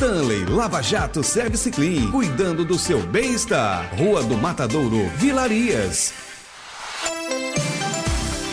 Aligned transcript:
Stanley 0.00 0.46
Lava 0.46 0.82
Jato 0.82 1.22
Service 1.22 1.70
Clean, 1.70 2.10
cuidando 2.10 2.64
do 2.64 2.78
seu 2.78 3.02
bem-estar. 3.02 3.94
Rua 3.94 4.22
do 4.22 4.34
Matadouro, 4.34 5.06
Vilarias. 5.16 6.14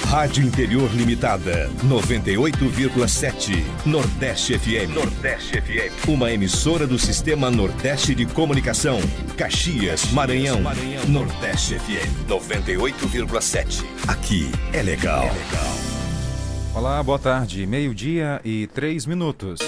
Rádio 0.07 0.43
Interior 0.43 0.93
Limitada, 0.93 1.71
98,7. 1.85 3.63
Nordeste 3.85 4.59
FM. 4.59 4.93
Nordeste 4.93 5.61
FM. 5.61 6.09
Uma 6.09 6.33
emissora 6.33 6.85
do 6.85 6.99
Sistema 6.99 7.49
Nordeste 7.49 8.13
de 8.13 8.25
Comunicação. 8.25 8.99
Caxias, 9.37 10.11
Maranhão. 10.11 10.59
Maranhão. 10.59 11.05
Nordeste 11.07 11.79
FM, 11.79 12.27
98,7. 12.27 13.85
Aqui 14.05 14.51
é 14.73 14.83
legal. 14.83 15.23
É 15.23 15.31
legal. 15.31 15.77
Olá, 16.75 17.01
boa 17.01 17.17
tarde. 17.17 17.65
Meio-dia 17.65 18.41
e 18.43 18.67
três 18.67 19.05
minutos. 19.05 19.59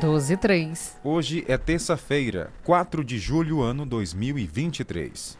12 0.00 0.32
e 0.32 0.36
3. 0.36 0.96
Hoje 1.04 1.44
é 1.46 1.58
terça-feira, 1.58 2.50
4 2.64 3.04
de 3.04 3.18
julho, 3.18 3.60
ano 3.60 3.84
2023. 3.84 5.36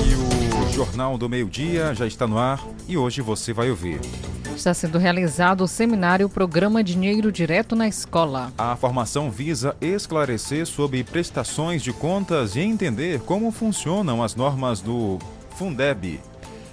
E 0.00 0.64
o 0.64 0.72
Jornal 0.72 1.18
do 1.18 1.28
Meio-Dia 1.28 1.94
já 1.94 2.06
está 2.06 2.26
no 2.26 2.38
ar 2.38 2.64
e 2.88 2.96
hoje 2.96 3.20
você 3.20 3.52
vai 3.52 3.68
ouvir. 3.68 4.00
Está 4.56 4.72
sendo 4.72 4.98
realizado 4.98 5.62
o 5.62 5.68
seminário 5.68 6.28
Programa 6.28 6.82
Dinheiro 6.82 7.30
Direto 7.30 7.76
na 7.76 7.88
Escola. 7.88 8.50
A 8.56 8.74
formação 8.76 9.30
visa 9.30 9.76
esclarecer 9.80 10.66
sobre 10.66 11.04
prestações 11.04 11.82
de 11.82 11.92
contas 11.92 12.56
e 12.56 12.60
entender 12.60 13.20
como 13.20 13.50
funcionam 13.50 14.22
as 14.22 14.34
normas 14.34 14.80
do 14.80 15.18
Fundeb. 15.50 16.20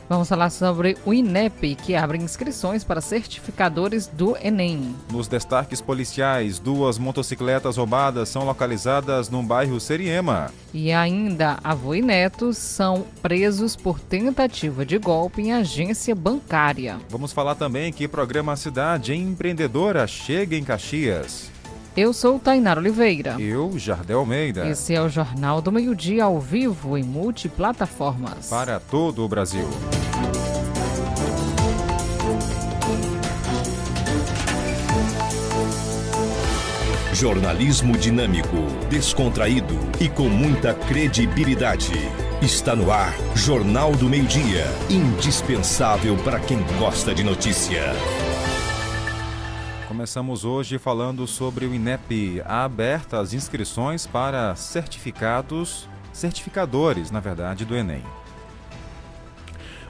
Vamos 0.09 0.27
falar 0.27 0.49
sobre 0.49 0.97
o 1.05 1.13
INEP, 1.13 1.75
que 1.75 1.95
abre 1.95 2.17
inscrições 2.17 2.83
para 2.83 2.99
certificadores 2.99 4.07
do 4.07 4.35
Enem. 4.37 4.95
Nos 5.11 5.27
destaques 5.27 5.81
policiais, 5.81 6.57
duas 6.57 6.97
motocicletas 6.97 7.77
roubadas 7.77 8.27
são 8.27 8.43
localizadas 8.43 9.29
no 9.29 9.43
bairro 9.43 9.79
Seriema. 9.79 10.51
E 10.73 10.91
ainda, 10.91 11.59
avô 11.63 11.93
e 11.93 12.01
netos 12.01 12.57
são 12.57 13.05
presos 13.21 13.75
por 13.75 13.99
tentativa 13.99 14.83
de 14.83 14.97
golpe 14.97 15.43
em 15.43 15.53
agência 15.53 16.15
bancária. 16.15 16.97
Vamos 17.07 17.31
falar 17.31 17.53
também 17.53 17.93
que 17.93 18.07
programa 18.07 18.55
Cidade 18.55 19.13
Empreendedora 19.13 20.07
chega 20.07 20.55
em 20.55 20.63
Caxias. 20.63 21.51
Eu 21.97 22.13
sou 22.13 22.39
Tainara 22.39 22.79
Oliveira. 22.79 23.35
Eu, 23.39 23.77
Jardel 23.77 24.19
Almeida. 24.19 24.67
Esse 24.67 24.93
é 24.93 25.01
o 25.01 25.09
Jornal 25.09 25.61
do 25.61 25.71
Meio-Dia 25.71 26.23
ao 26.23 26.39
vivo 26.39 26.97
em 26.97 27.03
multiplataformas. 27.03 28.47
Para 28.47 28.79
todo 28.79 29.23
o 29.23 29.27
Brasil. 29.27 29.67
Jornalismo 37.13 37.97
dinâmico, 37.97 38.55
descontraído 38.89 39.77
e 39.99 40.07
com 40.07 40.29
muita 40.29 40.73
credibilidade. 40.73 41.91
Está 42.41 42.73
no 42.73 42.91
ar 42.93 43.13
Jornal 43.35 43.91
do 43.91 44.07
Meio-Dia, 44.07 44.65
indispensável 44.89 46.15
para 46.23 46.39
quem 46.39 46.59
gosta 46.79 47.13
de 47.13 47.23
notícia. 47.23 47.81
Começamos 49.99 50.45
hoje 50.45 50.77
falando 50.77 51.27
sobre 51.27 51.65
o 51.65 51.75
INEP. 51.75 52.41
Há 52.45 52.69
as 53.19 53.33
inscrições 53.33 54.07
para 54.07 54.55
certificados, 54.55 55.89
certificadores, 56.13 57.11
na 57.11 57.19
verdade, 57.19 57.65
do 57.65 57.75
Enem. 57.75 58.01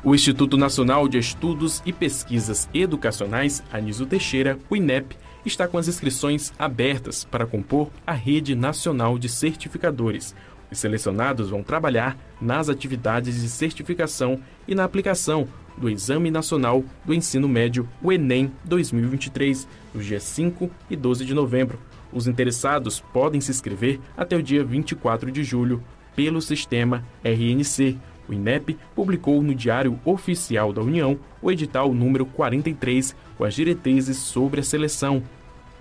O 0.04 0.16
Instituto 0.16 0.58
Nacional 0.58 1.08
de 1.08 1.20
Estudos 1.20 1.84
e 1.86 1.94
Pesquisas 1.94 2.68
Educacionais, 2.74 3.62
Aniso 3.72 4.08
Teixeira, 4.08 4.58
o 4.68 4.76
INEP, 4.76 5.16
está 5.46 5.68
com 5.68 5.78
as 5.78 5.88
inscrições 5.88 6.52
abertas 6.58 7.24
para 7.24 7.46
compor 7.46 7.92
a 8.08 8.14
Rede 8.14 8.56
Nacional 8.56 9.20
de 9.20 9.30
Certificadores. 9.30 10.34
Os 10.72 10.80
selecionados 10.80 11.52
vão 11.52 11.62
trabalhar 11.62 12.18
nas 12.42 12.68
atividades 12.68 13.40
de 13.40 13.48
certificação 13.48 14.40
e 14.68 14.74
na 14.74 14.86
aplicação 14.86 15.48
do 15.79 15.90
Exame 15.90 16.29
Nacional 16.29 16.84
do 17.06 17.13
Ensino 17.13 17.47
Médio, 17.47 17.88
o 18.01 18.12
Enem 18.12 18.51
2023, 18.66 19.67
nos 19.94 20.06
dias 20.06 20.23
5 20.23 20.69
e 20.90 20.95
12 20.95 21.25
de 21.25 21.34
novembro. 21.34 21.79
Os 22.12 22.28
interessados 22.28 23.00
podem 23.00 23.40
se 23.40 23.51
inscrever 23.51 24.00
até 24.18 24.35
o 24.35 24.44
dia 24.44 24.63
24 24.63 25.31
de 25.31 25.44
julho 25.44 25.84
pelo 26.16 26.41
sistema 26.41 27.03
RNC. 27.23 27.97
O 28.28 28.34
INEP 28.34 28.78
publicou 28.94 29.41
no 29.41 29.56
Diário 29.56 30.00
Oficial 30.06 30.72
da 30.72 30.81
União 30.81 31.18
o 31.41 31.51
edital 31.51 31.94
número 31.94 32.25
43 32.25 33.16
com 33.38 33.44
as 33.44 33.56
diretrizes 33.56 34.18
sobre 34.18 34.59
a 34.59 34.63
seleção. 34.63 35.23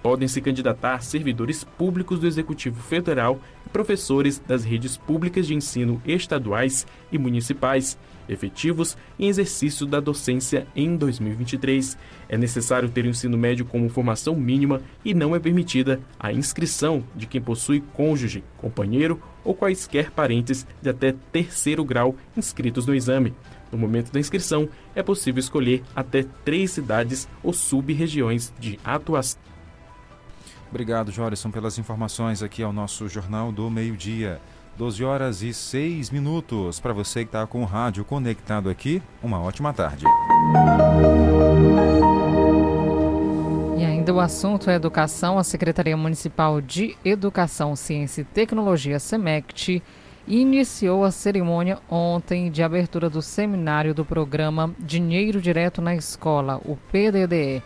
Podem 0.03 0.29
se 0.29 0.41
candidatar 0.41 1.03
servidores 1.03 1.65
públicos 1.65 2.21
do 2.21 2.27
Executivo 2.27 2.81
Federal 2.81 3.41
e 3.67 3.69
professores 3.69 4.39
das 4.39 4.65
redes 4.65 4.97
públicas 4.97 5.47
de 5.47 5.55
ensino 5.55 6.01
estaduais 6.07 6.87
e 7.11 7.19
municipais, 7.19 7.99
efetivos 8.29 8.97
em 9.19 9.29
exercício 9.29 9.87
da 9.87 10.01
docência 10.01 10.67
em 10.75 10.97
2023. 10.97 11.97
É 12.29 12.37
necessário 12.37 12.89
ter 12.89 13.05
o 13.05 13.09
ensino 13.09 13.39
médio 13.39 13.65
como 13.65 13.89
formação 13.89 14.35
mínima 14.35 14.81
e 15.05 15.15
não 15.15 15.35
é 15.35 15.39
permitida 15.39 16.01
a 16.19 16.33
inscrição 16.33 17.03
de 17.15 17.27
quem 17.27 17.41
possui 17.41 17.83
cônjuge, 17.95 18.45
companheiro 18.57 19.21
ou 19.45 19.55
quaisquer 19.55 20.11
parentes 20.11 20.67
de 20.83 20.91
até 20.91 21.15
terceiro 21.33 21.85
grau 21.85 22.15
inscritos 22.37 22.87
no 22.87 22.95
exame. 22.95 23.35
No 23.71 23.79
momento 23.79 24.13
da 24.13 24.21
inscrição, 24.21 24.69
é 24.95 25.03
possível 25.03 25.41
escolher 25.41 25.83
até 25.95 26.25
três 26.45 26.71
cidades 26.71 27.29
ou 27.43 27.53
sub-regiões 27.53 28.53
de 28.59 28.79
atuação. 28.85 29.41
Obrigado, 30.71 31.11
Jorison, 31.11 31.51
pelas 31.51 31.79
informações 31.79 32.43
aqui 32.43 32.63
ao 32.63 32.73
nosso 32.73 33.09
Jornal 33.09 33.51
do 33.51 33.71
Meio-Dia. 33.71 34.39
12 34.79 35.05
horas 35.05 35.43
e 35.43 35.53
6 35.53 36.09
minutos. 36.11 36.79
Para 36.79 36.93
você 36.93 37.25
que 37.25 37.31
está 37.31 37.45
com 37.49 37.63
o 37.63 37.65
rádio 37.65 38.05
conectado 38.05 38.71
aqui, 38.71 39.03
uma 39.21 39.43
ótima 39.43 39.73
tarde. 39.73 40.05
E 43.77 43.85
ainda 43.85 44.15
o 44.15 44.21
assunto 44.21 44.71
é 44.71 44.77
educação. 44.77 45.37
A 45.37 45.43
Secretaria 45.43 45.97
Municipal 45.97 46.61
de 46.61 46.97
Educação, 47.05 47.75
Ciência 47.75 48.21
e 48.21 48.25
Tecnologia, 48.25 49.01
SEMECT, 49.01 49.83
iniciou 50.29 51.03
a 51.03 51.11
cerimônia 51.11 51.81
ontem 51.91 52.49
de 52.49 52.63
abertura 52.63 53.11
do 53.11 53.21
seminário 53.21 53.93
do 53.93 54.05
programa 54.05 54.73
Dinheiro 54.79 55.41
Direto 55.41 55.83
na 55.83 55.97
Escola, 55.97 56.61
o 56.65 56.77
PDDE 56.77 57.65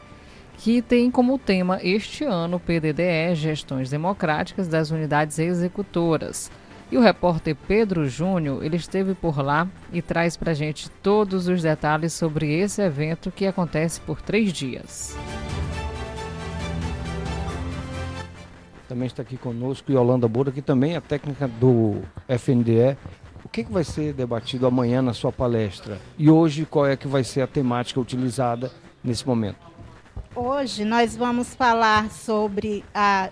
que 0.59 0.81
tem 0.81 1.11
como 1.11 1.39
tema 1.39 1.81
este 1.83 2.23
ano 2.23 2.57
o 2.57 2.61
PDDE 2.61 3.35
Gestões 3.35 3.91
Democráticas 3.91 4.69
das 4.69 4.93
Unidades 4.93 5.41
Executoras. 5.41 6.51
E 6.93 6.97
o 6.99 7.01
repórter 7.01 7.57
Pedro 7.57 8.07
Júnior, 8.07 8.63
ele 8.63 8.77
esteve 8.77 9.15
por 9.15 9.43
lá 9.43 9.67
e 9.91 10.03
traz 10.03 10.37
para 10.37 10.53
gente 10.53 10.91
todos 10.91 11.49
os 11.49 11.63
detalhes 11.63 12.13
sobre 12.13 12.53
esse 12.53 12.83
evento 12.83 13.31
que 13.31 13.47
acontece 13.47 13.99
por 14.03 14.21
três 14.21 14.53
dias. 14.53 15.17
Também 18.87 19.07
está 19.07 19.23
aqui 19.23 19.39
conosco 19.39 19.91
Yolanda 19.91 20.29
Boura, 20.29 20.53
que 20.53 20.61
também 20.61 20.95
é 20.95 21.01
técnica 21.01 21.49
do 21.49 22.03
FNDE. 22.29 22.99
O 23.43 23.49
que, 23.49 23.65
que 23.65 23.73
vai 23.73 23.85
ser 23.85 24.13
debatido 24.13 24.67
amanhã 24.67 25.01
na 25.01 25.15
sua 25.15 25.33
palestra? 25.33 25.99
E 26.19 26.29
hoje, 26.29 26.67
qual 26.67 26.87
é 26.87 26.95
que 26.95 27.09
vai 27.09 27.25
ser 27.25 27.41
a 27.41 27.47
temática 27.47 27.99
utilizada 27.99 28.71
nesse 29.03 29.27
momento? 29.27 29.72
Hoje 30.35 30.83
nós 30.87 31.15
vamos 31.15 31.55
falar 31.55 32.11
sobre 32.11 32.83
a, 32.95 33.29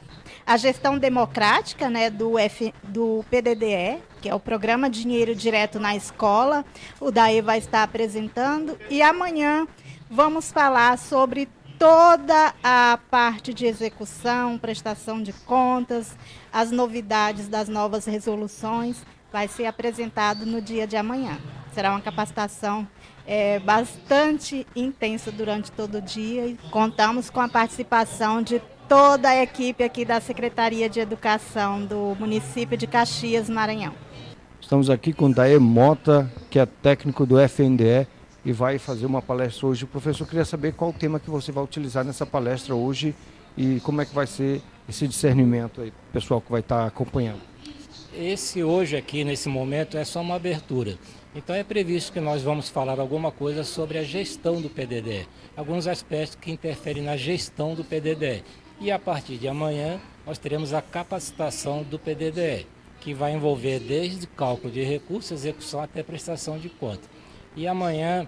a 0.47 0.57
gestão 0.59 0.99
democrática 0.99 1.89
né, 1.89 2.11
do, 2.11 2.39
F, 2.39 2.75
do 2.83 3.25
PDDE, 3.31 4.03
que 4.21 4.29
é 4.29 4.35
o 4.35 4.39
Programa 4.39 4.91
Dinheiro 4.91 5.35
Direto 5.35 5.81
na 5.81 5.97
Escola. 5.97 6.63
O 7.01 7.11
DAE 7.11 7.41
vai 7.41 7.57
estar 7.57 7.85
apresentando. 7.85 8.79
E 8.91 9.01
amanhã 9.01 9.67
vamos 10.11 10.53
falar 10.53 10.99
sobre 10.99 11.49
toda 11.79 12.55
a 12.63 12.99
parte 13.11 13.55
de 13.55 13.65
execução, 13.65 14.59
prestação 14.59 15.23
de 15.23 15.33
contas, 15.33 16.15
as 16.53 16.71
novidades 16.71 17.49
das 17.49 17.67
novas 17.67 18.05
resoluções. 18.05 19.03
Vai 19.33 19.49
ser 19.49 19.65
apresentado 19.65 20.45
no 20.45 20.61
dia 20.61 20.87
de 20.87 20.99
amanhã. 20.99 21.39
Será 21.73 21.93
uma 21.93 22.01
capacitação 22.03 22.87
é, 23.31 23.61
bastante 23.61 24.67
intensa 24.75 25.31
durante 25.31 25.71
todo 25.71 25.99
o 25.99 26.03
dia 26.03 26.49
e 26.49 26.59
contamos 26.73 27.31
com 27.31 27.41
a 27.41 27.49
participação 27.49 28.43
de 28.43 28.61
toda 28.89 29.29
a 29.29 29.41
equipe 29.41 29.85
aqui 29.85 30.05
da 30.05 30.21
Secretaria 30.21 30.91
de 30.91 30.99
Educação 30.99 31.87
do 31.87 32.17
município 32.19 32.77
de 32.77 32.89
Caxias, 32.89 33.49
Maranhão. 33.49 33.95
Estamos 34.61 34.91
aqui 34.91 35.13
com 35.13 35.31
Daê 35.31 35.61
Mota, 35.61 36.29
que 36.51 36.59
é 36.59 36.67
técnico 36.67 37.25
do 37.25 37.39
FNDE 37.39 38.09
e 38.45 38.51
vai 38.51 38.79
fazer 38.79 39.07
uma 39.07 39.23
palestra 39.23 39.69
hoje. 39.69 39.87
Professor, 39.87 40.27
queria 40.27 40.45
saber 40.45 40.73
qual 40.73 40.91
o 40.91 40.93
tema 40.93 41.21
que 41.21 41.31
você 41.31 41.53
vai 41.53 41.63
utilizar 41.63 42.05
nessa 42.05 42.27
palestra 42.27 42.75
hoje 42.75 43.15
e 43.57 43.79
como 43.85 44.01
é 44.01 44.05
que 44.05 44.15
vai 44.15 44.27
ser 44.27 44.61
esse 44.89 45.07
discernimento 45.07 45.83
aí, 45.83 45.93
pessoal 46.13 46.41
que 46.41 46.51
vai 46.51 46.63
estar 46.63 46.85
acompanhando. 46.85 47.41
esse 48.13 48.65
hoje 48.65 48.97
aqui, 48.97 49.23
nesse 49.23 49.49
momento, 49.49 49.97
é 49.97 50.05
só 50.05 50.21
uma 50.21 50.35
abertura. 50.35 50.99
Então 51.33 51.55
é 51.55 51.63
previsto 51.63 52.13
que 52.13 52.19
nós 52.19 52.43
vamos 52.43 52.69
falar 52.69 52.99
alguma 52.99 53.31
coisa 53.31 53.63
sobre 53.63 53.99
a 53.99 54.03
gestão 54.03 54.61
do 54.61 54.69
PDD, 54.69 55.29
alguns 55.57 55.87
aspectos 55.87 56.35
que 56.35 56.51
interferem 56.51 57.05
na 57.05 57.17
gestão 57.17 57.73
do 57.73 57.85
PDD. 57.85 58.43
E 58.81 58.91
a 58.91 58.99
partir 58.99 59.37
de 59.37 59.47
amanhã 59.47 60.01
nós 60.27 60.39
teremos 60.39 60.75
a 60.75 60.83
capacitação 60.83 61.85
do 61.85 62.01
PDDE, 62.01 62.67
que 63.01 63.15
vai 63.15 63.33
envolver 63.33 63.79
desde 63.79 64.27
cálculo 64.27 64.73
de 64.73 64.83
recursos, 64.83 65.31
execução 65.31 65.81
até 65.81 66.03
prestação 66.03 66.59
de 66.59 66.69
conta. 66.69 67.09
E 67.55 67.69
amanhã 67.69 68.27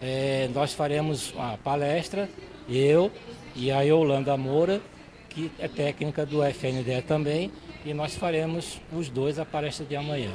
é, 0.00 0.48
nós 0.54 0.72
faremos 0.72 1.32
uma 1.32 1.58
palestra, 1.58 2.30
eu 2.66 3.12
e 3.54 3.70
a 3.70 3.82
Yolanda 3.82 4.34
Moura, 4.38 4.80
que 5.28 5.52
é 5.58 5.68
técnica 5.68 6.24
do 6.24 6.42
FNDE 6.42 7.02
também, 7.02 7.52
e 7.84 7.92
nós 7.92 8.16
faremos 8.16 8.80
os 8.90 9.10
dois 9.10 9.38
a 9.38 9.44
palestra 9.44 9.84
de 9.84 9.96
amanhã. 9.96 10.32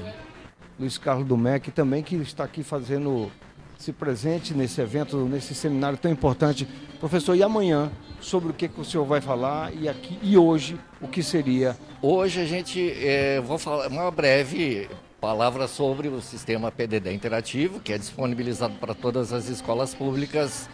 Luiz 0.79 0.97
Carlos 0.97 1.27
do 1.27 1.35
MEC 1.35 1.71
também, 1.71 2.03
que 2.03 2.15
está 2.17 2.43
aqui 2.43 2.61
fazendo 2.61 3.31
se 3.79 3.91
presente 3.91 4.53
nesse 4.53 4.79
evento, 4.79 5.17
nesse 5.25 5.55
seminário 5.55 5.97
tão 5.97 6.11
importante. 6.11 6.67
Professor, 6.99 7.35
e 7.35 7.41
amanhã, 7.41 7.91
sobre 8.21 8.51
o 8.51 8.53
que, 8.53 8.67
que 8.67 8.79
o 8.79 8.85
senhor 8.85 9.05
vai 9.05 9.19
falar 9.19 9.73
e 9.73 9.89
aqui 9.89 10.19
e 10.21 10.37
hoje, 10.37 10.79
o 11.01 11.07
que 11.07 11.23
seria? 11.23 11.75
Hoje 12.01 12.41
a 12.41 12.45
gente, 12.45 12.91
é, 12.91 13.41
vou 13.41 13.57
falar 13.57 13.87
uma 13.87 14.11
breve 14.11 14.87
palavra 15.19 15.67
sobre 15.67 16.09
o 16.09 16.21
sistema 16.21 16.71
PDD 16.71 17.11
interativo, 17.11 17.79
que 17.79 17.91
é 17.91 17.97
disponibilizado 17.97 18.75
para 18.75 18.93
todas 18.93 19.33
as 19.33 19.49
escolas 19.49 19.95
públicas 19.95 20.69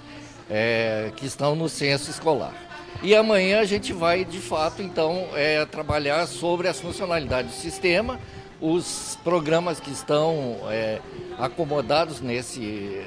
é, 0.49 1.11
que 1.15 1.25
estão 1.25 1.55
no 1.55 1.69
censo 1.69 2.11
escolar. 2.11 2.53
E 3.01 3.15
amanhã 3.15 3.59
a 3.59 3.65
gente 3.65 3.91
vai, 3.91 4.23
de 4.23 4.39
fato, 4.39 4.81
então, 4.81 5.27
é, 5.33 5.65
trabalhar 5.65 6.27
sobre 6.27 6.67
as 6.67 6.79
funcionalidades 6.79 7.51
do 7.55 7.57
sistema, 7.57 8.19
os 8.63 9.19
programas 9.25 9.77
que 9.81 9.91
estão 9.91 10.57
é, 10.69 11.01
acomodados 11.37 12.21
nesse 12.21 12.63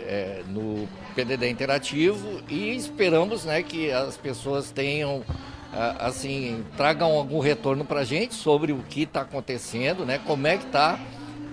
é, 0.07 0.43
no 0.49 0.87
PDD 1.15 1.49
interativo 1.49 2.43
e 2.47 2.77
esperamos 2.77 3.47
né, 3.47 3.63
que 3.63 3.91
as 3.91 4.19
pessoas 4.19 4.71
tenham 4.71 5.25
assim 5.99 6.65
tragam 6.77 7.13
algum 7.13 7.39
retorno 7.39 7.85
para 7.85 8.01
a 8.01 8.05
gente 8.05 8.35
sobre 8.35 8.73
o 8.73 8.79
que 8.89 9.03
está 9.03 9.23
acontecendo, 9.23 10.07
né, 10.07 10.19
como 10.27 10.47
é 10.47 10.57
que 10.57 10.65
está 10.65 10.99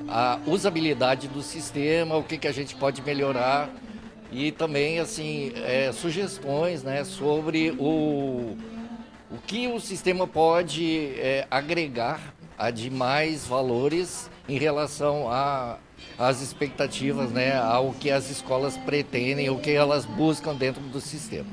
a 0.08 0.40
usabilidade 0.46 1.28
do 1.28 1.42
sistema, 1.42 2.16
o 2.16 2.24
que, 2.24 2.38
que 2.38 2.48
a 2.48 2.52
gente 2.52 2.76
pode 2.76 3.02
melhorar 3.02 3.70
e 4.32 4.52
também 4.52 5.00
assim 5.00 5.54
é, 5.56 5.92
sugestões 5.94 6.84
né, 6.84 7.06
sobre 7.06 7.72
o, 7.80 8.58
o 9.32 9.38
que 9.46 9.68
o 9.68 9.80
sistema 9.80 10.28
pode 10.28 11.14
é, 11.18 11.48
agregar 11.50 12.33
a 12.58 12.70
de 12.70 12.90
mais 12.90 13.46
valores 13.46 14.30
em 14.48 14.58
relação 14.58 15.28
às 16.18 16.42
expectativas, 16.42 17.32
né, 17.32 17.58
ao 17.58 17.92
que 17.94 18.12
as 18.12 18.30
escolas 18.30 18.78
pretendem, 18.78 19.50
o 19.50 19.58
que 19.58 19.72
elas 19.72 20.06
buscam 20.06 20.54
dentro 20.56 20.82
do 20.82 21.00
sistema. 21.00 21.48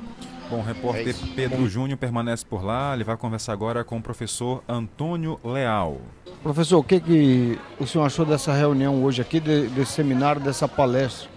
Bom, 0.51 0.59
o 0.59 0.63
repórter 0.63 1.15
é 1.15 1.35
Pedro 1.37 1.69
Júnior 1.69 1.97
permanece 1.97 2.45
por 2.45 2.65
lá. 2.65 2.93
Ele 2.93 3.05
vai 3.05 3.17
conversar 3.17 3.53
agora 3.53 3.85
com 3.85 3.99
o 3.99 4.03
professor 4.03 4.65
Antônio 4.69 5.39
Leal. 5.45 6.01
Professor, 6.43 6.79
o 6.79 6.83
que, 6.83 6.99
que 6.99 7.59
o 7.79 7.87
senhor 7.87 8.05
achou 8.05 8.25
dessa 8.25 8.53
reunião 8.53 9.05
hoje 9.05 9.23
aqui, 9.23 9.39
de, 9.39 9.69
desse 9.69 9.93
seminário, 9.93 10.41
dessa 10.41 10.67
palestra? 10.67 11.29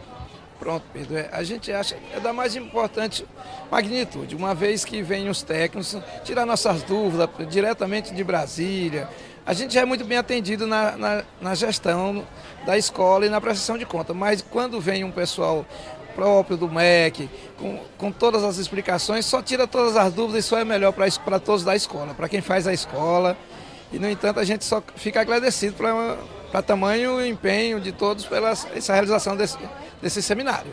Pronto, 0.58 0.84
Pedro. 0.92 1.18
É, 1.18 1.30
a 1.32 1.44
gente 1.44 1.72
acha 1.72 1.96
é 2.16 2.20
da 2.20 2.32
mais 2.32 2.56
importante 2.56 3.26
magnitude, 3.70 4.36
uma 4.36 4.56
vez 4.56 4.86
que 4.86 5.04
vêm 5.04 5.30
os 5.30 5.44
técnicos 5.44 5.98
tirar 6.24 6.46
nossas 6.46 6.82
dúvidas 6.84 7.30
diretamente 7.50 8.14
de 8.14 8.24
Brasília, 8.24 9.10
a 9.46 9.54
gente 9.54 9.74
já 9.74 9.82
é 9.82 9.86
muito 9.86 10.06
bem 10.06 10.18
atendido 10.18 10.66
na, 10.66 10.98
na, 10.98 11.24
na 11.42 11.56
gestão 11.56 12.26
da 12.66 12.78
escola 12.78 13.26
e 13.26 13.30
na 13.30 13.42
prestação 13.42 13.78
de 13.78 13.86
conta, 13.86 14.14
mas 14.14 14.42
quando 14.42 14.80
vem 14.80 15.04
um 15.04 15.12
pessoal 15.12 15.66
próprio 16.16 16.56
do 16.56 16.70
MEC, 16.70 17.30
com, 17.58 17.80
com 17.98 18.12
todas 18.12 18.44
as 18.44 18.58
explicações, 18.58 19.26
só 19.26 19.42
tira 19.42 19.68
todas 19.68 19.98
as 19.98 20.14
dúvidas 20.14 20.46
e 20.46 20.48
só 20.48 20.58
é 20.58 20.64
melhor 20.64 20.94
para 20.94 21.40
todos 21.40 21.64
da 21.64 21.76
escola, 21.76 22.14
para 22.14 22.30
quem 22.30 22.42
faz 22.42 22.68
a 22.68 22.74
escola. 22.74 23.36
E, 23.92 24.00
no 24.00 24.10
entanto, 24.10 24.40
a 24.40 24.44
gente 24.44 24.64
só 24.64 24.82
fica 24.96 25.22
agradecido 25.22 25.76
para 25.76 26.62
tamanho 26.62 27.24
empenho 27.26 27.80
de 27.80 27.92
todos 27.92 28.26
pela 28.26 28.52
essa 28.52 28.94
realização 28.94 29.36
desse, 29.36 29.58
desse 30.02 30.22
seminário. 30.22 30.72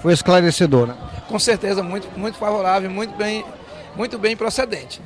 Foi 0.00 0.12
esclarecedor, 0.12 0.86
né? 0.86 0.96
Com 1.28 1.38
certeza, 1.38 1.82
muito, 1.82 2.08
muito 2.18 2.38
favorável, 2.38 2.90
muito 2.90 3.14
bem, 3.16 3.44
muito 3.94 4.18
bem 4.18 4.36
procedente. 4.36 5.00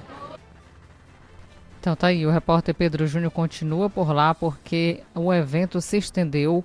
Então 1.87 1.95
tá 1.95 2.09
aí, 2.09 2.27
o 2.27 2.33
repórter 2.33 2.75
Pedro 2.75 3.07
Júnior 3.07 3.31
continua 3.31 3.89
por 3.89 4.13
lá 4.13 4.35
porque 4.35 5.05
o 5.15 5.33
evento 5.33 5.81
se 5.81 5.97
estendeu 5.97 6.65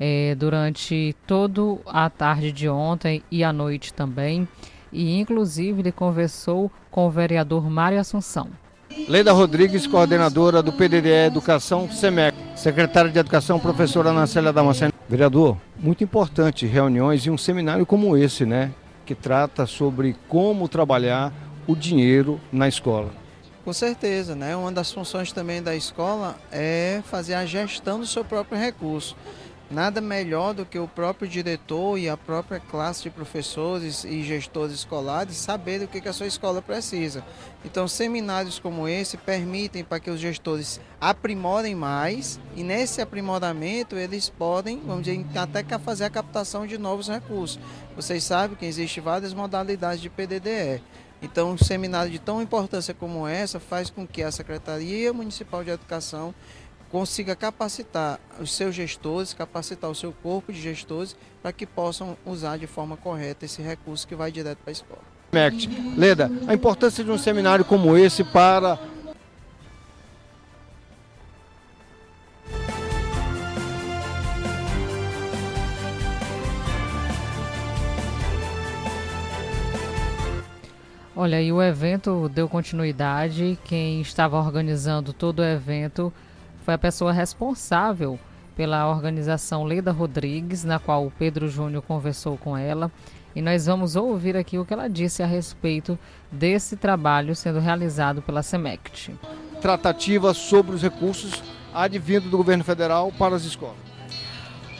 é, 0.00 0.34
durante 0.34 1.14
toda 1.26 1.78
a 1.84 2.08
tarde 2.08 2.50
de 2.50 2.70
ontem 2.70 3.22
e 3.30 3.44
à 3.44 3.52
noite 3.52 3.92
também. 3.92 4.48
E 4.90 5.20
inclusive 5.20 5.82
ele 5.82 5.92
conversou 5.92 6.72
com 6.90 7.06
o 7.06 7.10
vereador 7.10 7.68
Mário 7.68 8.00
Assunção. 8.00 8.48
Leida 9.06 9.30
Rodrigues, 9.32 9.86
coordenadora 9.86 10.62
do 10.62 10.72
PDDE 10.72 11.26
Educação 11.26 11.90
SEMEC. 11.90 12.34
Secretária 12.56 13.10
de 13.10 13.18
Educação, 13.18 13.60
professora 13.60 14.08
Anacélia 14.08 14.54
Damasceno. 14.54 14.94
Vereador, 15.06 15.58
muito 15.78 16.02
importante 16.02 16.64
reuniões 16.64 17.26
e 17.26 17.30
um 17.30 17.36
seminário 17.36 17.84
como 17.84 18.16
esse, 18.16 18.46
né? 18.46 18.72
Que 19.04 19.14
trata 19.14 19.66
sobre 19.66 20.16
como 20.28 20.66
trabalhar 20.66 21.30
o 21.66 21.76
dinheiro 21.76 22.40
na 22.50 22.66
escola. 22.66 23.20
Com 23.64 23.72
certeza, 23.72 24.34
né? 24.34 24.56
Uma 24.56 24.72
das 24.72 24.90
funções 24.90 25.30
também 25.30 25.62
da 25.62 25.76
escola 25.76 26.36
é 26.50 27.00
fazer 27.04 27.34
a 27.34 27.46
gestão 27.46 28.00
do 28.00 28.06
seu 28.06 28.24
próprio 28.24 28.58
recurso. 28.58 29.16
Nada 29.70 30.00
melhor 30.00 30.52
do 30.52 30.66
que 30.66 30.78
o 30.78 30.88
próprio 30.88 31.28
diretor 31.28 31.96
e 31.96 32.08
a 32.08 32.16
própria 32.16 32.58
classe 32.58 33.04
de 33.04 33.10
professores 33.10 34.04
e 34.04 34.22
gestores 34.22 34.74
escolares 34.74 35.36
saber 35.36 35.78
do 35.78 35.86
que, 35.86 36.06
a 36.06 36.12
sua 36.12 36.26
escola 36.26 36.60
precisa. 36.60 37.24
Então, 37.64 37.86
seminários 37.86 38.58
como 38.58 38.86
esse 38.86 39.16
permitem 39.16 39.82
para 39.82 40.00
que 40.00 40.10
os 40.10 40.20
gestores 40.20 40.78
aprimorem 41.00 41.74
mais 41.74 42.38
e 42.54 42.62
nesse 42.62 43.00
aprimoramento 43.00 43.96
eles 43.96 44.28
podem, 44.28 44.82
vamos 44.84 45.04
dizer, 45.04 45.24
até 45.36 45.62
fazer 45.78 46.04
a 46.04 46.10
captação 46.10 46.66
de 46.66 46.76
novos 46.76 47.08
recursos. 47.08 47.58
Vocês 47.94 48.24
sabem 48.24 48.56
que 48.56 48.66
existem 48.66 49.02
várias 49.02 49.32
modalidades 49.32 50.02
de 50.02 50.10
PDDE. 50.10 50.82
Então, 51.22 51.52
um 51.52 51.58
seminário 51.58 52.10
de 52.10 52.18
tão 52.18 52.42
importância 52.42 52.92
como 52.92 53.28
essa 53.28 53.60
faz 53.60 53.88
com 53.88 54.06
que 54.06 54.22
a 54.22 54.32
Secretaria 54.32 55.12
Municipal 55.12 55.62
de 55.62 55.70
Educação 55.70 56.34
consiga 56.90 57.34
capacitar 57.36 58.20
os 58.40 58.52
seus 58.52 58.74
gestores, 58.74 59.32
capacitar 59.32 59.88
o 59.88 59.94
seu 59.94 60.12
corpo 60.12 60.52
de 60.52 60.60
gestores 60.60 61.16
para 61.40 61.52
que 61.52 61.64
possam 61.64 62.16
usar 62.26 62.58
de 62.58 62.66
forma 62.66 62.96
correta 62.96 63.46
esse 63.46 63.62
recurso 63.62 64.06
que 64.06 64.14
vai 64.14 64.30
direto 64.30 64.58
para 64.58 64.70
a 64.70 64.72
escola. 64.72 65.00
Leda, 65.96 66.30
a 66.46 66.52
importância 66.52 67.02
de 67.02 67.10
um 67.10 67.16
seminário 67.16 67.64
como 67.64 67.96
esse 67.96 68.22
para 68.22 68.78
Olha, 81.14 81.42
e 81.42 81.52
o 81.52 81.62
evento 81.62 82.30
deu 82.30 82.48
continuidade. 82.48 83.58
Quem 83.64 84.00
estava 84.00 84.38
organizando 84.38 85.12
todo 85.12 85.40
o 85.40 85.44
evento 85.44 86.10
foi 86.64 86.72
a 86.72 86.78
pessoa 86.78 87.12
responsável 87.12 88.18
pela 88.56 88.88
organização 88.88 89.64
Leda 89.64 89.92
Rodrigues, 89.92 90.64
na 90.64 90.78
qual 90.78 91.06
o 91.06 91.10
Pedro 91.10 91.48
Júnior 91.48 91.82
conversou 91.82 92.38
com 92.38 92.56
ela. 92.56 92.90
E 93.36 93.42
nós 93.42 93.66
vamos 93.66 93.94
ouvir 93.94 94.38
aqui 94.38 94.58
o 94.58 94.64
que 94.64 94.72
ela 94.72 94.88
disse 94.88 95.22
a 95.22 95.26
respeito 95.26 95.98
desse 96.30 96.76
trabalho 96.76 97.36
sendo 97.36 97.60
realizado 97.60 98.22
pela 98.22 98.42
SEMECT. 98.42 99.14
Tratativa 99.60 100.32
sobre 100.32 100.74
os 100.74 100.82
recursos 100.82 101.42
advindo 101.74 102.30
do 102.30 102.38
governo 102.38 102.64
federal 102.64 103.12
para 103.12 103.36
as 103.36 103.44
escolas 103.44 103.91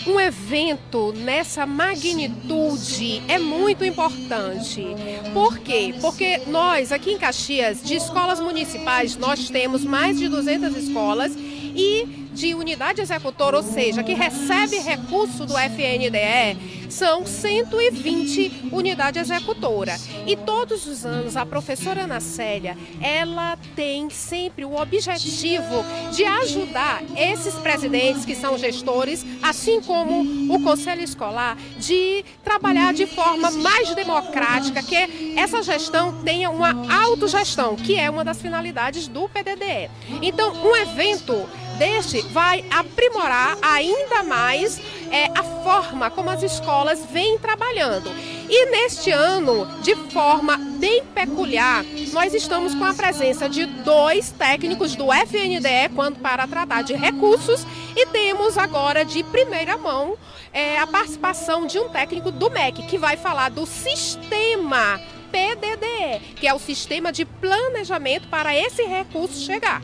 um 0.06 0.20
evento 0.20 1.12
nessa 1.12 1.64
magnitude 1.66 3.22
é 3.28 3.38
muito 3.38 3.84
importante. 3.84 4.84
Por 5.32 5.58
quê? 5.58 5.94
Porque 6.00 6.38
nós, 6.46 6.92
aqui 6.92 7.12
em 7.12 7.18
Caxias, 7.18 7.82
de 7.82 7.94
escolas 7.94 8.40
municipais, 8.40 9.16
nós 9.16 9.48
temos 9.48 9.84
mais 9.84 10.18
de 10.18 10.28
200 10.28 10.76
escolas 10.76 11.32
e 11.36 12.21
de 12.32 12.54
unidade 12.54 13.00
executora, 13.00 13.56
ou 13.56 13.62
seja, 13.62 14.02
que 14.02 14.14
recebe 14.14 14.78
recurso 14.78 15.44
do 15.44 15.54
FNDE, 15.58 16.82
são 16.88 17.26
120 17.26 18.68
unidade 18.70 19.18
executora. 19.18 19.98
E 20.26 20.36
todos 20.36 20.86
os 20.86 21.06
anos 21.06 21.36
a 21.36 21.46
professora 21.46 22.02
Ana 22.02 22.20
Célia, 22.20 22.76
ela 23.00 23.56
tem 23.74 24.10
sempre 24.10 24.64
o 24.64 24.78
objetivo 24.78 25.84
de 26.12 26.24
ajudar 26.24 27.02
esses 27.16 27.54
presidentes 27.54 28.24
que 28.24 28.34
são 28.34 28.58
gestores, 28.58 29.24
assim 29.42 29.80
como 29.80 30.54
o 30.54 30.62
conselho 30.62 31.02
escolar, 31.02 31.56
de 31.78 32.24
trabalhar 32.44 32.92
de 32.92 33.06
forma 33.06 33.50
mais 33.50 33.94
democrática, 33.94 34.82
que 34.82 35.34
essa 35.36 35.62
gestão 35.62 36.22
tenha 36.22 36.50
uma 36.50 36.92
autogestão, 37.04 37.74
que 37.74 37.96
é 37.96 38.10
uma 38.10 38.24
das 38.24 38.40
finalidades 38.40 39.08
do 39.08 39.28
PDDE. 39.28 39.90
Então, 40.20 40.52
um 40.62 40.76
evento 40.76 41.48
deste 41.78 42.22
vai 42.28 42.64
aprimorar 42.70 43.56
ainda 43.62 44.22
mais 44.22 44.80
é, 45.10 45.26
a 45.38 45.42
forma 45.62 46.10
como 46.10 46.30
as 46.30 46.42
escolas 46.42 47.04
vêm 47.10 47.38
trabalhando. 47.38 48.10
E 48.48 48.66
neste 48.66 49.10
ano, 49.10 49.66
de 49.82 49.94
forma 50.10 50.56
bem 50.78 51.02
peculiar, 51.14 51.84
nós 52.12 52.34
estamos 52.34 52.74
com 52.74 52.84
a 52.84 52.94
presença 52.94 53.48
de 53.48 53.64
dois 53.64 54.30
técnicos 54.30 54.94
do 54.94 55.12
FNDE 55.12 55.94
quanto 55.94 56.20
para 56.20 56.46
tratar 56.46 56.82
de 56.82 56.94
recursos 56.94 57.66
e 57.96 58.06
temos 58.06 58.58
agora 58.58 59.04
de 59.04 59.22
primeira 59.24 59.76
mão 59.76 60.16
é, 60.52 60.78
a 60.78 60.86
participação 60.86 61.66
de 61.66 61.78
um 61.78 61.88
técnico 61.88 62.30
do 62.30 62.50
MEC 62.50 62.82
que 62.82 62.98
vai 62.98 63.16
falar 63.16 63.50
do 63.50 63.64
sistema 63.64 65.00
PDDE, 65.30 66.34
que 66.36 66.46
é 66.46 66.52
o 66.52 66.58
sistema 66.58 67.10
de 67.10 67.24
planejamento 67.24 68.28
para 68.28 68.54
esse 68.54 68.82
recurso 68.82 69.40
chegar. 69.44 69.82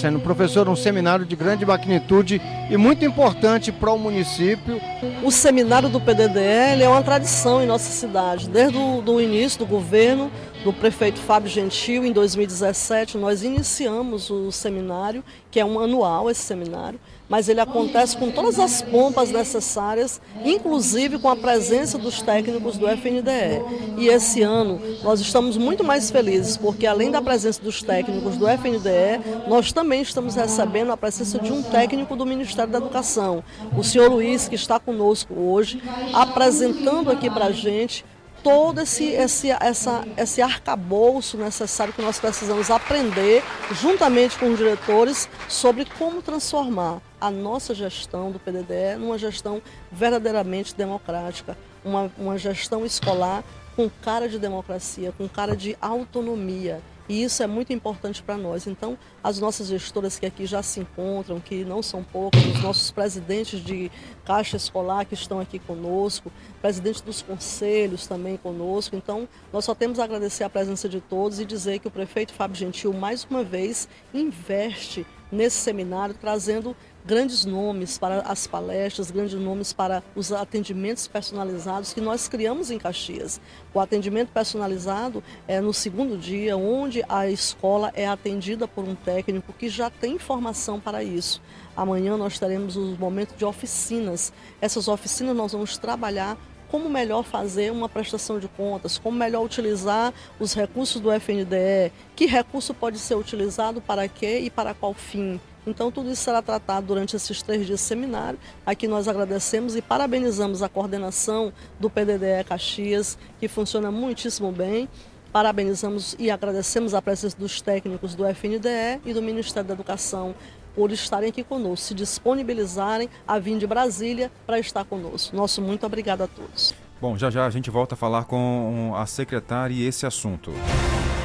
Sendo 0.00 0.18
professor, 0.18 0.66
um 0.66 0.74
seminário 0.74 1.26
de 1.26 1.36
grande 1.36 1.66
magnitude 1.66 2.40
e 2.70 2.76
muito 2.78 3.04
importante 3.04 3.70
para 3.70 3.92
o 3.92 3.98
município. 3.98 4.80
O 5.22 5.30
seminário 5.30 5.90
do 5.90 6.00
PDDE 6.00 6.82
é 6.82 6.88
uma 6.88 7.02
tradição 7.02 7.62
em 7.62 7.66
nossa 7.66 7.90
cidade. 7.92 8.48
Desde 8.48 8.78
o 8.78 9.20
início 9.20 9.58
do 9.58 9.66
governo 9.66 10.32
do 10.64 10.72
prefeito 10.72 11.18
Fábio 11.20 11.50
Gentil, 11.50 12.02
em 12.02 12.12
2017, 12.12 13.18
nós 13.18 13.42
iniciamos 13.42 14.30
o 14.30 14.50
seminário, 14.50 15.22
que 15.50 15.60
é 15.60 15.64
um 15.66 15.78
anual 15.78 16.30
esse 16.30 16.40
seminário 16.40 16.98
mas 17.30 17.48
ele 17.48 17.60
acontece 17.60 18.16
com 18.16 18.28
todas 18.28 18.58
as 18.58 18.82
pompas 18.82 19.30
necessárias, 19.30 20.20
inclusive 20.44 21.16
com 21.20 21.28
a 21.28 21.36
presença 21.36 21.96
dos 21.96 22.20
técnicos 22.20 22.76
do 22.76 22.88
FNDE. 22.88 23.62
E 23.96 24.08
esse 24.08 24.42
ano 24.42 24.80
nós 25.04 25.20
estamos 25.20 25.56
muito 25.56 25.84
mais 25.84 26.10
felizes, 26.10 26.56
porque 26.56 26.88
além 26.88 27.08
da 27.08 27.22
presença 27.22 27.62
dos 27.62 27.84
técnicos 27.84 28.36
do 28.36 28.48
FNDE, 28.48 29.46
nós 29.48 29.72
também 29.72 30.02
estamos 30.02 30.34
recebendo 30.34 30.90
a 30.90 30.96
presença 30.96 31.38
de 31.38 31.52
um 31.52 31.62
técnico 31.62 32.16
do 32.16 32.26
Ministério 32.26 32.72
da 32.72 32.78
Educação, 32.78 33.44
o 33.78 33.84
senhor 33.84 34.10
Luiz, 34.10 34.48
que 34.48 34.56
está 34.56 34.80
conosco 34.80 35.32
hoje, 35.34 35.80
apresentando 36.12 37.12
aqui 37.12 37.30
para 37.30 37.46
a 37.46 37.52
gente 37.52 38.04
todo 38.42 38.80
esse, 38.80 39.04
esse, 39.04 39.50
essa, 39.50 40.02
esse 40.16 40.42
arcabouço 40.42 41.36
necessário 41.36 41.92
que 41.92 42.02
nós 42.02 42.18
precisamos 42.18 42.70
aprender, 42.70 43.44
juntamente 43.80 44.36
com 44.36 44.50
os 44.50 44.58
diretores, 44.58 45.28
sobre 45.46 45.84
como 45.84 46.22
transformar 46.22 47.00
a 47.20 47.30
nossa 47.30 47.74
gestão 47.74 48.30
do 48.30 48.38
PDDE 48.38 48.96
numa 48.98 49.18
gestão 49.18 49.60
verdadeiramente 49.90 50.74
democrática, 50.74 51.56
uma, 51.84 52.10
uma 52.16 52.38
gestão 52.38 52.84
escolar 52.84 53.44
com 53.76 53.88
cara 53.88 54.28
de 54.28 54.38
democracia, 54.38 55.12
com 55.12 55.28
cara 55.28 55.56
de 55.56 55.76
autonomia. 55.80 56.80
E 57.10 57.24
isso 57.24 57.42
é 57.42 57.46
muito 57.48 57.72
importante 57.72 58.22
para 58.22 58.36
nós. 58.36 58.68
Então, 58.68 58.96
as 59.20 59.40
nossas 59.40 59.66
gestoras 59.66 60.16
que 60.16 60.26
aqui 60.26 60.46
já 60.46 60.62
se 60.62 60.78
encontram, 60.78 61.40
que 61.40 61.64
não 61.64 61.82
são 61.82 62.04
poucas, 62.04 62.40
os 62.44 62.62
nossos 62.62 62.92
presidentes 62.92 63.58
de 63.58 63.90
caixa 64.24 64.56
escolar 64.56 65.04
que 65.04 65.14
estão 65.14 65.40
aqui 65.40 65.58
conosco, 65.58 66.30
presidente 66.62 67.02
dos 67.02 67.20
conselhos 67.20 68.06
também 68.06 68.36
conosco. 68.36 68.94
Então, 68.94 69.28
nós 69.52 69.64
só 69.64 69.74
temos 69.74 69.98
a 69.98 70.04
agradecer 70.04 70.44
a 70.44 70.48
presença 70.48 70.88
de 70.88 71.00
todos 71.00 71.40
e 71.40 71.44
dizer 71.44 71.80
que 71.80 71.88
o 71.88 71.90
prefeito 71.90 72.32
Fábio 72.32 72.56
Gentil, 72.56 72.92
mais 72.92 73.26
uma 73.28 73.42
vez, 73.42 73.88
investe 74.14 75.04
nesse 75.32 75.56
seminário, 75.56 76.14
trazendo 76.14 76.76
grandes 77.04 77.44
nomes 77.44 77.98
para 77.98 78.20
as 78.22 78.46
palestras, 78.46 79.10
grandes 79.10 79.38
nomes 79.40 79.72
para 79.72 80.02
os 80.14 80.32
atendimentos 80.32 81.06
personalizados 81.06 81.92
que 81.92 82.00
nós 82.00 82.28
criamos 82.28 82.70
em 82.70 82.78
Caxias. 82.78 83.40
O 83.72 83.80
atendimento 83.80 84.30
personalizado 84.30 85.22
é 85.48 85.60
no 85.60 85.72
segundo 85.72 86.16
dia, 86.16 86.56
onde 86.56 87.02
a 87.08 87.28
escola 87.28 87.90
é 87.94 88.06
atendida 88.06 88.68
por 88.68 88.84
um 88.84 88.94
técnico 88.94 89.52
que 89.52 89.68
já 89.68 89.90
tem 89.90 90.18
formação 90.18 90.78
para 90.78 91.02
isso. 91.02 91.40
Amanhã 91.76 92.16
nós 92.16 92.38
teremos 92.38 92.76
os 92.76 92.98
momentos 92.98 93.36
de 93.36 93.44
oficinas. 93.44 94.32
Essas 94.60 94.88
oficinas 94.88 95.36
nós 95.36 95.52
vamos 95.52 95.78
trabalhar 95.78 96.36
como 96.70 96.88
melhor 96.88 97.24
fazer 97.24 97.72
uma 97.72 97.88
prestação 97.88 98.38
de 98.38 98.46
contas, 98.46 98.96
como 98.96 99.18
melhor 99.18 99.44
utilizar 99.44 100.14
os 100.38 100.54
recursos 100.54 101.00
do 101.00 101.10
FNDE, 101.12 101.92
que 102.14 102.26
recurso 102.26 102.72
pode 102.72 102.98
ser 102.98 103.16
utilizado 103.16 103.80
para 103.80 104.06
quê 104.06 104.38
e 104.38 104.50
para 104.50 104.72
qual 104.72 104.94
fim. 104.94 105.40
Então, 105.66 105.90
tudo 105.90 106.10
isso 106.10 106.22
será 106.22 106.40
tratado 106.40 106.86
durante 106.86 107.16
esses 107.16 107.42
três 107.42 107.66
dias 107.66 107.80
de 107.80 107.86
seminário. 107.86 108.38
Aqui 108.64 108.88
nós 108.88 109.06
agradecemos 109.06 109.76
e 109.76 109.82
parabenizamos 109.82 110.62
a 110.62 110.68
coordenação 110.68 111.52
do 111.78 111.90
PDDE 111.90 112.44
Caxias, 112.46 113.18
que 113.38 113.48
funciona 113.48 113.90
muitíssimo 113.90 114.50
bem. 114.50 114.88
Parabenizamos 115.32 116.16
e 116.18 116.30
agradecemos 116.30 116.92
a 116.92 117.00
presença 117.00 117.36
dos 117.38 117.60
técnicos 117.60 118.14
do 118.14 118.26
FNDE 118.26 119.00
e 119.04 119.12
do 119.12 119.22
Ministério 119.22 119.68
da 119.68 119.74
Educação 119.74 120.34
por 120.74 120.90
estarem 120.92 121.28
aqui 121.28 121.42
conosco, 121.42 121.86
se 121.86 121.94
disponibilizarem 121.94 123.08
a 123.26 123.38
vir 123.38 123.58
de 123.58 123.66
Brasília 123.66 124.30
para 124.46 124.58
estar 124.58 124.84
conosco. 124.84 125.34
Nosso 125.34 125.60
muito 125.60 125.84
obrigado 125.84 126.22
a 126.22 126.26
todos. 126.26 126.74
Bom, 127.00 127.16
já 127.16 127.30
já 127.30 127.46
a 127.46 127.50
gente 127.50 127.70
volta 127.70 127.94
a 127.94 127.98
falar 127.98 128.24
com 128.24 128.92
a 128.94 129.06
secretária 129.06 129.74
e 129.74 129.86
esse 129.86 130.06
assunto. 130.06 130.52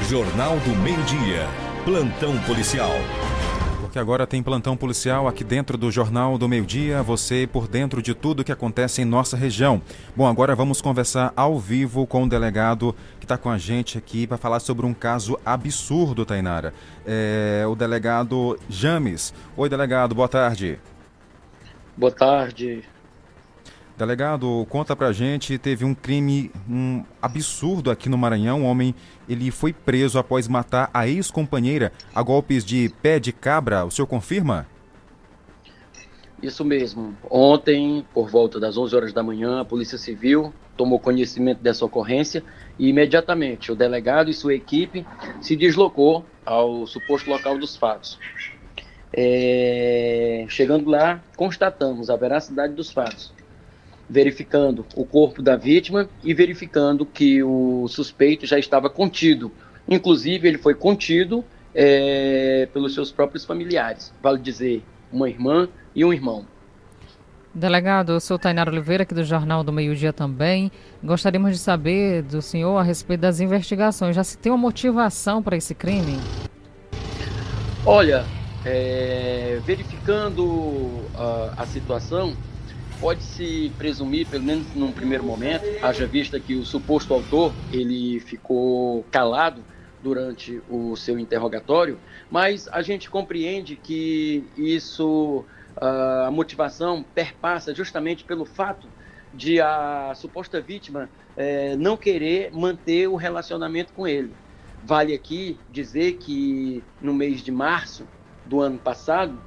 Jornal 0.08 0.58
do 0.60 0.70
Meio-Dia. 0.76 1.46
Plantão 1.84 2.36
policial 2.42 2.90
que 3.96 4.00
agora 4.00 4.26
tem 4.26 4.42
plantão 4.42 4.76
policial 4.76 5.26
aqui 5.26 5.42
dentro 5.42 5.78
do 5.78 5.90
Jornal 5.90 6.36
do 6.36 6.46
Meio 6.46 6.66
Dia, 6.66 7.02
você 7.02 7.48
por 7.50 7.66
dentro 7.66 8.02
de 8.02 8.14
tudo 8.14 8.44
que 8.44 8.52
acontece 8.52 9.00
em 9.00 9.06
nossa 9.06 9.38
região. 9.38 9.80
Bom, 10.14 10.26
agora 10.26 10.54
vamos 10.54 10.82
conversar 10.82 11.32
ao 11.34 11.58
vivo 11.58 12.06
com 12.06 12.24
o 12.24 12.28
delegado 12.28 12.94
que 13.18 13.24
está 13.24 13.38
com 13.38 13.48
a 13.48 13.56
gente 13.56 13.96
aqui 13.96 14.26
para 14.26 14.36
falar 14.36 14.60
sobre 14.60 14.84
um 14.84 14.92
caso 14.92 15.40
absurdo, 15.46 16.26
Tainara. 16.26 16.74
É, 17.06 17.64
o 17.66 17.74
delegado 17.74 18.58
James. 18.68 19.32
Oi, 19.56 19.66
delegado, 19.66 20.14
boa 20.14 20.28
tarde. 20.28 20.78
Boa 21.96 22.12
tarde. 22.12 22.84
Delegado, 23.96 24.66
conta 24.68 24.94
pra 24.94 25.10
gente, 25.10 25.56
teve 25.56 25.82
um 25.82 25.94
crime 25.94 26.50
um 26.68 27.02
absurdo 27.20 27.90
aqui 27.90 28.10
no 28.10 28.18
Maranhão. 28.18 28.60
Um 28.60 28.66
homem 28.66 28.94
ele 29.26 29.50
foi 29.50 29.72
preso 29.72 30.18
após 30.18 30.46
matar 30.46 30.90
a 30.92 31.08
ex-companheira 31.08 31.90
a 32.14 32.22
golpes 32.22 32.62
de 32.62 32.90
pé 33.00 33.18
de 33.18 33.32
cabra. 33.32 33.86
O 33.86 33.90
senhor 33.90 34.06
confirma? 34.06 34.66
Isso 36.42 36.62
mesmo. 36.62 37.16
Ontem, 37.30 38.04
por 38.12 38.28
volta 38.28 38.60
das 38.60 38.76
11 38.76 38.94
horas 38.94 39.12
da 39.14 39.22
manhã, 39.22 39.60
a 39.60 39.64
Polícia 39.64 39.96
Civil 39.96 40.52
tomou 40.76 41.00
conhecimento 41.00 41.62
dessa 41.62 41.82
ocorrência 41.82 42.44
e 42.78 42.90
imediatamente 42.90 43.72
o 43.72 43.74
delegado 43.74 44.28
e 44.28 44.34
sua 44.34 44.54
equipe 44.54 45.06
se 45.40 45.56
deslocou 45.56 46.22
ao 46.44 46.86
suposto 46.86 47.30
local 47.30 47.58
dos 47.58 47.74
fatos. 47.74 48.18
É... 49.10 50.44
Chegando 50.50 50.90
lá, 50.90 51.22
constatamos 51.34 52.10
a 52.10 52.16
veracidade 52.16 52.74
dos 52.74 52.90
fatos 52.90 53.34
verificando 54.08 54.84
o 54.94 55.04
corpo 55.04 55.42
da 55.42 55.56
vítima 55.56 56.08
e 56.22 56.32
verificando 56.32 57.04
que 57.04 57.42
o 57.42 57.86
suspeito 57.88 58.46
já 58.46 58.58
estava 58.58 58.88
contido. 58.88 59.50
Inclusive, 59.88 60.46
ele 60.48 60.58
foi 60.58 60.74
contido 60.74 61.44
é, 61.74 62.68
pelos 62.72 62.94
seus 62.94 63.12
próprios 63.12 63.44
familiares, 63.44 64.12
vale 64.22 64.38
dizer, 64.38 64.82
uma 65.12 65.28
irmã 65.28 65.68
e 65.94 66.04
um 66.04 66.12
irmão. 66.12 66.46
Delegado, 67.54 68.12
eu 68.12 68.20
sou 68.20 68.38
Tainara 68.38 68.70
Oliveira, 68.70 69.02
aqui 69.02 69.14
do 69.14 69.24
Jornal 69.24 69.64
do 69.64 69.72
Meio 69.72 69.96
Dia 69.96 70.12
também. 70.12 70.70
Gostaríamos 71.02 71.52
de 71.52 71.58
saber 71.58 72.22
do 72.22 72.42
senhor 72.42 72.76
a 72.76 72.82
respeito 72.82 73.20
das 73.20 73.40
investigações. 73.40 74.14
Já 74.14 74.22
se 74.22 74.36
tem 74.36 74.52
uma 74.52 74.58
motivação 74.58 75.42
para 75.42 75.56
esse 75.56 75.74
crime? 75.74 76.18
Olha, 77.86 78.26
é, 78.62 79.58
verificando 79.64 80.44
uh, 80.44 81.52
a 81.56 81.64
situação, 81.64 82.34
pode-se 83.00 83.72
presumir, 83.76 84.26
pelo 84.26 84.44
menos 84.44 84.66
num 84.74 84.92
primeiro 84.92 85.24
momento, 85.24 85.64
haja 85.82 86.06
vista 86.06 86.40
que 86.40 86.54
o 86.54 86.64
suposto 86.64 87.12
autor 87.14 87.52
ele 87.72 88.20
ficou 88.20 89.04
calado 89.10 89.62
durante 90.02 90.62
o 90.68 90.94
seu 90.96 91.18
interrogatório, 91.18 91.98
mas 92.30 92.68
a 92.68 92.82
gente 92.82 93.10
compreende 93.10 93.76
que 93.76 94.44
isso, 94.56 95.44
a 95.76 96.30
motivação 96.30 97.04
perpassa 97.14 97.74
justamente 97.74 98.24
pelo 98.24 98.44
fato 98.44 98.88
de 99.34 99.60
a 99.60 100.12
suposta 100.14 100.60
vítima 100.60 101.08
é, 101.36 101.76
não 101.76 101.96
querer 101.96 102.50
manter 102.52 103.08
o 103.08 103.16
relacionamento 103.16 103.92
com 103.92 104.06
ele. 104.06 104.32
Vale 104.82 105.12
aqui 105.12 105.58
dizer 105.70 106.14
que 106.14 106.82
no 107.00 107.12
mês 107.12 107.42
de 107.42 107.50
março 107.50 108.06
do 108.44 108.60
ano 108.60 108.78
passado, 108.78 109.38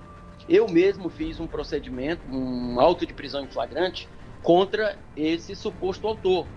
eu 0.49 0.67
mesmo 0.67 1.09
fiz 1.09 1.39
um 1.39 1.45
procedimento, 1.45 2.21
um 2.27 2.79
auto 2.79 3.05
de 3.05 3.13
prisão 3.13 3.43
em 3.43 3.47
flagrante 3.47 4.09
contra 4.41 4.97
esse 5.15 5.55
suposto 5.55 6.07
autor, 6.07 6.47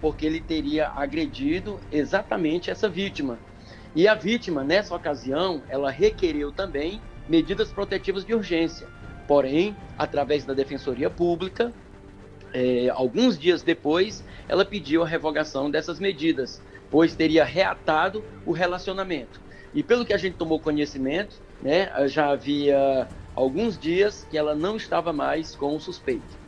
porque 0.00 0.26
ele 0.26 0.40
teria 0.40 0.88
agredido 0.88 1.78
exatamente 1.92 2.70
essa 2.70 2.88
vítima. 2.88 3.38
E 3.94 4.08
a 4.08 4.14
vítima, 4.14 4.64
nessa 4.64 4.94
ocasião, 4.94 5.62
ela 5.68 5.90
requereu 5.90 6.50
também 6.50 7.00
medidas 7.28 7.72
protetivas 7.72 8.24
de 8.24 8.34
urgência. 8.34 8.88
Porém, 9.28 9.76
através 9.96 10.44
da 10.44 10.52
Defensoria 10.52 11.08
Pública, 11.08 11.72
é, 12.52 12.88
alguns 12.88 13.38
dias 13.38 13.62
depois, 13.62 14.24
ela 14.48 14.64
pediu 14.64 15.04
a 15.04 15.06
revogação 15.06 15.70
dessas 15.70 16.00
medidas, 16.00 16.60
pois 16.90 17.14
teria 17.14 17.44
reatado 17.44 18.24
o 18.44 18.50
relacionamento. 18.50 19.40
E 19.72 19.84
pelo 19.84 20.04
que 20.04 20.12
a 20.12 20.18
gente 20.18 20.34
tomou 20.34 20.58
conhecimento, 20.58 21.40
né, 21.62 21.90
já 22.08 22.30
havia 22.30 23.06
alguns 23.34 23.78
dias 23.78 24.26
que 24.30 24.36
ela 24.36 24.54
não 24.54 24.76
estava 24.76 25.12
mais 25.12 25.54
com 25.54 25.76
o 25.76 25.80
suspeito. 25.80 26.40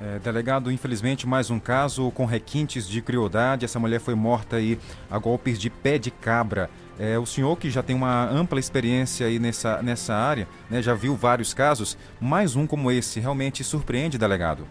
É, 0.00 0.18
delegado, 0.18 0.72
infelizmente, 0.72 1.28
mais 1.28 1.48
um 1.48 1.60
caso 1.60 2.10
com 2.10 2.24
requintes 2.24 2.88
de 2.88 3.00
crueldade. 3.00 3.64
Essa 3.64 3.78
mulher 3.78 4.00
foi 4.00 4.16
morta 4.16 4.56
aí 4.56 4.76
a 5.08 5.16
golpes 5.16 5.58
de 5.58 5.70
pé 5.70 5.96
de 5.96 6.10
cabra. 6.10 6.68
É, 6.98 7.18
o 7.18 7.24
senhor 7.24 7.56
que 7.56 7.70
já 7.70 7.82
tem 7.82 7.94
uma 7.94 8.28
ampla 8.28 8.58
experiência 8.58 9.26
aí 9.26 9.38
nessa, 9.38 9.80
nessa 9.80 10.14
área, 10.14 10.48
né, 10.68 10.82
já 10.82 10.92
viu 10.92 11.14
vários 11.14 11.54
casos, 11.54 11.96
mais 12.20 12.56
um 12.56 12.66
como 12.66 12.90
esse 12.90 13.20
realmente 13.20 13.62
surpreende, 13.62 14.18
delegado? 14.18 14.66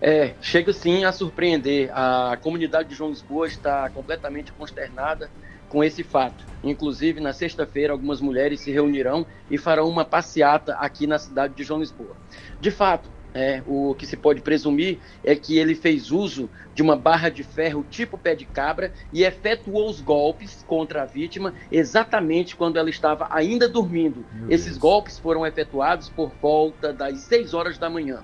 É, 0.00 0.34
chega 0.40 0.72
sim 0.72 1.04
a 1.04 1.12
surpreender. 1.12 1.90
A 1.92 2.38
comunidade 2.40 2.88
de 2.88 2.94
João 2.94 3.10
Lisboa 3.10 3.46
está 3.46 3.88
completamente 3.90 4.52
consternada 4.52 5.30
com 5.68 5.82
esse 5.82 6.02
fato. 6.02 6.44
Inclusive, 6.62 7.20
na 7.20 7.32
sexta-feira, 7.32 7.92
algumas 7.92 8.20
mulheres 8.20 8.60
se 8.60 8.70
reunirão 8.70 9.26
e 9.50 9.58
farão 9.58 9.88
uma 9.88 10.04
passeata 10.04 10.74
aqui 10.74 11.06
na 11.06 11.18
cidade 11.18 11.54
de 11.54 11.62
João 11.62 11.80
Lisboa. 11.80 12.16
De 12.60 12.70
fato, 12.70 13.10
é, 13.34 13.62
o 13.66 13.94
que 13.94 14.06
se 14.06 14.16
pode 14.16 14.40
presumir 14.40 14.98
é 15.22 15.34
que 15.34 15.58
ele 15.58 15.74
fez 15.74 16.10
uso 16.10 16.48
de 16.74 16.82
uma 16.82 16.96
barra 16.96 17.28
de 17.28 17.42
ferro 17.42 17.84
tipo 17.90 18.16
pé 18.16 18.34
de 18.34 18.46
cabra 18.46 18.92
e 19.12 19.22
efetuou 19.22 19.88
os 19.88 20.00
golpes 20.00 20.64
contra 20.66 21.02
a 21.02 21.06
vítima 21.06 21.52
exatamente 21.70 22.56
quando 22.56 22.78
ela 22.78 22.88
estava 22.88 23.28
ainda 23.30 23.68
dormindo. 23.68 24.24
Meu 24.32 24.50
Esses 24.50 24.68
Deus. 24.68 24.78
golpes 24.78 25.18
foram 25.18 25.46
efetuados 25.46 26.08
por 26.08 26.32
volta 26.40 26.92
das 26.92 27.18
6 27.20 27.52
horas 27.52 27.76
da 27.76 27.90
manhã. 27.90 28.22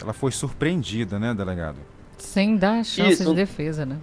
Ela 0.00 0.12
foi 0.12 0.30
surpreendida, 0.30 1.18
né, 1.18 1.34
delegado? 1.34 1.78
Sem 2.18 2.56
dar 2.56 2.84
chance 2.84 3.22
Isso. 3.22 3.30
de 3.30 3.34
defesa, 3.34 3.86
né? 3.86 3.98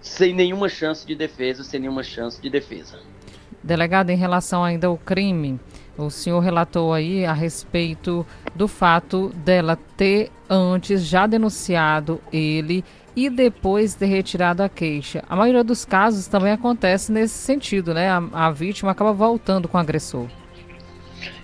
Sem 0.00 0.34
nenhuma 0.34 0.68
chance 0.68 1.06
de 1.06 1.14
defesa, 1.14 1.62
sem 1.62 1.80
nenhuma 1.80 2.02
chance 2.02 2.40
de 2.40 2.48
defesa. 2.48 2.98
Delegado, 3.62 4.10
em 4.10 4.16
relação 4.16 4.64
ainda 4.64 4.86
ao 4.86 4.96
crime, 4.96 5.60
o 5.98 6.08
senhor 6.08 6.40
relatou 6.40 6.94
aí 6.94 7.26
a 7.26 7.32
respeito 7.32 8.26
do 8.54 8.66
fato 8.66 9.28
dela 9.44 9.76
ter 9.96 10.30
antes 10.48 11.04
já 11.04 11.26
denunciado 11.26 12.20
ele 12.32 12.82
e 13.14 13.28
depois 13.28 13.94
ter 13.94 14.06
retirado 14.06 14.62
a 14.62 14.68
queixa. 14.68 15.22
A 15.28 15.36
maioria 15.36 15.62
dos 15.62 15.84
casos 15.84 16.26
também 16.26 16.52
acontece 16.52 17.12
nesse 17.12 17.34
sentido, 17.34 17.92
né? 17.92 18.08
A, 18.08 18.22
a 18.32 18.50
vítima 18.50 18.92
acaba 18.92 19.12
voltando 19.12 19.68
com 19.68 19.76
o 19.76 19.80
agressor. 19.80 20.26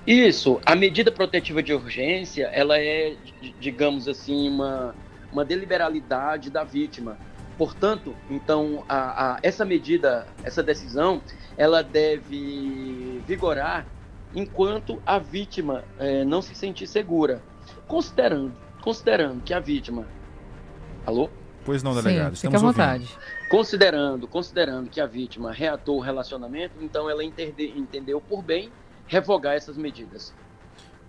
Isso, 0.07 0.61
a 0.65 0.77
medida 0.77 1.11
protetiva 1.11 1.61
de 1.61 1.73
urgência, 1.73 2.47
ela 2.53 2.79
é, 2.79 3.17
digamos 3.59 4.07
assim, 4.07 4.49
uma, 4.49 4.95
uma 5.33 5.45
deliberalidade 5.45 6.49
da 6.49 6.63
vítima. 6.63 7.19
Portanto, 7.59 8.15
então, 8.31 8.85
a, 8.89 9.35
a, 9.35 9.39
essa 9.43 9.65
medida, 9.65 10.29
essa 10.45 10.63
decisão, 10.63 11.21
ela 11.57 11.83
deve 11.83 13.21
vigorar 13.27 13.87
enquanto 14.35 15.03
a 15.05 15.19
vítima 15.19 15.83
é, 15.99 16.25
não 16.25 16.41
se 16.41 16.55
sentir 16.55 16.87
segura. 16.87 17.43
Considerando, 17.89 18.55
considerando 18.83 19.43
que 19.43 19.53
a 19.53 19.59
vítima. 19.59 20.07
Alô? 21.05 21.29
Pois 21.65 21.83
não, 21.83 21.95
delegado. 21.95 22.37
Sim, 22.37 22.47
fica 22.47 22.59
à 22.59 22.61
vontade. 22.61 23.09
Considerando, 23.51 24.29
considerando 24.29 24.89
que 24.89 25.01
a 25.01 25.07
vítima 25.07 25.51
reatou 25.51 25.97
o 25.97 26.01
relacionamento, 26.01 26.75
então 26.81 27.11
ela 27.11 27.25
entende, 27.25 27.73
entendeu 27.77 28.21
por 28.21 28.41
bem 28.41 28.71
revogar 29.07 29.55
essas 29.55 29.77
medidas. 29.77 30.35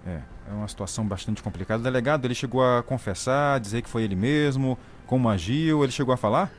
É, 0.06 0.22
é 0.50 0.54
uma 0.54 0.68
situação 0.68 1.06
bastante 1.06 1.44
complicada. 1.44 1.82
O 1.82 1.84
delegado, 1.84 2.26
ele 2.26 2.36
chegou 2.36 2.64
a 2.64 2.82
confessar, 2.82 3.60
dizer 3.60 3.82
que 3.82 3.90
foi 3.90 4.04
ele 4.04 4.16
mesmo, 4.16 4.78
como 5.06 5.30
agiu, 5.30 5.84
ele 5.84 5.92
chegou 5.92 6.14
a 6.14 6.18
falar? 6.18 6.52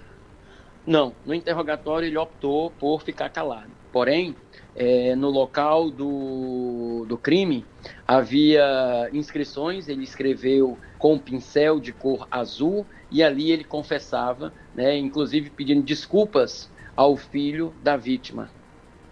Não, 0.86 1.14
no 1.24 1.34
interrogatório 1.34 2.06
ele 2.06 2.16
optou 2.16 2.70
por 2.70 3.02
ficar 3.02 3.28
calado. 3.28 3.70
Porém, 3.92 4.34
é, 4.74 5.14
no 5.16 5.28
local 5.28 5.90
do, 5.90 7.04
do 7.08 7.18
crime 7.18 7.64
havia 8.06 9.08
inscrições, 9.12 9.88
ele 9.88 10.02
escreveu 10.02 10.78
com 10.98 11.14
um 11.14 11.18
pincel 11.18 11.80
de 11.80 11.92
cor 11.92 12.26
azul 12.30 12.86
e 13.10 13.22
ali 13.22 13.50
ele 13.50 13.64
confessava, 13.64 14.52
né, 14.74 14.96
inclusive 14.96 15.50
pedindo 15.50 15.82
desculpas 15.82 16.70
ao 16.94 17.16
filho 17.16 17.72
da 17.82 17.96
vítima. 17.96 18.50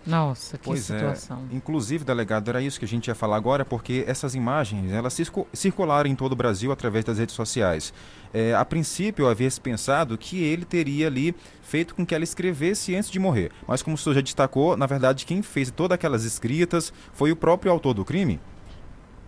Nossa, 0.06 0.56
que 0.56 0.64
pois 0.64 0.88
é. 0.90 0.98
situação. 0.98 1.42
É. 1.50 1.56
Inclusive, 1.56 2.04
delegado, 2.04 2.48
era 2.48 2.62
isso 2.62 2.78
que 2.78 2.84
a 2.84 2.88
gente 2.88 3.08
ia 3.08 3.14
falar 3.14 3.36
agora, 3.36 3.64
porque 3.64 4.04
essas 4.06 4.34
imagens, 4.34 4.92
elas 4.92 5.18
circularam 5.52 6.08
em 6.08 6.14
todo 6.14 6.32
o 6.32 6.36
Brasil 6.36 6.70
através 6.70 7.04
das 7.04 7.18
redes 7.18 7.34
sociais. 7.34 7.92
É, 8.32 8.54
a 8.54 8.64
princípio, 8.64 9.28
havia 9.28 9.50
se 9.50 9.60
pensado 9.60 10.16
que 10.16 10.42
ele 10.42 10.64
teria 10.64 11.08
ali 11.08 11.34
feito 11.62 11.94
com 11.94 12.06
que 12.06 12.14
ela 12.14 12.22
escrevesse 12.22 12.94
antes 12.94 13.10
de 13.10 13.18
morrer. 13.18 13.50
Mas 13.66 13.82
como 13.82 13.96
o 13.96 13.98
senhor 13.98 14.14
já 14.14 14.20
destacou, 14.20 14.76
na 14.76 14.86
verdade, 14.86 15.26
quem 15.26 15.42
fez 15.42 15.70
todas 15.70 15.96
aquelas 15.96 16.24
escritas 16.24 16.92
foi 17.12 17.32
o 17.32 17.36
próprio 17.36 17.72
autor 17.72 17.94
do 17.94 18.04
crime? 18.04 18.38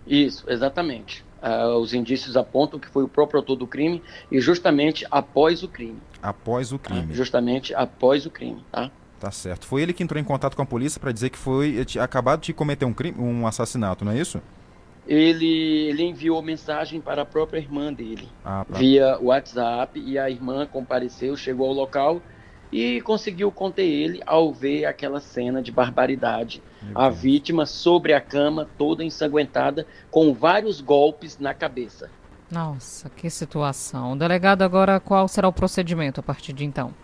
Isso, 0.07 0.44
exatamente. 0.48 1.24
Uh, 1.42 1.79
os 1.79 1.94
indícios 1.94 2.37
apontam 2.37 2.81
que 2.81 2.88
foi 2.88 3.05
o 3.05 3.09
próprio 3.09 3.38
autor 3.38 3.57
do 3.57 3.66
crime 3.66 4.03
e 4.31 4.40
justamente 4.40 5.07
após 5.11 5.62
o 5.62 5.68
crime. 5.68 5.98
Após 6.20 6.72
o 6.72 6.79
crime. 6.79 7.12
Uh, 7.12 7.14
justamente 7.14 7.74
após 7.74 8.26
o 8.26 8.31
crime, 8.31 8.64
tá? 8.72 8.90
Tá 9.18 9.31
certo. 9.31 9.66
Foi 9.66 9.83
ele 9.83 9.92
que 9.92 10.02
entrou 10.02 10.20
em 10.20 10.24
contato 10.24 10.54
com 10.54 10.62
a 10.62 10.66
polícia 10.66 11.00
para 11.00 11.12
dizer 11.12 11.31
que 11.31 11.38
foi 11.38 11.85
tinha 11.85 12.04
acabado 12.04 12.40
de 12.40 12.52
cometer 12.52 12.85
um 12.85 12.92
crime, 12.92 13.18
um 13.18 13.46
assassinato, 13.46 14.04
não 14.04 14.12
é 14.12 14.18
isso? 14.18 14.40
Ele, 15.07 15.88
ele 15.88 16.02
enviou 16.04 16.40
mensagem 16.42 17.00
para 17.00 17.22
a 17.22 17.24
própria 17.24 17.59
irmã 17.59 17.92
dele 17.92 18.28
ah, 18.44 18.64
pra... 18.64 18.78
via 18.78 19.18
WhatsApp 19.20 19.98
e 19.98 20.18
a 20.18 20.28
irmã 20.28 20.66
compareceu, 20.66 21.35
chegou 21.37 21.66
ao 21.66 21.72
local 21.72 22.20
e 22.70 23.00
conseguiu 23.00 23.50
conter 23.50 23.87
ele 23.87 24.20
ao 24.26 24.52
ver 24.52 24.85
aquela 24.85 25.20
cena 25.20 25.62
de 25.62 25.72
barbaridade. 25.72 26.62
a 26.94 27.09
vítima 27.09 27.64
sobre 27.64 28.12
a 28.12 28.20
cama, 28.20 28.68
toda 28.76 29.02
ensanguentada, 29.02 29.87
com 30.11 30.35
vários 30.35 30.81
golpes 30.81 31.38
na 31.38 31.54
cabeça. 31.54 32.11
Nossa, 32.50 33.11
que 33.11 33.28
situação. 33.28 34.16
Delegado, 34.16 34.62
agora 34.62 35.00
qual 35.00 35.26
será 35.26 35.48
o 35.48 35.52
procedimento 35.52 36.20
a 36.20 36.22
partir 36.22 36.52
de 36.52 36.64
então? 36.64 36.94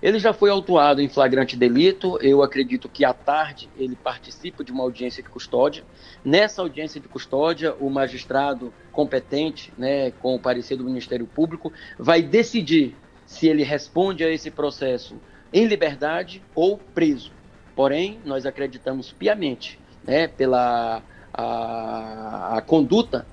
Ele 0.00 0.18
já 0.18 0.32
foi 0.32 0.50
autuado 0.50 1.00
em 1.00 1.08
flagrante 1.08 1.56
delito. 1.56 2.18
Eu 2.22 2.42
acredito 2.42 2.88
que 2.88 3.04
à 3.04 3.12
tarde 3.12 3.68
ele 3.76 3.96
participa 3.96 4.62
de 4.62 4.70
uma 4.70 4.84
audiência 4.84 5.22
de 5.22 5.28
custódia. 5.28 5.84
Nessa 6.24 6.62
audiência 6.62 7.00
de 7.00 7.08
custódia, 7.08 7.74
o 7.80 7.90
magistrado 7.90 8.72
competente, 8.92 9.72
né, 9.76 10.10
com 10.12 10.34
o 10.34 10.38
parecer 10.38 10.76
do 10.76 10.84
Ministério 10.84 11.26
Público, 11.26 11.72
vai 11.98 12.22
decidir 12.22 12.96
se 13.26 13.48
ele 13.48 13.62
responde 13.62 14.24
a 14.24 14.30
esse 14.30 14.50
processo 14.50 15.16
em 15.52 15.66
liberdade 15.66 16.42
ou 16.54 16.78
preso. 16.78 17.32
Porém, 17.74 18.18
nós 18.24 18.46
acreditamos 18.46 19.12
piamente, 19.12 19.78
né, 20.04 20.28
pela 20.28 21.02
a, 21.32 22.56
a 22.56 22.60
conduta, 22.60 23.26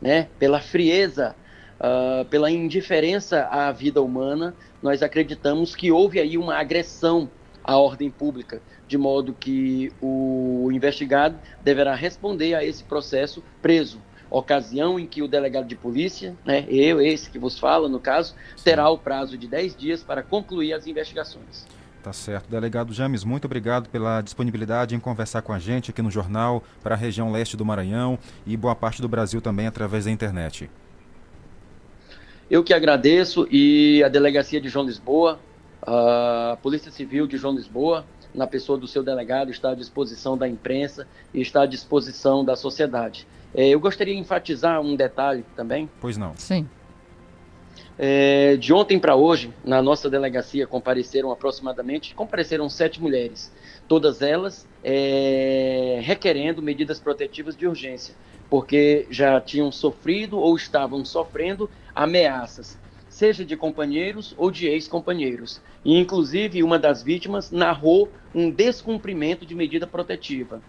né, 0.00 0.28
pela 0.38 0.60
frieza 0.60 1.36
uh, 1.84 2.24
pela 2.26 2.50
indiferença 2.50 3.46
à 3.50 3.70
vida 3.70 4.00
humana, 4.00 4.54
nós 4.82 5.02
acreditamos 5.02 5.74
que 5.74 5.92
houve 5.92 6.18
aí 6.18 6.38
uma 6.38 6.56
agressão 6.56 7.28
à 7.62 7.76
ordem 7.76 8.10
pública, 8.10 8.62
de 8.88 8.96
modo 8.98 9.32
que 9.32 9.92
o 10.00 10.68
investigado 10.72 11.38
deverá 11.62 11.94
responder 11.94 12.54
a 12.54 12.64
esse 12.64 12.82
processo 12.84 13.42
preso. 13.60 14.00
Ocasião 14.30 14.98
em 14.98 15.06
que 15.06 15.22
o 15.22 15.28
delegado 15.28 15.66
de 15.66 15.76
polícia, 15.76 16.34
né, 16.44 16.66
eu, 16.68 17.00
esse 17.00 17.30
que 17.30 17.38
vos 17.38 17.58
fala, 17.58 17.88
no 17.88 18.00
caso, 18.00 18.34
terá 18.64 18.88
o 18.90 18.98
prazo 18.98 19.38
de 19.38 19.46
10 19.46 19.76
dias 19.76 20.02
para 20.02 20.22
concluir 20.22 20.72
as 20.72 20.86
investigações. 20.86 21.66
Tá 22.02 22.12
certo. 22.12 22.50
Delegado 22.50 22.92
James, 22.92 23.24
muito 23.24 23.46
obrigado 23.46 23.88
pela 23.88 24.20
disponibilidade 24.20 24.94
em 24.94 25.00
conversar 25.00 25.40
com 25.40 25.52
a 25.54 25.58
gente 25.58 25.90
aqui 25.90 26.02
no 26.02 26.10
jornal 26.10 26.62
para 26.82 26.94
a 26.94 26.98
região 26.98 27.32
leste 27.32 27.56
do 27.56 27.64
Maranhão 27.64 28.18
e 28.44 28.56
boa 28.56 28.74
parte 28.74 29.00
do 29.00 29.08
Brasil 29.08 29.40
também 29.40 29.66
através 29.66 30.04
da 30.04 30.10
internet. 30.10 30.68
Eu 32.50 32.62
que 32.62 32.74
agradeço 32.74 33.48
e 33.50 34.02
a 34.04 34.08
Delegacia 34.08 34.60
de 34.60 34.68
João 34.68 34.84
Lisboa, 34.84 35.38
a 35.82 36.58
Polícia 36.62 36.90
Civil 36.90 37.26
de 37.26 37.36
João 37.36 37.54
Lisboa, 37.54 38.04
na 38.34 38.46
pessoa 38.46 38.76
do 38.76 38.86
seu 38.86 39.02
delegado, 39.02 39.50
está 39.50 39.70
à 39.70 39.74
disposição 39.74 40.36
da 40.36 40.48
imprensa 40.48 41.06
e 41.32 41.40
está 41.40 41.62
à 41.62 41.66
disposição 41.66 42.44
da 42.44 42.56
sociedade. 42.56 43.26
É, 43.54 43.68
eu 43.68 43.78
gostaria 43.80 44.14
de 44.14 44.20
enfatizar 44.20 44.80
um 44.80 44.96
detalhe 44.96 45.44
também. 45.54 45.88
Pois 46.00 46.16
não. 46.16 46.34
Sim. 46.36 46.68
É, 47.96 48.56
de 48.56 48.72
ontem 48.72 48.98
para 48.98 49.14
hoje, 49.14 49.52
na 49.64 49.80
nossa 49.80 50.10
delegacia 50.10 50.66
compareceram 50.66 51.30
aproximadamente, 51.30 52.14
compareceram 52.14 52.68
sete 52.68 53.00
mulheres, 53.00 53.52
todas 53.86 54.20
elas 54.20 54.66
é, 54.82 56.00
requerendo 56.02 56.60
medidas 56.60 56.98
protetivas 56.98 57.56
de 57.56 57.68
urgência, 57.68 58.14
porque 58.50 59.06
já 59.10 59.40
tinham 59.40 59.70
sofrido 59.70 60.38
ou 60.38 60.56
estavam 60.56 61.04
sofrendo 61.04 61.70
ameaças, 61.94 62.76
seja 63.08 63.44
de 63.44 63.56
companheiros 63.56 64.34
ou 64.36 64.50
de 64.50 64.66
ex-companheiros. 64.66 65.60
E, 65.84 65.96
inclusive, 65.96 66.64
uma 66.64 66.80
das 66.80 67.00
vítimas 67.00 67.52
narrou 67.52 68.10
um 68.34 68.50
descumprimento 68.50 69.46
de 69.46 69.54
medida 69.54 69.86
protetiva. 69.86 70.60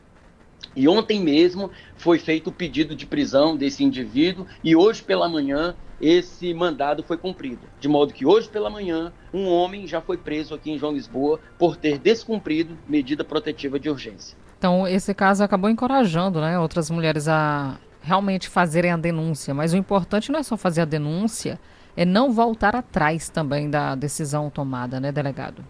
E 0.76 0.88
ontem 0.88 1.20
mesmo 1.20 1.72
foi 1.96 2.20
feito 2.20 2.50
o 2.50 2.54
pedido 2.54 2.96
de 2.96 3.06
prisão 3.06 3.56
desse 3.56 3.84
indivíduo 3.84 4.46
e 4.64 4.76
hoje 4.76 5.02
pela 5.02 5.28
manhã 5.28 5.76
esse 6.00 6.54
mandado 6.54 7.04
foi 7.04 7.18
cumprido. 7.18 7.62
De 7.80 7.88
modo 7.88 8.14
que 8.14 8.26
hoje 8.26 8.50
pela 8.50 8.70
manhã 8.70 9.12
um 9.34 9.48
homem 9.48 9.88
já 9.88 10.02
foi 10.02 10.18
preso 10.18 10.54
aqui 10.54 10.72
em 10.72 10.78
João 10.78 10.94
Lisboa 10.94 11.40
por 11.58 11.78
ter 11.78 11.98
descumprido 11.98 12.78
medida 12.88 13.24
protetiva 13.24 13.80
de 13.80 13.90
urgência. 13.90 14.38
Então, 14.58 14.88
esse 14.88 15.14
caso 15.14 15.44
acabou 15.44 15.70
encorajando 15.70 16.42
né, 16.42 16.58
outras 16.58 16.90
mulheres 16.90 17.28
a 17.28 17.78
realmente 18.02 18.48
fazerem 18.48 18.92
a 18.92 18.98
denúncia. 18.98 19.54
Mas 19.54 19.74
o 19.74 19.78
importante 19.78 20.32
não 20.32 20.40
é 20.40 20.44
só 20.44 20.56
fazer 20.56 20.82
a 20.82 20.86
denúncia, 20.86 21.60
é 21.98 22.06
não 22.06 22.32
voltar 22.32 22.76
atrás 22.76 23.30
também 23.30 23.70
da 23.70 23.96
decisão 23.96 24.50
tomada, 24.50 25.00
né, 25.00 25.12
delegado? 25.12 25.64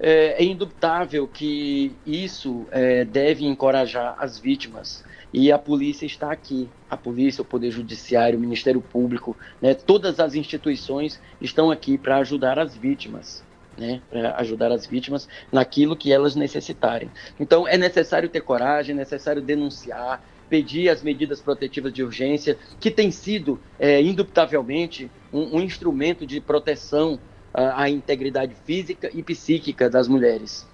É, 0.00 0.42
é 0.42 0.44
indubitável 0.44 1.28
que 1.28 1.94
isso 2.04 2.66
é, 2.70 3.04
deve 3.04 3.44
encorajar 3.44 4.16
as 4.18 4.38
vítimas. 4.38 5.03
E 5.36 5.50
a 5.50 5.58
polícia 5.58 6.06
está 6.06 6.30
aqui. 6.30 6.68
A 6.88 6.96
polícia, 6.96 7.42
o 7.42 7.44
Poder 7.44 7.72
Judiciário, 7.72 8.38
o 8.38 8.40
Ministério 8.40 8.80
Público, 8.80 9.36
né, 9.60 9.74
todas 9.74 10.20
as 10.20 10.36
instituições 10.36 11.20
estão 11.40 11.72
aqui 11.72 11.98
para 11.98 12.18
ajudar 12.18 12.56
as 12.56 12.76
vítimas. 12.76 13.42
Né, 13.76 14.00
para 14.08 14.36
ajudar 14.36 14.70
as 14.70 14.86
vítimas 14.86 15.28
naquilo 15.50 15.96
que 15.96 16.12
elas 16.12 16.36
necessitarem. 16.36 17.10
Então, 17.40 17.66
é 17.66 17.76
necessário 17.76 18.28
ter 18.28 18.42
coragem, 18.42 18.94
é 18.94 18.96
necessário 18.96 19.42
denunciar, 19.42 20.22
pedir 20.48 20.88
as 20.88 21.02
medidas 21.02 21.40
protetivas 21.40 21.92
de 21.92 22.04
urgência, 22.04 22.56
que 22.78 22.88
tem 22.88 23.10
sido, 23.10 23.60
é, 23.76 24.00
indubitavelmente, 24.00 25.10
um, 25.32 25.56
um, 25.56 25.60
instrumento 25.60 26.24
de 26.24 26.40
proteção 26.40 27.18
à, 27.52 27.82
à 27.82 27.90
integridade 27.90 28.54
física 28.64 29.10
e 29.12 29.20
psíquica 29.24 29.90
das 29.90 30.06
mulheres. 30.06 30.64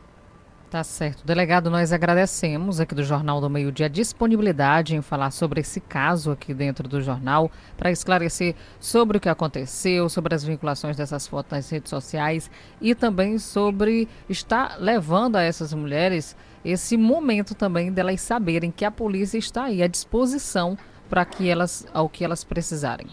Tá 0.71 0.85
certo. 0.85 1.27
Delegado, 1.27 1.69
nós 1.69 1.93
agradecemos 1.93 2.79
aqui 2.79 2.95
do 2.95 3.03
Jornal 3.03 3.41
do 3.41 3.51
Meio 3.51 3.73
Dia 3.73 3.87
a 3.87 3.89
disponibilidade 3.89 4.95
em 4.95 5.03
falar 5.03 5.33
sobre 5.33 5.61
esse 5.61 5.81
caso 5.81 6.31
aqui 6.31 6.55
dentro 6.55 6.87
do 6.89 7.03
jornal, 7.03 7.51
para 7.77 7.91
esclarecer 7.91 8.55
sobre 8.79 9.17
o 9.17 9.21
que 9.21 9.29
aconteceu, 9.29 10.09
sobre 10.09 10.33
as 10.33 10.45
vinculações 10.45 10.97
dessas 10.97 11.27
fotos 11.27 11.51
nas 11.51 11.69
redes 11.69 11.91
sociais 11.91 12.49
e 12.81 12.95
também 12.95 13.37
sobre 13.37 14.07
estar 14.29 14.77
levando 14.79 15.35
a 15.35 15.43
essas 15.43 15.75
mulheres 15.75 16.37
esse 16.65 16.97
momento 16.97 17.53
também 17.53 17.93
delas 17.93 18.21
saberem 18.21 18.71
que 18.71 18.85
a 18.85 18.93
polícia 18.93 19.39
está 19.39 19.65
aí 19.65 19.83
à 19.83 19.89
disposição 19.89 20.79
para 21.09 21.25
que 21.25 21.49
elas 21.49 21.85
ao 21.93 22.09
que 22.09 22.25
elas 22.25 22.45
precisarem. 22.45 23.09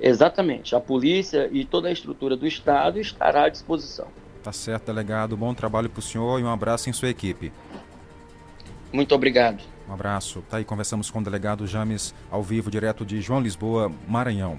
Exatamente. 0.00 0.74
A 0.74 0.80
polícia 0.80 1.50
e 1.52 1.66
toda 1.66 1.88
a 1.88 1.92
estrutura 1.92 2.38
do 2.38 2.46
Estado 2.46 2.98
estará 2.98 3.44
à 3.44 3.48
disposição. 3.50 4.21
Tá 4.42 4.52
certo, 4.52 4.86
delegado. 4.86 5.36
Bom 5.36 5.54
trabalho 5.54 5.88
para 5.88 6.00
o 6.00 6.02
senhor 6.02 6.40
e 6.40 6.42
um 6.42 6.50
abraço 6.50 6.90
em 6.90 6.92
sua 6.92 7.08
equipe. 7.08 7.52
Muito 8.92 9.14
obrigado. 9.14 9.62
Um 9.88 9.92
abraço. 9.92 10.42
Tá 10.50 10.56
aí, 10.56 10.64
conversamos 10.64 11.10
com 11.10 11.20
o 11.20 11.24
delegado 11.24 11.66
James 11.66 12.14
ao 12.30 12.42
vivo, 12.42 12.70
direto 12.70 13.04
de 13.04 13.20
João 13.20 13.40
Lisboa, 13.40 13.90
Maranhão. 14.06 14.58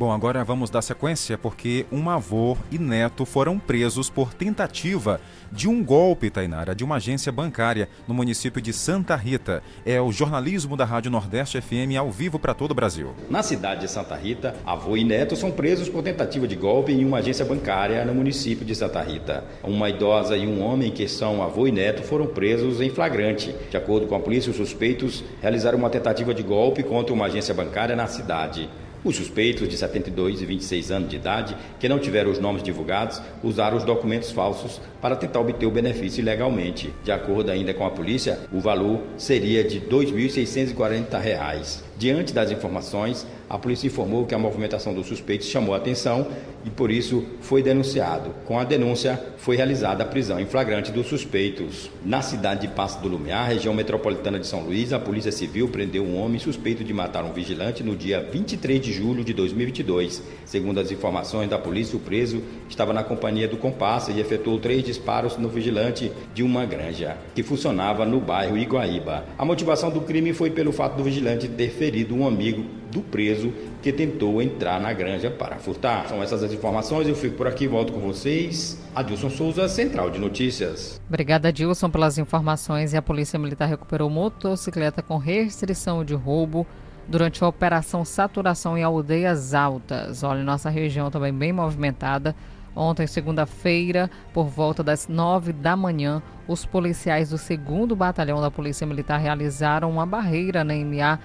Bom, 0.00 0.10
agora 0.10 0.42
vamos 0.42 0.70
dar 0.70 0.80
sequência 0.80 1.36
porque 1.36 1.84
um 1.92 2.08
avô 2.08 2.56
e 2.70 2.78
neto 2.78 3.26
foram 3.26 3.58
presos 3.58 4.08
por 4.08 4.32
tentativa 4.32 5.20
de 5.52 5.68
um 5.68 5.84
golpe, 5.84 6.30
Tainara, 6.30 6.74
de 6.74 6.82
uma 6.82 6.96
agência 6.96 7.30
bancária 7.30 7.86
no 8.08 8.14
município 8.14 8.62
de 8.62 8.72
Santa 8.72 9.14
Rita. 9.14 9.62
É 9.84 10.00
o 10.00 10.10
jornalismo 10.10 10.74
da 10.74 10.86
Rádio 10.86 11.10
Nordeste 11.10 11.60
FM 11.60 11.98
ao 11.98 12.10
vivo 12.10 12.38
para 12.38 12.54
todo 12.54 12.70
o 12.70 12.74
Brasil. 12.74 13.12
Na 13.28 13.42
cidade 13.42 13.82
de 13.82 13.90
Santa 13.90 14.16
Rita, 14.16 14.56
avô 14.64 14.96
e 14.96 15.04
neto 15.04 15.36
são 15.36 15.50
presos 15.50 15.86
por 15.86 16.02
tentativa 16.02 16.48
de 16.48 16.56
golpe 16.56 16.92
em 16.92 17.04
uma 17.04 17.18
agência 17.18 17.44
bancária 17.44 18.02
no 18.02 18.14
município 18.14 18.64
de 18.64 18.74
Santa 18.74 19.02
Rita. 19.02 19.44
Uma 19.62 19.90
idosa 19.90 20.34
e 20.34 20.46
um 20.46 20.62
homem 20.62 20.90
que 20.90 21.06
são 21.06 21.42
avô 21.42 21.66
e 21.66 21.72
neto 21.72 22.02
foram 22.04 22.26
presos 22.26 22.80
em 22.80 22.88
flagrante. 22.88 23.54
De 23.68 23.76
acordo 23.76 24.06
com 24.06 24.14
a 24.14 24.20
polícia, 24.20 24.50
os 24.50 24.56
suspeitos 24.56 25.22
realizaram 25.42 25.76
uma 25.76 25.90
tentativa 25.90 26.32
de 26.32 26.42
golpe 26.42 26.82
contra 26.82 27.12
uma 27.12 27.26
agência 27.26 27.52
bancária 27.52 27.94
na 27.94 28.06
cidade. 28.06 28.66
Os 29.02 29.16
suspeitos, 29.16 29.68
de 29.68 29.76
72 29.76 30.42
e 30.42 30.46
26 30.46 30.90
anos 30.90 31.08
de 31.08 31.16
idade, 31.16 31.56
que 31.78 31.88
não 31.88 31.98
tiveram 31.98 32.30
os 32.30 32.38
nomes 32.38 32.62
divulgados, 32.62 33.20
usaram 33.42 33.78
os 33.78 33.84
documentos 33.84 34.30
falsos 34.30 34.80
para 35.00 35.16
tentar 35.16 35.40
obter 35.40 35.66
o 35.66 35.70
benefício 35.70 36.20
ilegalmente. 36.20 36.92
De 37.02 37.10
acordo 37.10 37.50
ainda 37.50 37.72
com 37.72 37.86
a 37.86 37.90
polícia, 37.90 38.38
o 38.52 38.60
valor 38.60 39.00
seria 39.16 39.64
de 39.64 39.78
R$ 39.78 39.86
2.640. 39.86 41.89
Diante 42.00 42.32
das 42.32 42.50
informações, 42.50 43.26
a 43.46 43.58
polícia 43.58 43.86
informou 43.86 44.24
que 44.24 44.34
a 44.34 44.38
movimentação 44.38 44.94
dos 44.94 45.06
suspeitos 45.06 45.48
chamou 45.48 45.74
a 45.74 45.76
atenção 45.76 46.28
e 46.64 46.70
por 46.70 46.90
isso 46.90 47.26
foi 47.42 47.62
denunciado. 47.62 48.30
Com 48.46 48.58
a 48.58 48.64
denúncia, 48.64 49.22
foi 49.36 49.56
realizada 49.56 50.02
a 50.02 50.06
prisão 50.06 50.40
em 50.40 50.46
flagrante 50.46 50.90
dos 50.90 51.06
suspeitos. 51.06 51.90
Na 52.02 52.22
cidade 52.22 52.62
de 52.62 52.68
Passo 52.68 53.00
do 53.02 53.08
Lumiar, 53.08 53.48
região 53.48 53.74
metropolitana 53.74 54.38
de 54.38 54.46
São 54.46 54.60
Luís, 54.60 54.94
a 54.94 54.98
Polícia 54.98 55.30
Civil 55.30 55.68
prendeu 55.68 56.02
um 56.02 56.18
homem 56.18 56.38
suspeito 56.38 56.82
de 56.82 56.92
matar 56.94 57.22
um 57.22 57.32
vigilante 57.32 57.82
no 57.82 57.94
dia 57.94 58.26
23 58.32 58.80
de 58.80 58.92
julho 58.92 59.22
de 59.22 59.34
2022. 59.34 60.22
Segundo 60.46 60.80
as 60.80 60.90
informações 60.90 61.50
da 61.50 61.58
polícia, 61.58 61.96
o 61.96 62.00
preso 62.00 62.42
estava 62.68 62.94
na 62.94 63.02
companhia 63.02 63.46
do 63.46 63.58
comparsa 63.58 64.10
e 64.10 64.20
efetuou 64.20 64.58
três 64.58 64.82
disparos 64.82 65.36
no 65.36 65.50
vigilante 65.50 66.10
de 66.32 66.42
uma 66.42 66.64
granja, 66.64 67.16
que 67.34 67.42
funcionava 67.42 68.06
no 68.06 68.20
bairro 68.20 68.56
Iguaíba. 68.56 69.24
A 69.36 69.44
motivação 69.44 69.90
do 69.90 70.00
crime 70.00 70.32
foi 70.32 70.50
pelo 70.50 70.72
fato 70.72 70.96
do 70.96 71.04
vigilante 71.04 71.48
ter 71.48 71.70
ferido 71.90 72.14
um 72.14 72.24
amigo 72.24 72.64
do 72.92 73.00
preso 73.00 73.52
que 73.82 73.92
tentou 73.92 74.40
entrar 74.40 74.80
na 74.80 74.92
granja 74.92 75.28
para 75.28 75.56
furtar. 75.56 76.06
São 76.08 76.22
essas 76.22 76.40
as 76.44 76.52
informações, 76.52 77.08
eu 77.08 77.16
fico 77.16 77.36
por 77.36 77.48
aqui, 77.48 77.66
volto 77.66 77.92
com 77.92 77.98
vocês. 77.98 78.80
Adilson 78.94 79.28
Souza, 79.28 79.68
Central 79.68 80.08
de 80.08 80.18
Notícias. 80.20 81.00
Obrigada, 81.08 81.48
Adilson, 81.48 81.90
pelas 81.90 82.16
informações. 82.16 82.92
E 82.92 82.96
a 82.96 83.02
Polícia 83.02 83.40
Militar 83.40 83.66
recuperou 83.66 84.08
motocicleta 84.08 85.02
com 85.02 85.16
restrição 85.16 86.04
de 86.04 86.14
roubo 86.14 86.64
durante 87.08 87.42
a 87.42 87.48
Operação 87.48 88.04
Saturação 88.04 88.78
em 88.78 88.84
Aldeias 88.84 89.52
Altas. 89.52 90.22
Olha, 90.22 90.44
nossa 90.44 90.70
região 90.70 91.10
também 91.10 91.34
bem 91.34 91.52
movimentada. 91.52 92.36
Ontem, 92.76 93.04
segunda-feira, 93.08 94.08
por 94.32 94.46
volta 94.46 94.84
das 94.84 95.08
nove 95.08 95.52
da 95.52 95.74
manhã, 95.74 96.22
os 96.46 96.64
policiais 96.64 97.30
do 97.30 97.36
2 97.36 97.98
Batalhão 97.98 98.40
da 98.40 98.48
Polícia 98.48 98.86
Militar 98.86 99.18
realizaram 99.18 99.90
uma 99.90 100.06
barreira 100.06 100.62
na 100.62 100.74
MA 100.74 101.18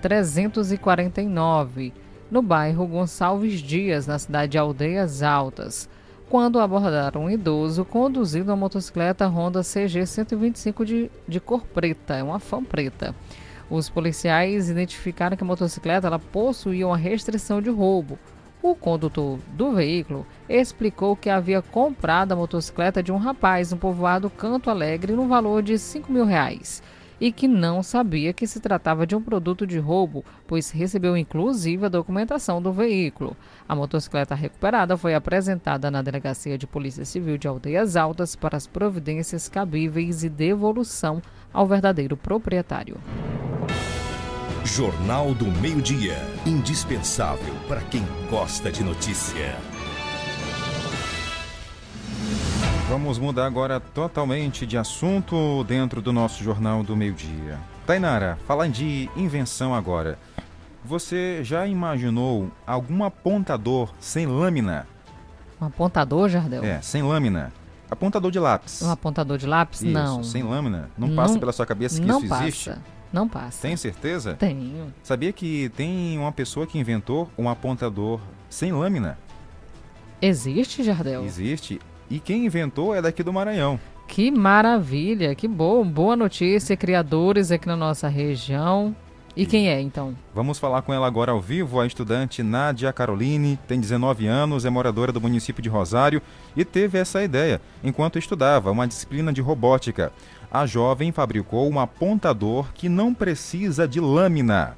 349, 0.00 1.92
no 2.30 2.40
bairro 2.40 2.86
Gonçalves 2.86 3.60
Dias, 3.60 4.06
na 4.06 4.18
cidade 4.18 4.52
de 4.52 4.58
Aldeias 4.58 5.22
Altas, 5.22 5.88
quando 6.28 6.60
abordaram 6.60 7.24
um 7.24 7.30
idoso 7.30 7.84
conduzindo 7.84 8.50
uma 8.50 8.56
motocicleta 8.56 9.26
Honda 9.26 9.62
CG 9.62 10.06
125 10.06 10.84
de, 10.84 11.10
de 11.26 11.40
cor 11.40 11.62
preta, 11.62 12.16
é 12.16 12.22
uma 12.22 12.38
fã 12.38 12.62
preta. 12.62 13.14
Os 13.70 13.88
policiais 13.88 14.70
identificaram 14.70 15.36
que 15.36 15.42
a 15.42 15.46
motocicleta 15.46 16.06
ela 16.06 16.18
possuía 16.18 16.86
uma 16.86 16.96
restrição 16.96 17.60
de 17.60 17.70
roubo. 17.70 18.18
O 18.62 18.74
condutor 18.74 19.38
do 19.52 19.72
veículo 19.72 20.26
explicou 20.48 21.16
que 21.16 21.30
havia 21.30 21.62
comprado 21.62 22.32
a 22.32 22.36
motocicleta 22.36 23.02
de 23.02 23.12
um 23.12 23.16
rapaz 23.16 23.72
no 23.72 23.78
povoado 23.78 24.30
Canto 24.30 24.70
Alegre 24.70 25.12
no 25.12 25.26
valor 25.28 25.62
de 25.62 25.78
5 25.78 26.10
mil 26.12 26.24
reais 26.24 26.82
e 27.20 27.32
que 27.32 27.48
não 27.48 27.82
sabia 27.82 28.32
que 28.32 28.46
se 28.46 28.60
tratava 28.60 29.06
de 29.06 29.16
um 29.16 29.22
produto 29.22 29.66
de 29.66 29.78
roubo, 29.78 30.24
pois 30.46 30.70
recebeu 30.70 31.16
inclusive 31.16 31.86
a 31.86 31.88
documentação 31.88 32.60
do 32.62 32.72
veículo. 32.72 33.36
A 33.68 33.74
motocicleta 33.74 34.34
recuperada 34.34 34.96
foi 34.96 35.14
apresentada 35.14 35.90
na 35.90 36.02
Delegacia 36.02 36.56
de 36.56 36.66
Polícia 36.66 37.04
Civil 37.04 37.38
de 37.38 37.48
Aldeias 37.48 37.96
Altas 37.96 38.36
para 38.36 38.56
as 38.56 38.66
providências 38.66 39.48
cabíveis 39.48 40.22
e 40.22 40.28
devolução 40.28 41.20
ao 41.52 41.66
verdadeiro 41.66 42.16
proprietário. 42.16 42.96
Jornal 44.64 45.34
do 45.34 45.46
Meio-Dia. 45.46 46.18
Indispensável 46.44 47.54
para 47.66 47.80
quem 47.80 48.02
gosta 48.30 48.70
de 48.70 48.84
notícia. 48.84 49.77
Vamos 52.88 53.18
mudar 53.18 53.44
agora 53.46 53.78
totalmente 53.78 54.64
de 54.66 54.78
assunto 54.78 55.62
dentro 55.64 56.00
do 56.00 56.10
nosso 56.12 56.42
Jornal 56.42 56.82
do 56.82 56.96
Meio-Dia. 56.96 57.58
Tainara, 57.86 58.38
falando 58.46 58.72
de 58.72 59.10
invenção 59.14 59.74
agora. 59.74 60.18
Você 60.84 61.44
já 61.44 61.66
imaginou 61.66 62.50
algum 62.66 63.04
apontador 63.04 63.92
sem 64.00 64.26
lâmina? 64.26 64.86
Um 65.60 65.66
apontador, 65.66 66.28
Jardel? 66.30 66.64
É, 66.64 66.80
sem 66.80 67.02
lâmina. 67.02 67.52
Apontador 67.90 68.30
de 68.30 68.38
lápis. 68.38 68.80
Um 68.80 68.90
apontador 68.90 69.36
de 69.36 69.46
lápis? 69.46 69.82
Isso, 69.82 69.90
não. 69.92 70.22
Sem 70.22 70.42
lâmina? 70.42 70.88
Não, 70.96 71.08
não 71.08 71.16
passa 71.16 71.38
pela 71.38 71.52
sua 71.52 71.66
cabeça 71.66 72.00
que 72.00 72.06
não 72.06 72.20
isso 72.20 72.28
passa. 72.28 72.42
existe? 72.44 72.72
Não 73.12 73.28
passa. 73.28 73.62
Tem 73.62 73.76
certeza? 73.76 74.34
Tenho. 74.34 74.92
Sabia 75.02 75.32
que 75.32 75.70
tem 75.70 76.18
uma 76.18 76.32
pessoa 76.32 76.66
que 76.66 76.78
inventou 76.78 77.30
um 77.36 77.48
apontador 77.48 78.20
sem 78.48 78.72
lâmina? 78.72 79.18
Existe, 80.20 80.82
Jardel? 80.82 81.24
Existe. 81.24 81.80
E 82.10 82.18
quem 82.18 82.46
inventou 82.46 82.94
é 82.94 83.02
daqui 83.02 83.22
do 83.22 83.32
Maranhão. 83.32 83.78
Que 84.06 84.30
maravilha, 84.30 85.34
que 85.34 85.46
bom, 85.46 85.84
boa 85.84 86.16
notícia, 86.16 86.76
criadores 86.76 87.52
aqui 87.52 87.66
na 87.66 87.76
nossa 87.76 88.08
região. 88.08 88.96
E 89.36 89.46
quem 89.46 89.68
é, 89.68 89.80
então? 89.80 90.16
Vamos 90.34 90.58
falar 90.58 90.82
com 90.82 90.92
ela 90.92 91.06
agora 91.06 91.30
ao 91.30 91.40
vivo, 91.40 91.78
a 91.78 91.86
estudante 91.86 92.42
Nádia 92.42 92.92
Caroline, 92.92 93.58
tem 93.68 93.78
19 93.78 94.26
anos, 94.26 94.64
é 94.64 94.70
moradora 94.70 95.12
do 95.12 95.20
município 95.20 95.62
de 95.62 95.68
Rosário 95.68 96.20
e 96.56 96.64
teve 96.64 96.98
essa 96.98 97.22
ideia 97.22 97.60
enquanto 97.84 98.18
estudava 98.18 98.72
uma 98.72 98.88
disciplina 98.88 99.32
de 99.32 99.40
robótica. 99.40 100.10
A 100.50 100.66
jovem 100.66 101.12
fabricou 101.12 101.70
um 101.70 101.78
apontador 101.78 102.72
que 102.72 102.88
não 102.88 103.14
precisa 103.14 103.86
de 103.86 104.00
lâmina. 104.00 104.76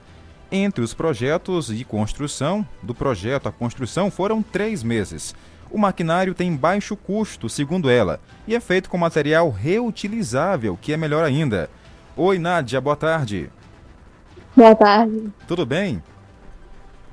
Entre 0.52 0.82
os 0.82 0.92
projetos 0.92 1.68
de 1.68 1.84
construção, 1.84 2.66
do 2.82 2.92
projeto 2.94 3.48
à 3.48 3.52
construção 3.52 4.10
foram 4.10 4.42
três 4.42 4.82
meses. 4.82 5.34
O 5.70 5.78
maquinário 5.78 6.34
tem 6.34 6.54
baixo 6.56 6.96
custo, 6.96 7.48
segundo 7.48 7.88
ela, 7.88 8.20
e 8.46 8.56
é 8.56 8.60
feito 8.60 8.90
com 8.90 8.98
material 8.98 9.50
reutilizável, 9.50 10.76
que 10.80 10.92
é 10.92 10.96
melhor 10.96 11.24
ainda. 11.24 11.70
Oi, 12.16 12.38
Nádia, 12.38 12.80
boa 12.80 12.96
tarde. 12.96 13.48
Boa 14.56 14.74
tarde. 14.74 15.30
Tudo 15.46 15.64
bem? 15.64 16.02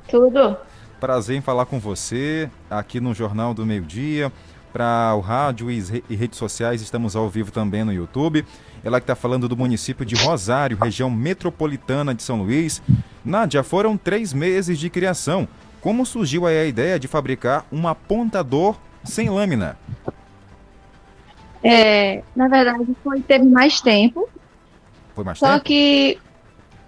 Tudo. 0.10 0.58
Prazer 1.00 1.38
em 1.38 1.42
falar 1.42 1.68
com 1.68 1.80
você 1.80 2.50
aqui 2.70 3.00
no 3.00 3.14
Jornal 3.14 3.54
do 3.54 3.66
Meio 3.66 3.84
Dia. 3.84 4.32
Para 4.74 5.14
o 5.16 5.22
rádio 5.22 5.72
e 5.72 6.16
redes 6.16 6.38
sociais, 6.38 6.82
estamos 6.82 7.16
ao 7.16 7.30
vivo 7.30 7.52
também 7.52 7.84
no 7.84 7.94
YouTube. 7.94 8.44
Ela 8.84 9.00
que 9.00 9.04
está 9.04 9.16
falando 9.16 9.48
do 9.48 9.56
município 9.56 10.06
de 10.06 10.16
Rosário, 10.16 10.78
região 10.78 11.10
metropolitana 11.10 12.14
de 12.14 12.24
São 12.24 12.42
Luís. 12.42 12.82
Nádia, 13.24 13.64
foram 13.64 13.98
três 13.98 14.34
meses 14.34 14.80
de 14.80 14.90
criação. 14.90 15.48
Como 15.88 16.06
surgiu 16.06 16.46
aí 16.46 16.58
a 16.58 16.66
ideia 16.66 17.00
de 17.00 17.08
fabricar 17.08 17.66
um 17.72 17.88
apontador 17.88 18.76
sem 19.06 19.30
lâmina? 19.30 19.78
É, 21.64 22.24
na 22.36 22.50
verdade, 22.50 22.86
foi, 23.02 23.22
teve 23.22 23.46
mais 23.46 23.80
tempo. 23.80 24.28
Foi 25.16 25.24
mais 25.24 25.40
só 25.40 25.54
tempo? 25.54 25.64
que 25.64 26.20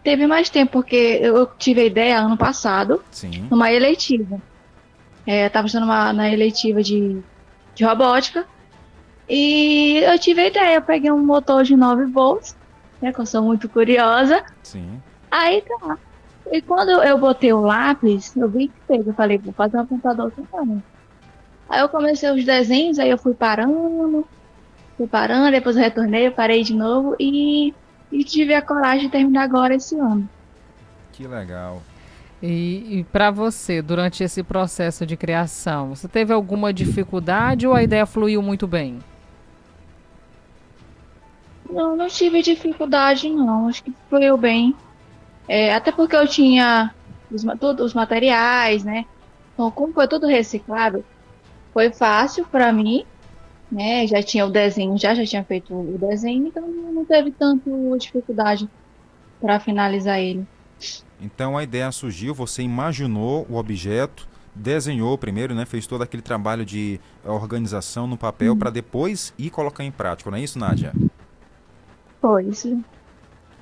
teve 0.04 0.28
mais 0.28 0.50
tempo, 0.50 0.74
porque 0.74 1.18
eu 1.22 1.46
tive 1.58 1.80
a 1.80 1.86
ideia 1.86 2.20
ano 2.20 2.36
passado, 2.36 3.02
Sim. 3.10 3.48
numa 3.50 3.72
eleitiva. 3.72 4.38
É, 5.26 5.44
eu 5.44 5.48
estava 5.48 5.68
estudando 5.68 5.88
uma, 5.88 6.12
na 6.12 6.30
eleitiva 6.30 6.84
de, 6.84 7.22
de 7.74 7.86
robótica. 7.86 8.46
E 9.30 10.00
eu 10.04 10.20
tive 10.20 10.42
a 10.42 10.48
ideia, 10.48 10.76
eu 10.76 10.82
peguei 10.82 11.10
um 11.10 11.26
motor 11.26 11.64
de 11.64 11.74
9 11.74 12.04
volts, 12.08 12.54
né, 13.02 13.14
que 13.14 13.22
eu 13.22 13.26
sou 13.26 13.44
muito 13.44 13.70
curiosa. 13.70 14.44
Sim. 14.62 15.02
Aí 15.32 15.62
tá. 15.62 15.98
E 16.52 16.62
quando 16.62 16.90
eu 17.04 17.18
botei 17.18 17.54
o 17.54 17.62
lápis, 17.62 18.36
eu 18.36 18.50
vi 18.50 18.68
que 18.68 18.74
fez. 18.88 19.06
Eu 19.06 19.14
falei, 19.14 19.38
vou 19.38 19.54
fazer 19.54 19.78
um 19.78 19.82
apontador 19.82 20.32
também. 20.32 20.84
Aí 21.70 21.82
eu 21.82 21.90
comecei 21.90 22.32
os 22.32 22.44
desenhos, 22.44 22.98
aí 22.98 23.10
eu 23.10 23.18
fui 23.18 23.36
parando, 23.36 24.28
fui 24.98 25.06
parando, 25.06 25.52
depois 25.52 25.76
eu 25.76 25.84
retornei, 25.84 26.26
eu 26.26 26.32
parei 26.32 26.64
de 26.64 26.74
novo 26.74 27.16
e, 27.20 27.74
e 28.12 28.24
tive 28.24 28.56
a 28.56 28.62
coragem 28.62 29.06
de 29.06 29.12
terminar 29.12 29.44
agora 29.44 29.76
esse 29.76 29.96
ano. 29.96 30.28
Que 31.12 31.28
legal. 31.28 31.84
E, 32.42 33.00
e 33.00 33.04
para 33.04 33.30
você, 33.30 33.82
durante 33.82 34.24
esse 34.24 34.42
processo 34.42 35.06
de 35.06 35.16
criação, 35.16 35.90
você 35.90 36.08
teve 36.08 36.34
alguma 36.34 36.74
dificuldade 36.74 37.68
ou 37.68 37.74
a 37.74 37.84
ideia 37.84 38.06
fluiu 38.06 38.42
muito 38.42 38.66
bem? 38.66 39.00
Não, 41.70 41.96
não 41.96 42.08
tive 42.08 42.42
dificuldade 42.42 43.30
não, 43.30 43.68
acho 43.68 43.84
que 43.84 43.94
fluiu 44.10 44.38
bem. 44.38 44.76
É, 45.50 45.74
até 45.74 45.92
porque 45.92 46.16
eu 46.16 46.28
tinha 46.28 46.94
os, 47.32 47.44
todos 47.60 47.88
os 47.88 47.94
materiais, 47.96 48.84
né? 48.84 49.06
Então, 49.52 49.72
como 49.72 49.92
foi 49.92 50.08
tudo 50.08 50.28
reciclado, 50.28 51.04
foi 51.74 51.92
fácil 51.92 52.46
para 52.46 52.72
mim, 52.72 53.04
né? 53.72 54.06
Já 54.06 54.22
tinha 54.22 54.46
o 54.46 54.52
desenho, 54.52 54.96
já 54.96 55.16
já 55.16 55.26
tinha 55.26 55.44
feito 55.44 55.74
o 55.74 55.98
desenho, 55.98 56.46
então 56.46 56.68
não 56.68 57.04
teve 57.04 57.32
tanto 57.32 57.98
dificuldade 57.98 58.70
para 59.42 59.60
finalizar 59.60 60.20
ele. 60.20 60.46
Então 61.20 61.58
a 61.58 61.64
ideia 61.64 61.92
surgiu, 61.92 62.34
você 62.36 62.62
imaginou 62.62 63.48
o 63.50 63.56
objeto, 63.56 64.28
desenhou 64.54 65.18
primeiro, 65.18 65.56
né? 65.56 65.66
Fez 65.66 65.88
todo 65.88 66.04
aquele 66.04 66.22
trabalho 66.22 66.64
de 66.64 67.02
organização 67.26 68.06
no 68.06 68.18
papel 68.18 68.56
para 68.56 68.70
depois 68.70 69.34
ir 69.36 69.50
colocar 69.50 69.84
em 69.84 69.92
prática, 69.92 70.30
não 70.30 70.38
é 70.38 70.42
isso, 70.42 70.60
Nádia? 70.60 70.94
Foi 72.22 72.46
isso. 72.46 72.80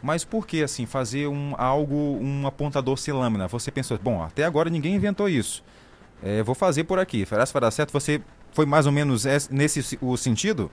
Mas 0.02 0.24
por 0.24 0.46
que 0.46 0.64
assim 0.64 0.86
fazer 0.86 1.28
um 1.28 1.56
algo, 1.58 1.96
um 2.22 2.46
apontador 2.46 2.98
sem 2.98 3.14
lâmina? 3.14 3.48
Você 3.48 3.72
pensou, 3.72 3.98
bom, 3.98 4.22
até 4.22 4.44
agora 4.44 4.70
ninguém 4.70 4.96
inventou 4.96 5.28
isso. 5.28 5.64
É, 6.22 6.42
vou 6.44 6.56
fazer 6.56 6.84
por 6.84 7.00
aqui. 7.00 7.26
Será 7.26 7.46
que 7.46 7.54
vai 7.54 7.62
dar 7.62 7.72
certo? 7.72 7.92
Você 7.92 8.22
foi 8.52 8.66
mais 8.66 8.86
ou 8.86 8.92
menos 8.92 9.26
nesse 9.50 9.98
o 10.02 10.16
sentido? 10.18 10.72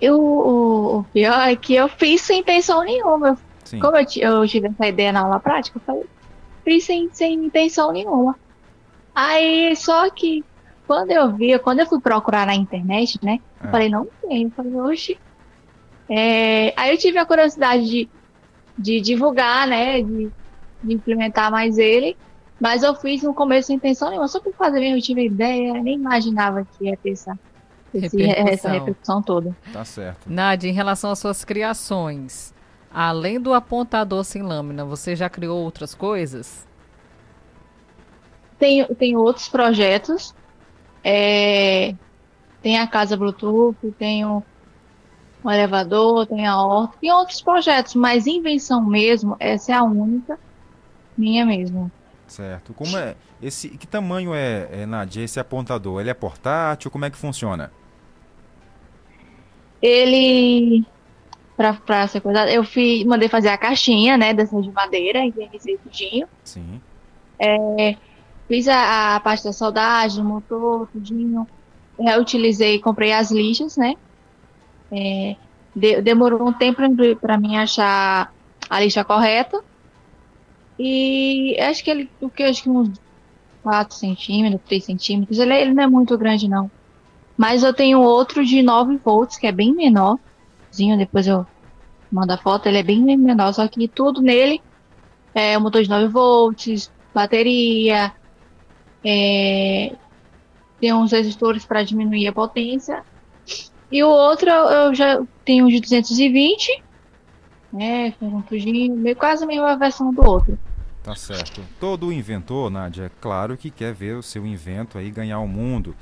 Eu, 0.00 0.20
o, 0.20 0.98
o 0.98 1.04
pior 1.04 1.48
é 1.48 1.56
que 1.56 1.74
eu 1.74 1.88
fiz 1.88 2.20
sem 2.20 2.40
intenção 2.40 2.82
nenhuma. 2.84 3.36
Sim. 3.64 3.80
Como 3.80 3.96
eu, 3.96 4.06
eu, 4.16 4.48
tive 4.48 4.68
essa 4.68 4.86
ideia 4.86 5.12
na 5.12 5.20
aula 5.20 5.40
prática, 5.40 5.78
eu 5.78 5.82
falei, 5.82 6.04
fiz 6.64 6.84
sem, 6.84 7.08
sem 7.12 7.34
intenção 7.46 7.92
nenhuma. 7.92 8.38
Aí, 9.14 9.74
só 9.76 10.08
que 10.10 10.44
quando 10.86 11.10
eu 11.10 11.34
vi, 11.34 11.58
quando 11.58 11.80
eu 11.80 11.86
fui 11.86 12.00
procurar 12.00 12.46
na 12.46 12.54
internet, 12.54 13.18
né? 13.22 13.40
É. 13.60 13.66
Eu 13.66 13.70
falei, 13.70 13.88
não 13.88 14.06
tem. 14.22 14.44
Eu 14.44 14.50
falei, 14.52 14.74
oxe, 14.74 15.18
é, 16.08 16.72
aí 16.76 16.90
eu 16.90 16.98
tive 16.98 17.18
a 17.18 17.26
curiosidade 17.26 17.84
de, 17.84 18.08
de 18.78 19.00
divulgar, 19.00 19.66
né? 19.66 20.00
De, 20.00 20.30
de, 20.82 20.94
implementar 20.94 21.50
mais 21.50 21.78
ele. 21.78 22.16
Mas 22.58 22.82
eu 22.82 22.94
fiz 22.94 23.22
no 23.22 23.34
começo 23.34 23.68
sem 23.68 23.76
intenção 23.76 24.08
nenhuma, 24.08 24.26
só 24.26 24.40
por 24.40 24.52
fazer 24.52 24.80
mesmo, 24.80 24.96
eu 24.96 25.02
tive 25.02 25.24
ideia, 25.26 25.74
nem 25.74 25.94
imaginava 25.94 26.64
que 26.64 26.86
ia 26.86 26.96
ter 26.96 27.12
essa, 27.12 27.38
repercussão. 27.94 28.48
essa 28.48 28.68
repercussão 28.68 29.22
toda. 29.22 29.56
Tá 29.72 29.84
certo. 29.84 30.26
Nádia, 30.26 30.68
em 30.68 30.72
relação 30.72 31.12
às 31.12 31.20
suas 31.20 31.44
criações, 31.44 32.52
além 32.92 33.40
do 33.40 33.54
apontador 33.54 34.24
sem 34.24 34.42
lâmina, 34.42 34.84
você 34.84 35.14
já 35.14 35.28
criou 35.28 35.62
outras 35.62 35.94
coisas? 35.94 36.66
Tenho, 38.58 38.92
tenho 38.96 39.20
outros 39.20 39.48
projetos. 39.48 40.34
É, 41.04 41.94
tem 42.60 42.76
a 42.76 42.88
casa 42.88 43.16
Bluetooth, 43.16 43.76
tenho 43.96 44.42
um 45.44 45.50
elevador, 45.50 46.26
tem 46.26 46.46
a 46.46 46.60
horta, 46.60 46.96
tem 47.00 47.12
outros 47.12 47.40
projetos, 47.40 47.94
mas 47.94 48.26
invenção 48.26 48.84
mesmo, 48.84 49.36
essa 49.38 49.72
é 49.72 49.74
a 49.74 49.82
única 49.82 50.38
minha 51.16 51.44
mesmo. 51.44 51.90
Certo. 52.26 52.74
Como 52.74 52.96
é 52.96 53.16
esse? 53.40 53.70
Que 53.70 53.86
tamanho 53.86 54.34
é, 54.34 54.68
é 54.70 54.86
Nadia, 54.86 55.24
esse 55.24 55.40
apontador? 55.40 56.00
Ele 56.00 56.10
é 56.10 56.14
portátil? 56.14 56.90
Como 56.90 57.04
é 57.04 57.10
que 57.10 57.16
funciona? 57.16 57.72
Ele 59.80 60.84
para 61.56 62.06
ser 62.06 62.20
cuidado, 62.20 62.48
eu 62.50 62.62
fui, 62.62 63.04
mandei 63.04 63.28
fazer 63.28 63.48
a 63.48 63.58
caixinha, 63.58 64.16
né, 64.16 64.32
dessa 64.32 64.62
de 64.62 64.70
madeira, 64.70 65.18
envernizei 65.24 65.76
tudinho. 65.78 66.28
Sim. 66.44 66.80
É, 67.36 67.96
fiz 68.46 68.68
a, 68.68 69.16
a 69.16 69.20
parte 69.20 69.42
da 69.42 69.52
soldagem, 69.52 70.22
motor, 70.22 70.86
tudinho. 70.92 71.48
Reutilizei, 71.98 72.78
comprei 72.78 73.12
as 73.12 73.32
lixas, 73.32 73.76
né, 73.76 73.96
é, 74.90 75.36
de, 75.74 76.00
demorou 76.02 76.46
um 76.46 76.52
tempo 76.52 76.82
para 77.20 77.38
mim 77.38 77.56
achar 77.56 78.32
a 78.68 78.80
lixa 78.80 79.04
correta. 79.04 79.62
E 80.78 81.56
acho 81.60 81.82
que 81.82 81.90
ele, 81.90 82.10
o 82.20 82.30
que 82.30 82.42
acho 82.44 82.62
que 82.62 82.70
uns 82.70 83.00
4 83.62 83.96
centímetros, 83.96 84.62
3 84.66 84.84
centímetros, 84.84 85.38
ele, 85.38 85.54
ele 85.54 85.74
não 85.74 85.82
é 85.82 85.86
muito 85.86 86.16
grande 86.16 86.48
não. 86.48 86.70
Mas 87.36 87.62
eu 87.62 87.72
tenho 87.72 88.00
outro 88.00 88.44
de 88.44 88.62
9 88.62 88.96
volts, 88.98 89.36
que 89.36 89.46
é 89.46 89.52
bem 89.52 89.74
menor. 89.74 90.18
Depois 90.96 91.26
eu 91.26 91.46
mando 92.10 92.32
a 92.32 92.38
foto, 92.38 92.66
ele 92.66 92.78
é 92.78 92.82
bem 92.82 93.02
menor, 93.02 93.52
só 93.52 93.66
que 93.66 93.88
tudo 93.88 94.22
nele 94.22 94.60
é 95.34 95.58
um 95.58 95.60
motor 95.60 95.82
de 95.82 95.88
9 95.88 96.08
volts, 96.08 96.90
bateria, 97.12 98.12
é, 99.04 99.92
tem 100.80 100.92
uns 100.92 101.12
resistores 101.12 101.64
para 101.64 101.82
diminuir 101.82 102.28
a 102.28 102.32
potência 102.32 103.04
e 103.90 104.02
o 104.02 104.08
outro 104.08 104.50
eu 104.50 104.94
já 104.94 105.20
tenho 105.44 105.68
de 105.68 105.80
220, 105.80 106.82
né? 107.72 108.14
Um 108.20 108.42
tudinho, 108.42 109.16
quase 109.16 109.44
a 109.44 109.46
mesma 109.46 109.76
versão 109.76 110.12
do 110.12 110.22
outro. 110.22 110.58
Tá 111.02 111.14
certo. 111.14 111.62
Todo 111.80 112.12
inventor, 112.12 112.70
Nádia, 112.70 113.04
é 113.04 113.10
claro 113.20 113.56
que 113.56 113.70
quer 113.70 113.94
ver 113.94 114.16
o 114.16 114.22
seu 114.22 114.46
invento 114.46 114.98
aí 114.98 115.10
ganhar 115.10 115.38
o 115.38 115.48
mundo. 115.48 115.96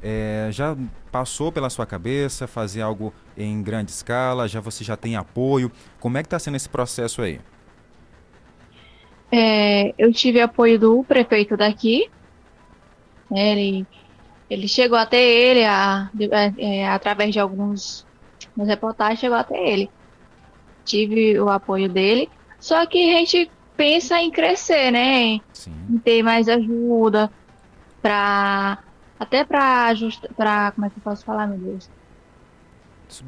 É, 0.00 0.48
já 0.50 0.76
passou 1.10 1.52
pela 1.52 1.70
sua 1.70 1.86
cabeça 1.86 2.46
fazer 2.46 2.82
algo 2.82 3.12
em 3.36 3.62
grande 3.62 3.90
escala? 3.90 4.48
Já 4.48 4.60
você 4.60 4.84
já 4.84 4.96
tem 4.96 5.16
apoio? 5.16 5.70
Como 6.00 6.18
é 6.18 6.22
que 6.22 6.26
está 6.26 6.38
sendo 6.38 6.56
esse 6.56 6.68
processo 6.68 7.22
aí? 7.22 7.40
É, 9.30 9.94
eu 9.96 10.12
tive 10.12 10.40
apoio 10.40 10.78
do 10.78 11.04
prefeito 11.04 11.56
daqui. 11.56 12.10
Né, 13.30 13.52
ele 13.52 13.86
ele 14.52 14.68
chegou 14.68 14.98
até 14.98 15.18
ele, 15.18 15.64
a, 15.64 16.10
é, 16.58 16.86
através 16.86 17.32
de 17.32 17.40
alguns 17.40 18.06
reportagens, 18.58 19.18
chegou 19.18 19.38
até 19.38 19.56
ele. 19.56 19.90
Tive 20.84 21.40
o 21.40 21.48
apoio 21.48 21.88
dele. 21.88 22.28
Só 22.60 22.84
que 22.84 22.98
a 22.98 23.18
gente 23.18 23.50
pensa 23.78 24.20
em 24.20 24.30
crescer, 24.30 24.90
né? 24.90 25.40
Sim. 25.54 25.74
Em 25.88 25.98
ter 25.98 26.22
mais 26.22 26.50
ajuda 26.50 27.32
para 28.02 28.78
até 29.18 29.42
para 29.42 29.94
para 30.36 30.72
como 30.72 30.86
é 30.86 30.90
que 30.90 30.98
eu 30.98 31.02
posso 31.02 31.24
falar, 31.24 31.46
meu 31.46 31.58
Deus? 31.58 31.88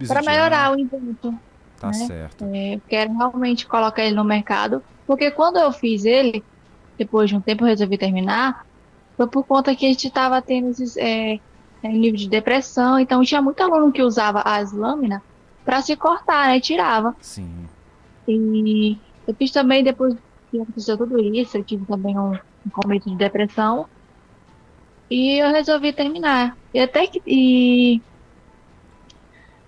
Para 0.06 0.20
melhorar 0.20 0.72
o 0.72 0.78
invento. 0.78 1.34
Tá 1.80 1.86
né? 1.86 1.94
certo. 1.94 2.44
É, 2.52 2.74
eu 2.74 2.82
quero 2.86 3.16
realmente 3.16 3.66
colocar 3.66 4.04
ele 4.04 4.14
no 4.14 4.24
mercado, 4.24 4.82
porque 5.06 5.30
quando 5.30 5.56
eu 5.56 5.72
fiz 5.72 6.04
ele, 6.04 6.44
depois 6.98 7.30
de 7.30 7.36
um 7.36 7.40
tempo 7.40 7.64
eu 7.64 7.68
resolvi 7.68 7.96
terminar, 7.96 8.66
foi 9.16 9.26
por 9.28 9.44
conta 9.44 9.74
que 9.74 9.86
a 9.86 9.88
gente 9.88 10.08
estava 10.08 10.40
tendo 10.42 10.70
esses 10.70 10.96
é, 10.96 11.38
é, 11.82 11.88
nível 11.88 12.18
de 12.18 12.28
depressão, 12.28 12.98
então 12.98 13.22
tinha 13.22 13.40
muito 13.40 13.62
aluno 13.62 13.92
que 13.92 14.02
usava 14.02 14.40
as 14.40 14.72
lâminas 14.72 15.22
para 15.64 15.80
se 15.80 15.96
cortar, 15.96 16.48
né? 16.48 16.60
Tirava. 16.60 17.14
Sim. 17.20 17.68
E 18.26 18.98
eu 19.26 19.34
fiz 19.34 19.50
também, 19.50 19.82
depois 19.82 20.14
que 20.50 20.60
aconteceu 20.60 20.96
tudo 20.96 21.18
isso, 21.18 21.56
eu 21.56 21.64
tive 21.64 21.84
também 21.86 22.18
um, 22.18 22.32
um 22.32 22.70
começo 22.70 23.08
de 23.08 23.16
depressão. 23.16 23.86
E 25.10 25.38
eu 25.38 25.50
resolvi 25.50 25.92
terminar. 25.92 26.56
E 26.72 26.80
até 26.80 27.06
que. 27.06 27.22
E 27.26 28.02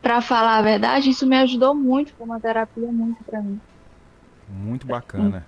para 0.03 0.21
falar 0.21 0.59
a 0.59 0.63
verdade, 0.63 1.11
isso 1.11 1.27
me 1.27 1.37
ajudou 1.37 1.75
muito, 1.75 2.13
foi 2.15 2.27
uma 2.27 2.41
terapia 2.41 2.91
muito 2.93 3.23
para 3.25 3.41
mim. 3.41 3.61
Muito 4.49 4.87
bacana. 4.87 5.45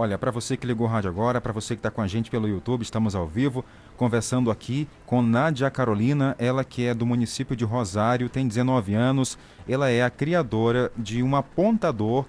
Olha, 0.00 0.16
para 0.16 0.30
você 0.30 0.56
que 0.56 0.64
ligou 0.64 0.86
o 0.86 0.88
rádio 0.88 1.10
agora, 1.10 1.40
para 1.40 1.52
você 1.52 1.74
que 1.74 1.80
está 1.80 1.90
com 1.90 2.00
a 2.00 2.06
gente 2.06 2.30
pelo 2.30 2.46
YouTube, 2.46 2.82
estamos 2.82 3.16
ao 3.16 3.26
vivo, 3.26 3.64
conversando 3.96 4.48
aqui 4.48 4.86
com 5.04 5.20
Nádia 5.20 5.68
Carolina, 5.72 6.36
ela 6.38 6.62
que 6.62 6.86
é 6.86 6.94
do 6.94 7.04
município 7.04 7.56
de 7.56 7.64
Rosário, 7.64 8.28
tem 8.28 8.46
19 8.46 8.94
anos, 8.94 9.36
ela 9.68 9.90
é 9.90 10.04
a 10.04 10.08
criadora 10.08 10.92
de 10.96 11.20
um 11.20 11.34
apontador 11.34 12.26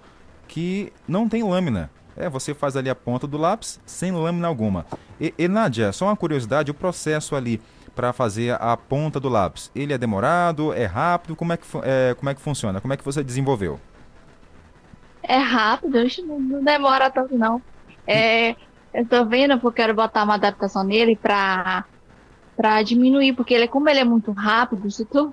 que 0.48 0.92
não 1.08 1.30
tem 1.30 1.44
lâmina. 1.44 1.92
É, 2.18 2.28
você 2.28 2.56
faz 2.56 2.76
ali 2.76 2.90
a 2.90 2.96
ponta 2.96 3.28
do 3.28 3.38
lápis 3.38 3.80
sem 3.86 4.12
lâmina 4.12 4.48
alguma. 4.48 4.84
E, 5.22 5.32
e 5.38 5.48
Nádia, 5.48 5.92
só 5.92 6.06
uma 6.06 6.16
curiosidade, 6.16 6.72
o 6.72 6.74
processo 6.74 7.36
ali 7.36 7.62
para 7.96 8.12
fazer 8.12 8.60
a 8.60 8.76
ponta 8.76 9.20
do 9.20 9.30
lápis, 9.30 9.70
ele 9.76 9.94
é 9.94 9.98
demorado, 10.00 10.74
é 10.74 10.88
rápido, 10.88 11.36
como 11.36 11.54
é 11.54 11.58
que, 11.58 11.66
é, 11.84 12.16
como 12.18 12.32
é 12.32 12.34
que 12.34 12.42
funciona? 12.42 12.82
Como 12.82 12.96
é 12.96 12.98
que 12.98 13.06
você 13.06 13.24
desenvolveu? 13.24 13.80
É 15.30 15.38
rápido, 15.38 16.00
não 16.26 16.63
demora 16.63 17.08
tanto 17.12 17.38
não. 17.38 17.62
É, 18.08 18.56
eu 18.92 19.06
tô 19.08 19.24
vendo 19.26 19.60
porque 19.60 19.82
eu 19.82 19.86
quero 19.86 19.94
botar 19.94 20.24
uma 20.24 20.34
adaptação 20.34 20.84
nele 20.84 21.15
pra, 21.15 21.86
pra 22.58 22.82
diminuir, 22.82 23.34
porque 23.34 23.54
ele, 23.54 23.68
como 23.68 23.88
ele 23.88 24.00
é 24.00 24.04
muito 24.04 24.32
rápido, 24.32 24.89
se 24.89 25.06
tu 25.06 25.32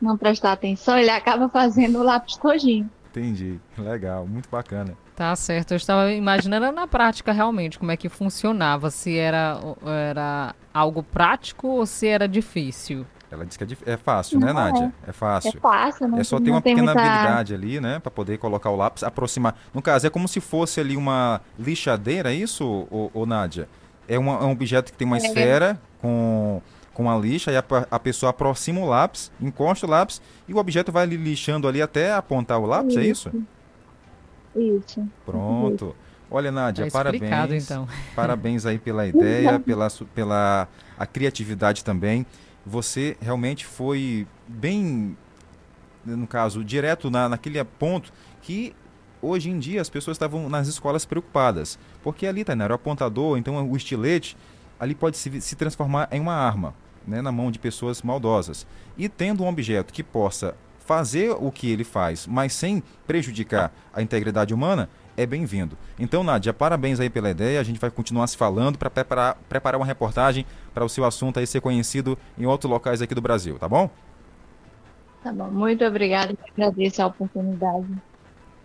não 0.00 0.16
prestar 0.16 0.52
atenção, 0.52 0.96
ele 0.96 1.10
acaba 1.10 1.48
fazendo 1.48 1.98
o 1.98 2.04
lápis 2.04 2.36
todinho. 2.36 2.88
Entendi. 3.10 3.58
Legal, 3.76 4.24
muito 4.24 4.48
bacana. 4.48 4.96
Tá 5.16 5.34
certo. 5.34 5.72
Eu 5.72 5.78
estava 5.78 6.12
imaginando 6.12 6.70
na 6.70 6.86
prática 6.86 7.32
realmente 7.32 7.76
como 7.76 7.90
é 7.90 7.96
que 7.96 8.08
funcionava, 8.08 8.88
se 8.88 9.18
era, 9.18 9.58
era 9.84 10.54
algo 10.72 11.02
prático 11.02 11.66
ou 11.66 11.86
se 11.86 12.06
era 12.06 12.28
difícil. 12.28 13.04
Ela 13.34 13.44
disse 13.44 13.58
que 13.58 13.64
é, 13.64 13.92
é 13.92 13.96
fácil, 13.96 14.38
né, 14.38 14.52
não, 14.52 14.54
né, 14.54 14.70
Nádia? 14.70 14.92
É, 15.06 15.10
é 15.10 15.12
fácil. 15.12 15.52
É 15.56 15.60
fácil, 15.60 16.08
não 16.08 16.18
É 16.18 16.24
só 16.24 16.38
ter 16.38 16.50
uma 16.50 16.62
pequena 16.62 16.94
muita... 16.94 17.00
habilidade 17.00 17.54
ali, 17.54 17.80
né, 17.80 17.98
para 17.98 18.10
poder 18.10 18.38
colocar 18.38 18.70
o 18.70 18.76
lápis, 18.76 19.02
aproximar. 19.02 19.56
No 19.74 19.82
caso, 19.82 20.06
é 20.06 20.10
como 20.10 20.28
se 20.28 20.40
fosse 20.40 20.80
ali 20.80 20.96
uma 20.96 21.40
lixadeira, 21.58 22.32
é 22.32 22.34
isso, 22.34 22.64
ô, 22.90 23.10
ô, 23.12 23.26
Nádia? 23.26 23.68
É, 24.08 24.18
uma, 24.18 24.34
é 24.34 24.44
um 24.44 24.52
objeto 24.52 24.92
que 24.92 24.98
tem 24.98 25.06
uma 25.06 25.16
é. 25.16 25.20
esfera 25.20 25.80
com, 26.00 26.62
com 26.92 27.10
a 27.10 27.18
lixa 27.18 27.50
e 27.50 27.56
a, 27.56 27.64
a, 27.90 27.98
pessoa 27.98 28.30
aproxima 28.30 28.80
o 28.80 28.86
lápis, 28.86 29.32
encosta 29.40 29.86
o 29.86 29.90
lápis 29.90 30.22
e 30.46 30.54
o 30.54 30.58
objeto 30.58 30.92
vai 30.92 31.02
ali 31.02 31.16
lixando 31.16 31.66
ali 31.66 31.82
até 31.82 32.12
apontar 32.12 32.60
o 32.60 32.66
lápis, 32.66 32.96
é 32.96 33.02
isso. 33.02 33.30
é 34.54 34.60
isso? 34.60 34.78
Isso. 34.86 35.08
Pronto. 35.26 35.96
Olha, 36.30 36.50
Nádia, 36.50 36.86
tá 36.86 36.90
parabéns. 36.90 37.64
Então. 37.64 37.88
Parabéns 38.14 38.66
aí 38.66 38.78
pela 38.78 39.06
ideia, 39.06 39.58
pela, 39.58 39.88
pela 40.14 40.68
a 40.98 41.06
criatividade 41.06 41.84
também 41.84 42.26
você 42.64 43.16
realmente 43.20 43.66
foi 43.66 44.26
bem, 44.46 45.16
no 46.04 46.26
caso, 46.26 46.64
direto 46.64 47.10
na, 47.10 47.28
naquele 47.28 47.62
ponto 47.64 48.12
que 48.42 48.74
hoje 49.20 49.50
em 49.50 49.58
dia 49.58 49.80
as 49.80 49.88
pessoas 49.88 50.16
estavam 50.16 50.48
nas 50.48 50.68
escolas 50.68 51.04
preocupadas. 51.04 51.78
Porque 52.02 52.26
ali, 52.26 52.44
era 52.46 52.72
o 52.72 52.76
apontador, 52.76 53.38
então 53.38 53.70
o 53.70 53.76
estilete, 53.76 54.36
ali 54.78 54.94
pode 54.94 55.16
se, 55.16 55.40
se 55.40 55.56
transformar 55.56 56.08
em 56.10 56.20
uma 56.20 56.34
arma 56.34 56.74
né, 57.06 57.20
na 57.20 57.32
mão 57.32 57.50
de 57.50 57.58
pessoas 57.58 58.02
maldosas. 58.02 58.66
E 58.96 59.08
tendo 59.08 59.42
um 59.42 59.48
objeto 59.48 59.92
que 59.92 60.02
possa 60.02 60.54
fazer 60.84 61.30
o 61.30 61.50
que 61.50 61.70
ele 61.70 61.84
faz, 61.84 62.26
mas 62.26 62.52
sem 62.52 62.82
prejudicar 63.06 63.72
a 63.92 64.02
integridade 64.02 64.52
humana, 64.52 64.88
é 65.16 65.26
bem-vindo. 65.26 65.76
Então, 65.98 66.22
Nádia, 66.24 66.52
parabéns 66.52 67.00
aí 67.00 67.08
pela 67.08 67.30
ideia. 67.30 67.60
A 67.60 67.62
gente 67.62 67.80
vai 67.80 67.90
continuar 67.90 68.26
se 68.26 68.36
falando 68.36 68.78
para 68.78 68.90
preparar, 68.90 69.36
preparar 69.48 69.80
uma 69.80 69.86
reportagem 69.86 70.44
para 70.72 70.84
o 70.84 70.88
seu 70.88 71.04
assunto 71.04 71.38
aí 71.38 71.46
ser 71.46 71.60
conhecido 71.60 72.18
em 72.38 72.46
outros 72.46 72.70
locais 72.70 73.00
aqui 73.00 73.14
do 73.14 73.20
Brasil, 73.20 73.58
tá 73.58 73.68
bom? 73.68 73.90
Tá 75.22 75.32
bom, 75.32 75.50
muito 75.50 75.84
obrigada. 75.84 76.36
Agradeço 76.52 77.02
a 77.02 77.06
oportunidade. 77.06 77.88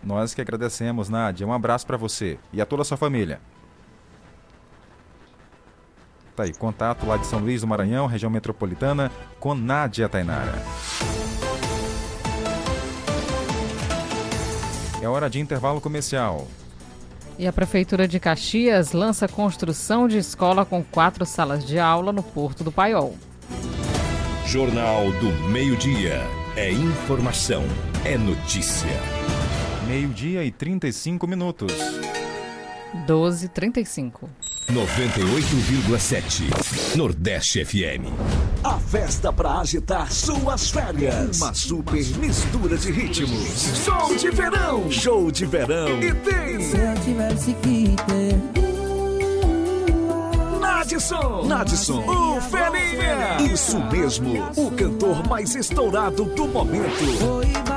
Nós 0.02 0.34
que 0.34 0.40
agradecemos, 0.40 1.08
Nádia. 1.08 1.46
Um 1.46 1.52
abraço 1.52 1.86
para 1.86 1.96
você 1.96 2.38
e 2.52 2.60
a 2.60 2.66
toda 2.66 2.82
a 2.82 2.84
sua 2.84 2.96
família. 2.96 3.40
Tá 6.36 6.44
aí, 6.44 6.54
contato 6.54 7.06
lá 7.06 7.16
de 7.16 7.26
São 7.26 7.38
Luís 7.38 7.60
do 7.60 7.66
Maranhão, 7.66 8.06
região 8.06 8.30
metropolitana, 8.30 9.10
com 9.38 9.54
Nádia 9.54 10.08
Tainara. 10.08 10.54
É 15.02 15.08
hora 15.08 15.30
de 15.30 15.40
intervalo 15.40 15.80
comercial. 15.80 16.46
E 17.38 17.46
a 17.46 17.52
Prefeitura 17.52 18.06
de 18.06 18.20
Caxias 18.20 18.92
lança 18.92 19.26
construção 19.26 20.06
de 20.06 20.18
escola 20.18 20.64
com 20.64 20.84
quatro 20.84 21.24
salas 21.24 21.64
de 21.64 21.78
aula 21.78 22.12
no 22.12 22.22
Porto 22.22 22.62
do 22.62 22.70
Paiol. 22.70 23.16
Jornal 24.46 25.10
do 25.12 25.32
Meio-Dia. 25.48 26.20
É 26.56 26.70
informação, 26.70 27.62
é 28.04 28.18
notícia. 28.18 28.90
Meio-dia 29.86 30.44
e 30.44 30.50
35 30.50 31.26
minutos. 31.26 31.72
12h35. 33.06 34.28
98,7 34.70 36.96
Nordeste 36.96 37.64
FM. 37.64 38.04
Festa 38.90 39.32
para 39.32 39.60
agitar 39.60 40.10
suas 40.12 40.68
férias. 40.68 41.40
Uma 41.40 41.54
super 41.54 42.04
mistura 42.16 42.76
de 42.76 42.90
ritmos. 42.90 43.84
Show 43.84 44.16
de 44.16 44.30
verão. 44.32 44.90
Show 44.90 45.30
de 45.30 45.46
verão. 45.46 46.02
E 46.02 46.12
tem. 46.12 46.60
Se 46.60 46.76
eu 46.76 46.94
tivesse 47.04 47.54
que 47.62 47.94
ter. 48.08 48.60
Nadson, 50.60 51.46
Nadson, 51.46 52.04
o 52.04 52.40
Felinha. 52.40 53.52
Isso 53.52 53.78
mesmo, 53.92 54.50
o 54.56 54.72
cantor 54.72 55.24
mais 55.28 55.54
estourado 55.54 56.24
do 56.24 56.48
momento. 56.48 57.04
E 57.44 57.70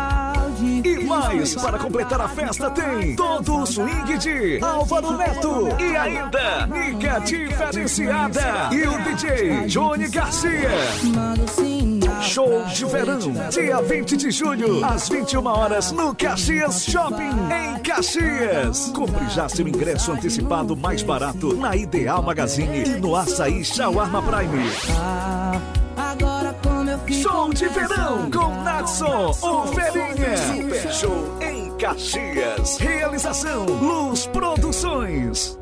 mais, 1.24 1.56
para 1.56 1.78
completar 1.78 2.20
a 2.20 2.28
festa 2.28 2.70
tem 2.70 3.16
todo 3.16 3.58
o 3.60 3.66
swing 3.66 4.18
de 4.18 4.64
Álvaro 4.64 5.18
Neto 5.18 5.70
e 5.80 5.96
ainda 5.96 6.68
Nica 6.68 7.20
Diferenciada 7.20 8.70
e 8.72 8.88
o 8.88 9.04
DJ 9.04 9.68
Johnny 9.68 10.08
Garcia. 10.10 10.70
Show 12.22 12.64
de 12.66 12.86
verão, 12.86 13.20
dia 13.50 13.82
20 13.82 14.18
de 14.18 14.32
julho, 14.32 14.84
às 14.86 15.10
21 15.10 15.46
horas, 15.46 15.92
no 15.92 16.16
Caxias 16.16 16.86
Shopping, 16.86 17.32
em 17.52 17.80
Caxias. 17.80 18.92
Compre 18.94 19.30
já 19.30 19.50
seu 19.50 19.68
ingresso 19.68 20.12
antecipado 20.12 20.76
mais 20.76 21.04
barato 21.04 21.54
na 21.56 21.76
Ideal 21.76 22.22
Magazine 22.22 22.84
e 22.84 22.90
no 23.00 23.16
Açaí 23.16 23.64
Shawarma 23.64 24.22
Prime. 24.22 25.43
De 27.54 27.68
verão 27.68 28.32
com 28.32 28.64
Natson, 28.64 29.30
o 29.30 29.68
Ferinha. 29.68 30.38
Super 30.38 30.92
show 30.92 31.38
em 31.40 31.78
Caxias. 31.78 32.80
Realização 32.80 33.66
Luz 33.66 34.26
Produções. 34.26 35.56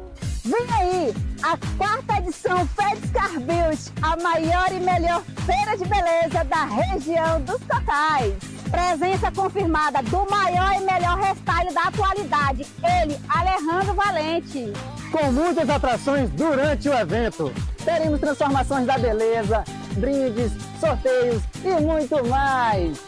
Vem 0.45 0.67
aí, 0.73 1.13
a 1.43 1.57
quarta 1.77 2.17
edição 2.19 2.65
Fedscar 2.67 3.39
Beauty, 3.41 3.91
a 4.01 4.15
maior 4.23 4.71
e 4.71 4.79
melhor 4.79 5.21
feira 5.45 5.77
de 5.77 5.83
beleza 5.83 6.45
da 6.45 6.63
região 6.63 7.41
dos 7.41 7.59
Cocais. 7.63 8.35
Presença 8.71 9.29
confirmada 9.29 10.01
do 10.03 10.25
maior 10.29 10.73
e 10.73 10.85
melhor 10.85 11.19
restyling 11.19 11.73
da 11.73 11.81
atualidade, 11.83 12.65
ele, 13.01 13.19
Alejandro 13.27 13.93
Valente. 13.93 14.71
Com 15.11 15.29
muitas 15.33 15.69
atrações 15.69 16.29
durante 16.29 16.87
o 16.87 16.93
evento. 16.93 17.51
Teremos 17.83 18.19
transformações 18.19 18.85
da 18.85 18.97
beleza, 18.97 19.63
brindes, 19.93 20.51
sorteios 20.79 21.41
e 21.63 21.81
muito 21.81 22.23
mais. 22.27 22.99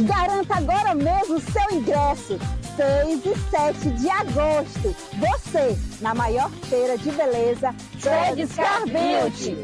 Garanta 0.00 0.56
agora 0.56 0.94
mesmo 0.94 1.40
seu 1.40 1.78
ingresso. 1.78 2.38
6 2.76 3.20
e 3.26 3.50
7 3.50 3.90
de 4.00 4.08
agosto. 4.08 4.96
Você, 5.18 5.76
na 6.00 6.14
maior 6.14 6.50
feira 6.68 6.96
de 6.96 7.10
beleza, 7.10 7.74
Fredskar 7.98 8.82
Beauty. 8.86 9.56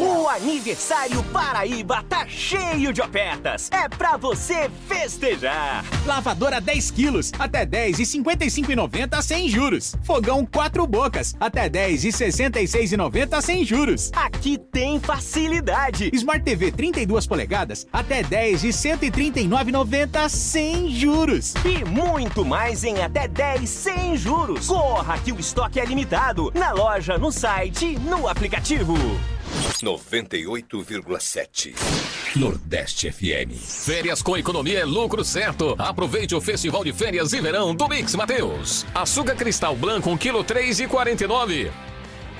O 0.00 0.28
aniversário 0.28 1.22
Paraíba 1.24 2.02
tá 2.08 2.26
cheio 2.26 2.92
de 2.92 3.02
ofertas. 3.02 3.70
É 3.70 3.88
pra 3.88 4.16
você 4.16 4.70
festejar. 4.88 5.84
Lavadora 6.06 6.60
10 6.60 6.90
quilos, 6.90 7.32
até 7.38 7.66
10 7.66 7.98
e 7.98 8.02
55,90 8.02 9.22
sem 9.22 9.48
juros. 9.48 9.94
Fogão 10.02 10.46
4 10.46 10.86
bocas, 10.86 11.34
até 11.38 11.68
10 11.68 12.04
e 12.04 12.08
66,90 12.08 13.42
sem 13.42 13.64
juros. 13.64 14.10
Aqui 14.14 14.58
tem 14.58 14.98
facilidade. 14.98 16.10
Smart 16.14 16.42
TV 16.42 16.72
32 16.72 17.26
polegadas, 17.26 17.86
até 17.92 18.22
10 18.22 18.64
e 18.64 18.68
139,90 18.68 20.28
sem 20.28 20.90
juros. 20.90 21.54
E 21.64 21.84
muito 21.84 22.37
mais 22.44 22.84
em 22.84 23.00
até 23.02 23.26
10 23.28 23.68
sem 23.68 24.16
juros. 24.16 24.66
Corra 24.66 25.18
que 25.18 25.32
o 25.32 25.38
estoque 25.38 25.80
é 25.80 25.84
limitado. 25.84 26.50
Na 26.54 26.72
loja, 26.72 27.18
no 27.18 27.30
site, 27.32 27.98
no 27.98 28.28
aplicativo. 28.28 28.94
98,7 29.82 31.74
Nordeste 32.36 33.10
FM. 33.10 33.52
Férias 33.58 34.20
com 34.22 34.36
economia 34.36 34.80
é 34.80 34.84
lucro 34.84 35.24
certo. 35.24 35.74
Aproveite 35.78 36.34
o 36.34 36.40
festival 36.40 36.84
de 36.84 36.92
férias 36.92 37.32
e 37.32 37.40
verão 37.40 37.74
do 37.74 37.88
Mix 37.88 38.14
Mateus. 38.14 38.84
Açúcar 38.94 39.34
cristal 39.34 39.74
branco 39.74 40.10
1 40.10 40.18
kg 40.18 40.44
3,49. 40.44 41.70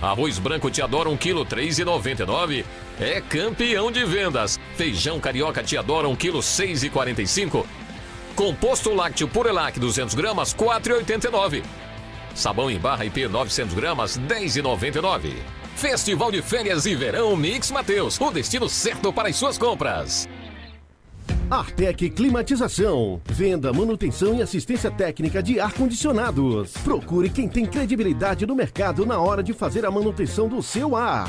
Arroz 0.00 0.38
branco 0.38 0.70
te 0.70 0.80
adora 0.80 1.08
1 1.08 1.16
kg 1.16 1.44
3,99. 1.44 2.64
É 3.00 3.20
campeão 3.20 3.90
de 3.90 4.04
vendas. 4.04 4.58
Feijão 4.76 5.18
carioca 5.18 5.62
te 5.62 5.76
adora 5.76 6.08
1 6.08 6.16
kg 6.16 6.38
6,45. 6.38 7.64
Composto 8.38 8.94
lácteo 8.94 9.26
Purelac 9.26 9.80
200 9.80 10.14
gramas 10.14 10.54
4,89. 10.54 11.64
Sabão 12.36 12.70
em 12.70 12.78
barra 12.78 13.04
IP 13.04 13.26
900 13.26 13.74
gramas 13.74 14.16
10,99. 14.16 15.32
Festival 15.74 16.30
de 16.30 16.40
Férias 16.40 16.86
e 16.86 16.94
Verão 16.94 17.36
Mix 17.36 17.72
Mateus, 17.72 18.16
o 18.20 18.30
destino 18.30 18.68
certo 18.68 19.12
para 19.12 19.28
as 19.28 19.34
suas 19.34 19.58
compras. 19.58 20.28
Artec 21.50 22.10
Climatização. 22.10 23.20
Venda, 23.24 23.72
manutenção 23.72 24.32
e 24.36 24.40
assistência 24.40 24.88
técnica 24.88 25.42
de 25.42 25.58
ar-condicionados. 25.58 26.74
Procure 26.84 27.30
quem 27.30 27.48
tem 27.48 27.66
credibilidade 27.66 28.46
no 28.46 28.54
mercado 28.54 29.04
na 29.04 29.18
hora 29.18 29.42
de 29.42 29.52
fazer 29.52 29.84
a 29.84 29.90
manutenção 29.90 30.46
do 30.46 30.62
seu 30.62 30.94
ar. 30.94 31.28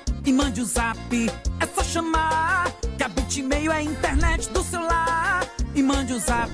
E 0.23 0.31
mande 0.31 0.61
o 0.61 0.63
um 0.63 0.67
zap, 0.67 0.97
é 1.59 1.65
só 1.65 1.83
chamar. 1.83 2.71
Que 2.95 3.03
a 3.03 3.07
Bitmail 3.07 3.71
é 3.71 3.77
a 3.77 3.83
internet 3.83 4.49
do 4.51 4.63
celular. 4.63 5.47
E 5.73 5.81
mande 5.81 6.13
o 6.13 6.17
um 6.17 6.19
zap, 6.19 6.51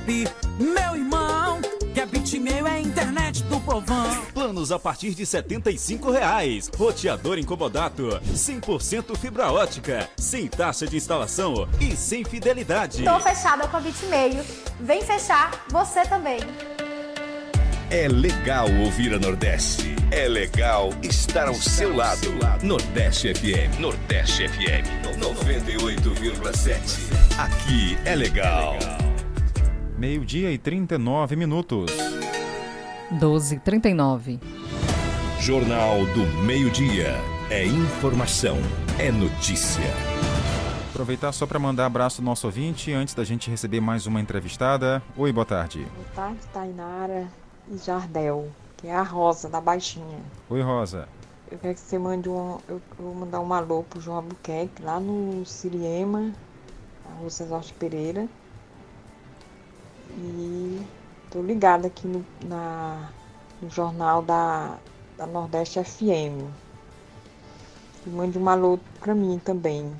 meu 0.57 0.95
irmão. 0.95 1.59
Que 1.93 1.99
a 1.99 2.05
Bitmail 2.05 2.65
é 2.65 2.72
a 2.72 2.80
internet 2.80 3.43
do 3.43 3.59
povão. 3.59 4.24
Planos 4.34 4.72
a 4.72 4.80
partir 4.80 5.13
de 5.13 5.26
75 5.26 6.11
reais. 6.11 6.72
Roteador 6.78 7.38
incomodato, 7.38 8.22
100% 8.34 9.18
fibra 9.18 9.51
ótica, 9.51 10.09
sem 10.15 10.47
taxa 10.47 10.88
de 10.88 10.95
instalação 10.95 11.68
e 11.82 11.93
sem 11.93 12.24
fidelidade. 12.24 13.03
Tô 13.03 13.20
fechada 13.20 13.68
com 13.68 13.76
a 13.76 13.80
Bitmail. 13.82 14.45
Vem 14.80 15.01
fechar 15.01 15.65
você 15.70 16.03
também. 16.03 16.39
É 17.89 18.07
legal 18.07 18.68
ouvir 18.86 19.13
a 19.13 19.20
Nordeste. 19.20 19.96
É 20.09 20.25
legal 20.27 20.89
estar 21.03 21.49
ao 21.49 21.53
seu 21.53 21.93
lado. 21.93 22.29
Nordeste 22.63 23.33
FM. 23.33 23.77
Nordeste 23.79 24.47
FM. 24.47 24.87
98,7. 25.19 27.11
Aqui 27.37 27.97
é 28.05 28.15
legal. 28.15 28.75
Meio-dia 29.97 30.49
e 30.51 30.57
39 30.57 31.35
minutos. 31.35 31.91
12 33.19 33.59
39 33.59 34.39
Jornal 35.41 36.05
do 36.07 36.25
Meio-Dia. 36.43 37.15
É 37.49 37.65
informação. 37.65 38.57
É 38.97 39.11
notícia. 39.11 39.83
Aproveitar 40.89 41.33
só 41.33 41.45
para 41.45 41.59
mandar 41.59 41.85
abraço 41.85 42.21
ao 42.21 42.25
nosso 42.25 42.47
ouvinte 42.47 42.93
antes 42.93 43.13
da 43.13 43.25
gente 43.25 43.49
receber 43.49 43.81
mais 43.81 44.07
uma 44.07 44.21
entrevistada. 44.21 45.03
Oi, 45.17 45.33
boa 45.33 45.45
tarde. 45.45 45.79
Boa 45.79 46.07
tarde, 46.15 46.39
Tainara 46.53 47.27
e 47.69 47.77
Jardel, 47.77 48.47
que 48.78 48.88
é 48.88 48.95
a 48.95 49.01
Rosa 49.01 49.49
da 49.49 49.59
Baixinha. 49.59 50.21
Oi, 50.49 50.61
Rosa. 50.61 51.09
Eu 51.49 51.57
quero 51.57 51.73
que 51.73 51.80
você 51.80 51.97
mande 51.97 52.30
um. 52.30 52.59
Eu 52.67 52.82
vou 52.97 53.15
mandar 53.15 53.39
um 53.39 53.51
alô 53.51 53.84
pro 53.84 53.99
João 53.99 54.17
Albuquerque, 54.17 54.84
lá 54.84 54.99
no 54.99 55.45
Siriema, 55.45 56.32
a 57.05 57.19
Rua 57.19 57.30
César 57.30 57.63
Pereira. 57.80 58.28
E 60.11 60.86
tô 61.32 61.41
ligada 61.41 61.88
aqui 61.88 62.07
no, 62.07 62.25
na, 62.45 63.09
no 63.61 63.69
jornal 63.69 64.21
da, 64.21 64.78
da 65.17 65.25
Nordeste 65.25 65.84
FM. 65.84 66.47
E 68.05 68.09
mande 68.09 68.38
um 68.38 68.47
alô 68.47 68.80
pra 68.99 69.15
mim 69.15 69.39
também. 69.43 69.91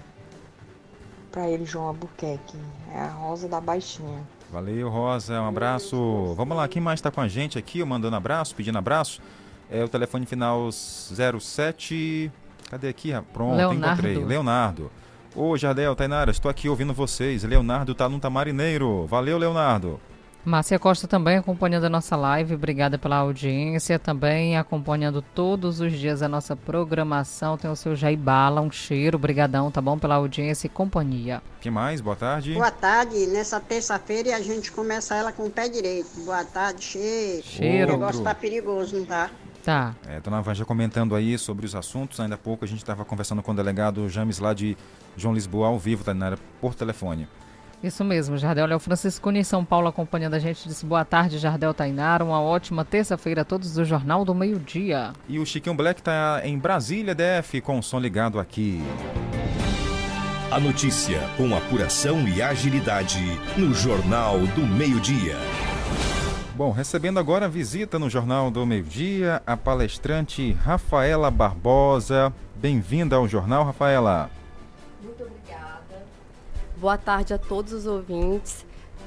Pra 1.32 1.50
ele, 1.50 1.66
João 1.66 1.88
Albuquerque. 1.88 2.58
É 2.92 3.00
a 3.00 3.10
Rosa 3.10 3.48
da 3.48 3.60
Baixinha. 3.60 4.24
Valeu, 4.52 4.90
Rosa. 4.90 5.42
Um 5.42 5.48
abraço. 5.48 6.34
Vamos 6.36 6.56
lá, 6.56 6.68
quem 6.68 6.82
mais 6.82 7.00
está 7.00 7.12
com 7.12 7.22
a 7.22 7.28
gente 7.28 7.58
aqui, 7.58 7.84
mandando 7.84 8.16
abraço, 8.16 8.56
pedindo 8.56 8.78
abraço? 8.78 9.22
É 9.70 9.84
o 9.84 9.90
telefone 9.90 10.26
final 10.26 10.72
07. 10.72 12.32
Cadê 12.70 12.88
aqui? 12.90 13.12
Pronto, 13.34 13.56
Leonardo. 13.56 14.08
encontrei. 14.08 14.26
Leonardo. 14.26 14.92
Ô, 15.36 15.56
Jardel, 15.58 15.96
Tainara, 15.96 16.32
estou 16.32 16.50
aqui 16.50 16.68
ouvindo 16.68 16.94
vocês. 16.94 17.44
Leonardo 17.44 17.94
tá 17.94 18.10
no 18.10 18.20
Tamarineiro. 18.20 19.06
Valeu, 19.06 19.38
Leonardo. 19.38 20.00
Márcia 20.48 20.80
Costa 20.80 21.10
também 21.10 21.36
acompanhando 21.36 21.84
a 21.84 21.90
nossa 21.90 22.16
live, 22.16 22.56
obrigada 22.56 22.98
pela 22.98 23.18
audiência, 23.18 24.00
também 24.00 24.56
acompanhando 24.58 25.22
todos 25.22 25.82
os 25.82 25.92
dias 25.92 26.22
a 26.22 26.30
nossa 26.30 26.56
programação, 26.56 27.58
tem 27.58 27.70
o 27.70 27.76
seu 27.76 27.98
Jaibala, 27.98 28.62
um 28.62 28.72
cheiro, 28.72 29.20
brigadão, 29.20 29.70
tá 29.70 29.82
bom, 29.82 30.00
pela 30.00 30.16
audiência 30.16 30.68
e 30.68 30.70
companhia. 30.70 31.44
que 31.60 31.70
mais? 31.70 32.00
Boa 32.00 32.16
tarde. 32.16 32.54
Boa 32.54 32.72
tarde, 32.72 33.28
nessa 33.28 33.60
terça-feira 33.60 34.38
a 34.38 34.42
gente 34.42 34.72
começa 34.72 35.18
ela 35.18 35.34
com 35.34 35.48
o 35.48 35.52
pé 35.52 35.68
direito. 35.68 36.08
Boa 36.24 36.46
tarde, 36.46 36.82
cheiro. 36.82 37.44
Cheiro. 37.44 37.90
O 37.96 37.98
negócio 38.00 38.24
tá 38.24 38.34
perigoso, 38.34 38.96
não 38.96 39.06
tá? 39.06 39.30
Tá. 39.66 39.96
É, 40.08 40.22
dona 40.22 40.42
Vanja 40.42 40.64
comentando 40.64 41.14
aí 41.14 41.38
sobre 41.38 41.66
os 41.66 41.76
assuntos, 41.76 42.22
ainda 42.22 42.36
há 42.36 42.38
pouco 42.38 42.64
a 42.64 42.68
gente 42.70 42.80
estava 42.80 43.04
conversando 43.04 43.44
com 43.44 43.52
o 43.52 43.54
delegado 43.54 44.08
James 44.08 44.40
lá 44.40 44.54
de 44.54 44.78
João 45.18 45.34
Lisboa 45.34 45.68
ao 45.68 45.78
vivo, 45.78 46.06
Tainara, 46.06 46.40
por 46.62 46.74
telefone. 46.74 47.28
Isso 47.84 48.04
mesmo, 48.04 48.38
Jardel 48.38 48.66
Léo 48.66 48.80
Franciscone 48.80 49.40
em 49.40 49.44
São 49.44 49.64
Paulo 49.64 49.88
acompanhando 49.88 50.34
a 50.34 50.40
gente, 50.40 50.68
disse 50.68 50.84
boa 50.84 51.06
tarde, 51.06 51.38
Jardel 51.38 51.76
Tainara, 51.76 52.26
uma 52.26 52.42
ótima 52.42 52.84
terça-feira 52.84 53.42
a 53.42 53.46
todos 53.46 53.76
do 53.76 53.86
Jornal 53.86 54.26
do 54.26 54.34
Meio 54.34 54.60
Dia. 54.60 55.14
E 55.30 55.38
o 55.38 55.46
Chiquinho 55.46 55.76
Black 55.76 56.02
está 56.02 56.42
em 56.44 56.58
Brasília, 56.58 57.14
DF, 57.14 57.62
com 57.62 57.78
o 57.78 57.84
som 57.84 58.00
ligado 58.00 58.40
aqui. 58.40 58.82
A 60.50 60.60
notícia 60.60 61.20
com 61.38 61.56
apuração 61.56 62.28
e 62.28 62.42
agilidade 62.42 63.20
no 63.56 63.74
Jornal 63.74 64.40
do 64.40 64.66
Meio-Dia. 64.66 65.36
Bom, 66.56 66.72
recebendo 66.72 67.20
agora 67.20 67.46
a 67.46 67.50
visita 67.50 68.00
no 68.00 68.10
Jornal 68.10 68.50
do 68.50 68.66
Meio-Dia, 68.66 69.44
a 69.46 69.56
palestrante 69.56 70.54
Rafaela 70.54 71.30
Barbosa. 71.30 72.34
Bem-vinda 72.56 73.18
ao 73.18 73.28
jornal, 73.28 73.66
Rafaela. 73.66 74.32
Boa 76.80 76.96
tarde 76.96 77.34
a 77.34 77.40
todos 77.40 77.74
os 77.74 77.88
ouvintes. 77.88 78.64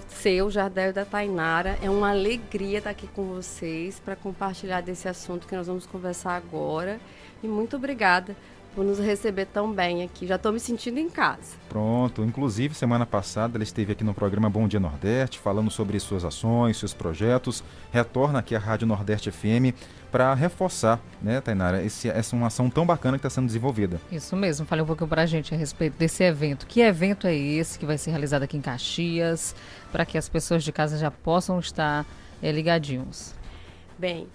Seu 0.09 0.51
Jardel 0.51 0.93
da 0.93 1.05
Tainara, 1.05 1.79
é 1.81 1.89
uma 1.89 2.11
alegria 2.11 2.79
estar 2.79 2.91
aqui 2.91 3.07
com 3.07 3.27
vocês 3.27 4.01
para 4.01 4.17
compartilhar 4.17 4.81
desse 4.81 5.09
assunto 5.09 5.47
que 5.47 5.55
nós 5.55 5.69
vamos 5.69 5.87
conversar 5.87 6.35
agora. 6.35 6.99
E 7.41 7.47
muito 7.47 7.77
obrigada 7.77 8.35
por 8.75 8.85
nos 8.85 8.99
receber 8.99 9.47
tão 9.47 9.73
bem 9.73 10.03
aqui. 10.03 10.27
Já 10.27 10.37
estou 10.37 10.53
me 10.53 10.61
sentindo 10.61 10.99
em 10.99 11.09
casa. 11.09 11.57
Pronto, 11.69 12.23
inclusive 12.23 12.75
semana 12.75 13.05
passada 13.05 13.57
ela 13.57 13.65
esteve 13.65 13.93
aqui 13.93 14.05
no 14.05 14.15
programa 14.15 14.49
Bom 14.49 14.69
Dia 14.69 14.81
Nordeste, 14.81 15.39
falando 15.39 15.71
sobre 15.71 15.99
suas 15.99 16.25
ações, 16.25 16.77
seus 16.77 16.95
projetos. 16.95 17.65
Retorna 17.93 18.39
aqui 18.39 18.55
à 18.55 18.59
Rádio 18.59 18.87
Nordeste 18.87 19.31
FM 19.31 19.75
para 20.11 20.35
reforçar, 20.35 21.01
né, 21.23 21.41
Tainara, 21.41 21.83
esse, 21.85 22.09
essa 22.09 22.35
é 22.35 22.37
uma 22.37 22.49
ação 22.49 22.69
tão 22.69 22.85
bacana 22.85 23.17
que 23.17 23.21
está 23.21 23.31
sendo 23.31 23.47
desenvolvida. 23.47 24.01
Isso 24.11 24.35
mesmo, 24.35 24.67
fale 24.67 24.83
um 24.83 24.87
pouquinho 24.87 25.09
para 25.09 25.23
a 25.23 25.27
gente 25.27 25.55
a 25.55 25.57
respeito 25.57 25.97
desse 25.97 26.25
evento. 26.25 26.67
Que 26.67 26.81
evento 26.81 27.27
é 27.27 27.35
esse 27.35 27.79
que 27.79 27.87
vai 27.87 27.97
ser 27.97 28.11
realizado 28.11 28.43
aqui 28.43 28.57
em 28.57 28.61
Caxias, 28.61 29.55
para 29.93 30.05
que 30.05 30.19
as 30.19 30.29
pessoas 30.29 30.65
de 30.65 30.73
casa 30.73 30.99
já 30.99 31.11
possam 31.11 31.61
estar 31.61 32.05
é, 32.43 32.51
ligadinhos? 32.51 33.35
Bem, 33.97 34.27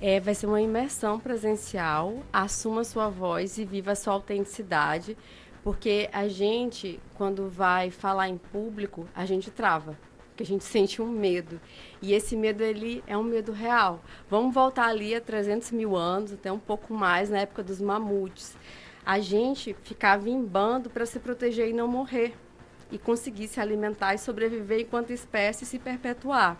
é, 0.00 0.18
vai 0.18 0.34
ser 0.34 0.46
uma 0.46 0.60
imersão 0.60 1.20
presencial. 1.20 2.22
Assuma 2.32 2.84
sua 2.84 3.08
voz 3.08 3.58
e 3.58 3.64
viva 3.64 3.94
sua 3.94 4.14
autenticidade, 4.14 5.16
porque 5.62 6.08
a 6.12 6.26
gente, 6.26 6.98
quando 7.14 7.48
vai 7.48 7.90
falar 7.90 8.28
em 8.28 8.38
público, 8.38 9.06
a 9.14 9.26
gente 9.26 9.50
trava, 9.50 9.98
porque 10.28 10.42
a 10.42 10.46
gente 10.46 10.64
sente 10.64 11.02
um 11.02 11.08
medo. 11.08 11.60
E 12.00 12.14
esse 12.14 12.34
medo 12.34 12.62
ele 12.62 13.04
é 13.06 13.16
um 13.16 13.22
medo 13.22 13.52
real. 13.52 14.00
Vamos 14.28 14.54
voltar 14.54 14.86
ali 14.86 15.14
a 15.14 15.20
300 15.20 15.70
mil 15.72 15.94
anos, 15.94 16.32
até 16.32 16.50
um 16.50 16.58
pouco 16.58 16.94
mais, 16.94 17.28
na 17.28 17.40
época 17.40 17.62
dos 17.62 17.80
mamutes. 17.80 18.56
A 19.04 19.18
gente 19.18 19.76
ficava 19.82 20.28
em 20.30 20.42
bando 20.42 20.88
para 20.88 21.04
se 21.04 21.18
proteger 21.18 21.68
e 21.68 21.72
não 21.72 21.88
morrer, 21.88 22.34
e 22.90 22.98
conseguir 22.98 23.48
se 23.48 23.60
alimentar 23.60 24.14
e 24.14 24.18
sobreviver 24.18 24.80
enquanto 24.80 25.10
espécie 25.10 25.66
se 25.66 25.78
perpetuar. 25.78 26.58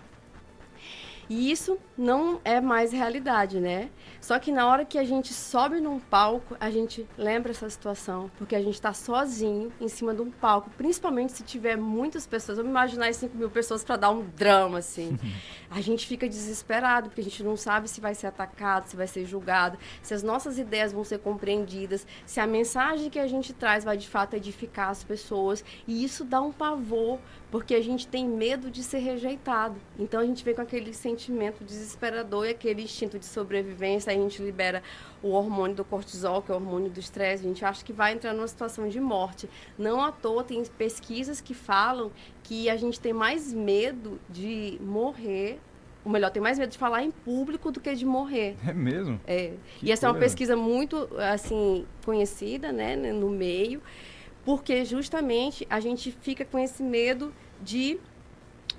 E 1.31 1.49
isso 1.49 1.79
não 1.97 2.41
é 2.45 2.61
mais 2.61 2.91
realidade, 2.91 3.61
né? 3.61 3.89
Só 4.21 4.37
que 4.41 4.51
na 4.51 4.67
hora 4.67 4.85
que 4.85 4.99
a 4.99 5.05
gente 5.05 5.33
sobe 5.33 5.81
num 5.81 6.01
palco, 6.01 6.57
a 6.59 6.73
gente 6.73 7.07
lembra 7.17 7.53
essa 7.53 7.71
situação, 7.71 8.29
porque 8.37 8.57
a 8.57 8.61
gente 8.61 8.75
está 8.75 8.93
sozinho 8.93 9.73
em 9.81 9.87
cima 9.87 10.13
de 10.13 10.23
um 10.23 10.29
palco, 10.29 10.69
principalmente 10.71 11.31
se 11.33 11.45
tiver 11.45 11.77
muitas 11.77 12.27
pessoas. 12.27 12.59
Vamos 12.59 12.73
imaginar 12.73 13.15
5 13.15 13.37
mil 13.37 13.49
pessoas 13.49 13.85
para 13.85 13.97
dar 13.97 14.11
um 14.11 14.27
drama, 14.37 14.79
assim. 14.79 15.17
a 15.71 15.81
gente 15.81 16.05
fica 16.05 16.29
desesperado, 16.29 17.11
porque 17.11 17.21
a 17.21 17.25
gente 17.25 17.45
não 17.45 17.57
sabe 17.57 17.89
se 17.89 18.01
vai 18.01 18.13
ser 18.13 18.27
atacado, 18.27 18.89
se 18.89 18.97
vai 18.97 19.07
ser 19.07 19.25
julgado, 19.25 19.79
se 20.03 20.13
as 20.13 20.25
nossas 20.25 20.59
ideias 20.59 20.93
vão 20.93 21.05
ser 21.05 21.21
compreendidas, 21.21 22.05
se 22.27 22.41
a 22.41 22.47
mensagem 22.47 23.09
que 23.09 23.21
a 23.21 23.29
gente 23.29 23.53
traz 23.53 23.85
vai 23.85 23.97
de 23.97 24.09
fato 24.09 24.35
edificar 24.35 24.89
as 24.89 25.05
pessoas. 25.05 25.65
E 25.87 26.03
isso 26.03 26.25
dá 26.25 26.41
um 26.43 26.51
pavor, 26.51 27.21
porque 27.51 27.75
a 27.75 27.83
gente 27.83 28.07
tem 28.07 28.27
medo 28.29 28.71
de 28.71 28.83
ser 28.83 28.99
rejeitado. 28.99 29.77
Então 29.99 30.21
a 30.21 30.25
gente 30.25 30.45
vem 30.45 30.55
com 30.55 30.63
aquele 30.63 30.95
sentimento 30.95 31.65
desesperador 31.65 32.47
e 32.47 32.51
aquele 32.51 32.83
instinto 32.83 33.19
de 33.19 33.27
sobrevivência, 33.27 34.13
a 34.13 34.17
gente 34.17 34.41
libera 34.43 34.83
o 35.23 35.31
hormônio 35.31 35.77
do 35.77 35.85
cortisol, 35.85 36.41
que 36.43 36.51
é 36.51 36.55
o 36.55 36.59
hormônio 36.59 36.91
do 36.91 37.01
estresse, 37.01 37.45
a 37.45 37.49
gente 37.49 37.65
acha 37.65 37.85
que 37.85 37.93
vai 37.93 38.13
entrar 38.13 38.33
numa 38.33 38.49
situação 38.49 38.89
de 38.89 39.01
morte. 39.01 39.49
Não 39.77 40.03
à 40.03 40.13
toa 40.13 40.45
tem 40.45 40.63
pesquisas 40.65 41.41
que 41.41 41.55
falam 41.55 42.11
que 42.43 42.71
a 42.71 42.77
gente 42.77 43.01
tem 43.01 43.13
mais 43.13 43.53
medo 43.53 44.21
de 44.29 44.79
morrer 44.81 45.59
ou 46.03 46.11
melhor, 46.11 46.31
tem 46.31 46.43
mais 46.43 46.59
medo 46.59 46.71
de 46.71 46.79
falar 46.79 47.03
em 47.03 47.11
público 47.11 47.71
do 47.71 47.79
que 47.79 47.95
de 47.95 48.07
morrer. 48.07 48.57
É 48.67 48.73
mesmo? 48.73 49.21
É. 49.27 49.53
Que 49.79 49.87
e 49.87 49.93
essa 49.93 50.03
coisa. 50.03 50.07
é 50.07 50.11
uma 50.11 50.19
pesquisa 50.19 50.57
muito, 50.57 51.09
assim, 51.19 51.85
conhecida, 52.05 52.73
né, 52.73 52.97
no 52.97 53.29
meio 53.29 53.83
porque 54.45 54.85
justamente 54.85 55.67
a 55.69 55.81
gente 55.81 56.11
fica 56.11 56.45
com 56.45 56.59
esse 56.59 56.83
medo 56.83 57.33
de 57.63 57.99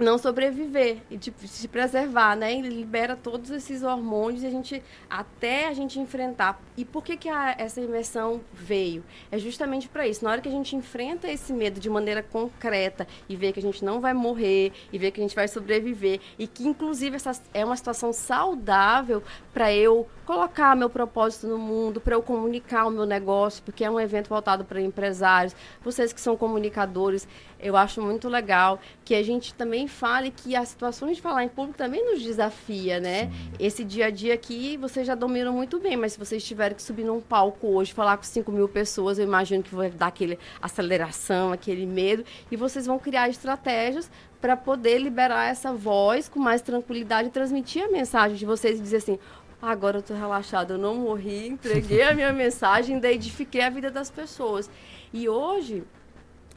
não 0.01 0.17
sobreviver 0.17 0.97
e 1.09 1.17
de 1.17 1.33
se 1.45 1.67
preservar, 1.67 2.35
né? 2.35 2.53
E 2.53 2.61
libera 2.61 3.15
todos 3.15 3.49
esses 3.51 3.83
hormônios 3.83 4.43
e 4.43 4.47
a 4.47 4.49
gente 4.49 4.83
até 5.09 5.67
a 5.67 5.73
gente 5.73 5.99
enfrentar. 5.99 6.61
E 6.75 6.83
por 6.83 7.03
que 7.03 7.17
que 7.17 7.29
a, 7.29 7.55
essa 7.57 7.79
imersão 7.81 8.41
veio? 8.53 9.03
É 9.31 9.37
justamente 9.37 9.87
para 9.87 10.07
isso. 10.07 10.23
Na 10.23 10.31
hora 10.31 10.41
que 10.41 10.49
a 10.49 10.51
gente 10.51 10.75
enfrenta 10.75 11.29
esse 11.29 11.53
medo 11.53 11.79
de 11.79 11.89
maneira 11.89 12.23
concreta 12.23 13.07
e 13.27 13.35
vê 13.35 13.51
que 13.51 13.59
a 13.59 13.63
gente 13.63 13.83
não 13.83 13.99
vai 13.99 14.13
morrer 14.13 14.71
e 14.91 14.97
vê 14.97 15.11
que 15.11 15.19
a 15.19 15.23
gente 15.23 15.35
vai 15.35 15.47
sobreviver 15.47 16.19
e 16.37 16.47
que 16.47 16.67
inclusive 16.67 17.15
essa 17.15 17.31
é 17.53 17.63
uma 17.63 17.75
situação 17.75 18.13
saudável 18.13 19.23
para 19.53 19.73
eu 19.73 20.07
colocar 20.25 20.75
meu 20.77 20.89
propósito 20.89 21.45
no 21.47 21.57
mundo, 21.57 21.99
para 21.99 22.15
eu 22.15 22.21
comunicar 22.21 22.85
o 22.85 22.89
meu 22.89 23.05
negócio, 23.05 23.61
porque 23.63 23.83
é 23.83 23.91
um 23.91 23.99
evento 23.99 24.29
voltado 24.29 24.63
para 24.63 24.79
empresários. 24.79 25.53
Vocês 25.83 26.13
que 26.13 26.21
são 26.21 26.37
comunicadores, 26.37 27.27
eu 27.59 27.75
acho 27.75 28.01
muito 28.01 28.29
legal 28.29 28.79
que 29.03 29.13
a 29.13 29.21
gente 29.23 29.53
também 29.53 29.87
fale 29.91 30.31
que 30.31 30.55
as 30.55 30.69
situações 30.69 31.17
de 31.17 31.21
falar 31.21 31.43
em 31.43 31.49
público 31.49 31.77
também 31.77 32.03
nos 32.03 32.21
desafia, 32.21 32.99
né? 32.99 33.25
Sim. 33.25 33.51
Esse 33.59 33.83
dia 33.83 34.07
a 34.07 34.09
dia 34.09 34.33
aqui 34.33 34.77
vocês 34.77 35.05
já 35.05 35.13
dominam 35.13 35.53
muito 35.53 35.79
bem, 35.79 35.95
mas 35.95 36.13
se 36.13 36.19
vocês 36.19 36.43
tiverem 36.43 36.75
que 36.75 36.81
subir 36.81 37.03
num 37.03 37.21
palco 37.21 37.67
hoje, 37.67 37.93
falar 37.93 38.17
com 38.17 38.23
5 38.23 38.51
mil 38.51 38.67
pessoas, 38.67 39.19
eu 39.19 39.25
imagino 39.25 39.61
que 39.61 39.75
vai 39.75 39.89
dar 39.89 40.07
aquele 40.07 40.39
aceleração, 40.61 41.51
aquele 41.51 41.85
medo, 41.85 42.23
e 42.49 42.55
vocês 42.55 42.85
vão 42.85 42.97
criar 42.97 43.29
estratégias 43.29 44.09
para 44.39 44.57
poder 44.57 44.97
liberar 44.97 45.49
essa 45.49 45.71
voz 45.71 46.27
com 46.27 46.39
mais 46.39 46.61
tranquilidade 46.61 47.27
e 47.27 47.31
transmitir 47.31 47.83
a 47.83 47.87
mensagem 47.89 48.35
de 48.35 48.45
vocês 48.45 48.79
e 48.79 48.81
dizer 48.81 48.97
assim: 48.97 49.19
agora 49.61 49.97
eu 49.97 50.01
estou 50.01 50.17
relaxado, 50.17 50.71
eu 50.71 50.77
não 50.77 50.95
morri, 50.95 51.47
entreguei 51.47 52.01
a 52.01 52.13
minha 52.13 52.33
mensagem, 52.33 52.99
daí 52.99 53.15
edifiquei 53.15 53.61
a 53.61 53.69
vida 53.69 53.91
das 53.91 54.09
pessoas. 54.09 54.69
E 55.13 55.29
hoje 55.29 55.83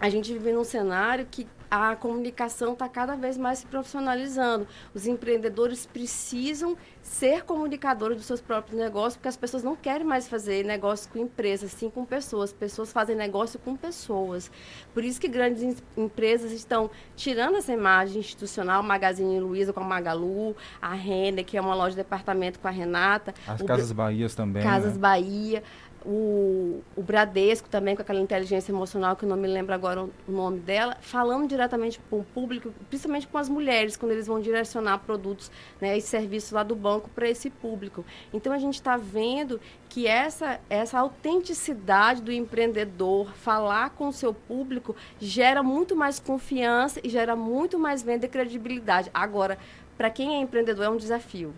a 0.00 0.08
gente 0.08 0.32
vive 0.32 0.52
num 0.52 0.64
cenário 0.64 1.26
que 1.30 1.46
a 1.74 1.96
comunicação 1.96 2.72
está 2.72 2.88
cada 2.88 3.16
vez 3.16 3.36
mais 3.36 3.60
se 3.60 3.66
profissionalizando. 3.66 4.66
Os 4.94 5.06
empreendedores 5.06 5.86
precisam 5.86 6.76
ser 7.02 7.42
comunicadores 7.44 8.16
dos 8.16 8.26
seus 8.26 8.40
próprios 8.40 8.78
negócios, 8.78 9.16
porque 9.16 9.28
as 9.28 9.36
pessoas 9.36 9.62
não 9.62 9.76
querem 9.76 10.06
mais 10.06 10.26
fazer 10.26 10.64
negócio 10.64 11.10
com 11.10 11.18
empresas, 11.18 11.72
sim 11.72 11.90
com 11.90 12.04
pessoas. 12.04 12.52
Pessoas 12.52 12.92
fazem 12.92 13.14
negócio 13.14 13.58
com 13.58 13.76
pessoas. 13.76 14.50
Por 14.92 15.04
isso 15.04 15.20
que 15.20 15.28
grandes 15.28 15.82
empresas 15.96 16.52
estão 16.52 16.90
tirando 17.16 17.56
essa 17.56 17.72
imagem 17.72 18.20
institucional, 18.20 18.82
Magazine 18.82 19.38
Luiza 19.40 19.72
com 19.72 19.80
a 19.80 19.84
Magalu, 19.84 20.56
a 20.80 20.94
Renner, 20.94 21.44
que 21.44 21.56
é 21.56 21.60
uma 21.60 21.74
loja 21.74 21.90
de 21.90 21.96
departamento 21.96 22.58
com 22.58 22.68
a 22.68 22.70
Renata. 22.70 23.34
As 23.46 23.60
Casas 23.62 23.92
Bahias 23.92 24.34
também. 24.34 24.62
Casas 24.62 24.94
né? 24.94 24.98
Bahia 24.98 25.62
o, 26.04 26.82
o 26.94 27.02
Bradesco 27.02 27.68
também, 27.68 27.96
com 27.96 28.02
aquela 28.02 28.20
inteligência 28.20 28.70
emocional, 28.70 29.16
que 29.16 29.24
eu 29.24 29.28
não 29.28 29.36
me 29.36 29.48
lembro 29.48 29.74
agora 29.74 30.02
o, 30.02 30.10
nome 30.28 30.60
dela, 30.60 30.96
falando 31.00 31.48
diretamente 31.48 31.98
com 32.10 32.20
o 32.20 32.24
público, 32.24 32.72
principalmente 32.88 33.26
com 33.26 33.38
as 33.38 33.48
mulheres, 33.48 33.96
quando 33.96 34.12
eles 34.12 34.26
vão 34.26 34.40
direcionar 34.40 34.98
produtos 34.98 35.50
né, 35.80 35.96
e 35.96 36.00
serviços 36.00 36.52
lá 36.52 36.62
do 36.62 36.76
banco 36.76 37.08
para 37.10 37.28
esse 37.28 37.48
público. 37.48 38.04
Então, 38.32 38.52
a 38.52 38.58
gente 38.58 38.74
está 38.74 38.96
vendo 38.96 39.60
que 39.88 40.06
essa, 40.06 40.60
essa 40.68 40.98
autenticidade 40.98 42.20
do 42.20 42.32
empreendedor, 42.32 43.32
falar 43.34 43.90
com 43.90 44.08
o 44.08 44.12
seu 44.12 44.34
público, 44.34 44.94
gera 45.18 45.62
muito 45.62 45.96
mais 45.96 46.18
confiança 46.18 47.00
e 47.02 47.08
gera 47.08 47.34
muito 47.34 47.78
mais 47.78 48.02
venda 48.02 48.26
e 48.26 48.28
credibilidade. 48.28 49.10
Agora, 49.14 49.58
para 49.96 50.10
quem 50.10 50.34
é 50.34 50.40
empreendedor, 50.40 50.84
é 50.84 50.90
um 50.90 50.96
desafio 50.96 51.54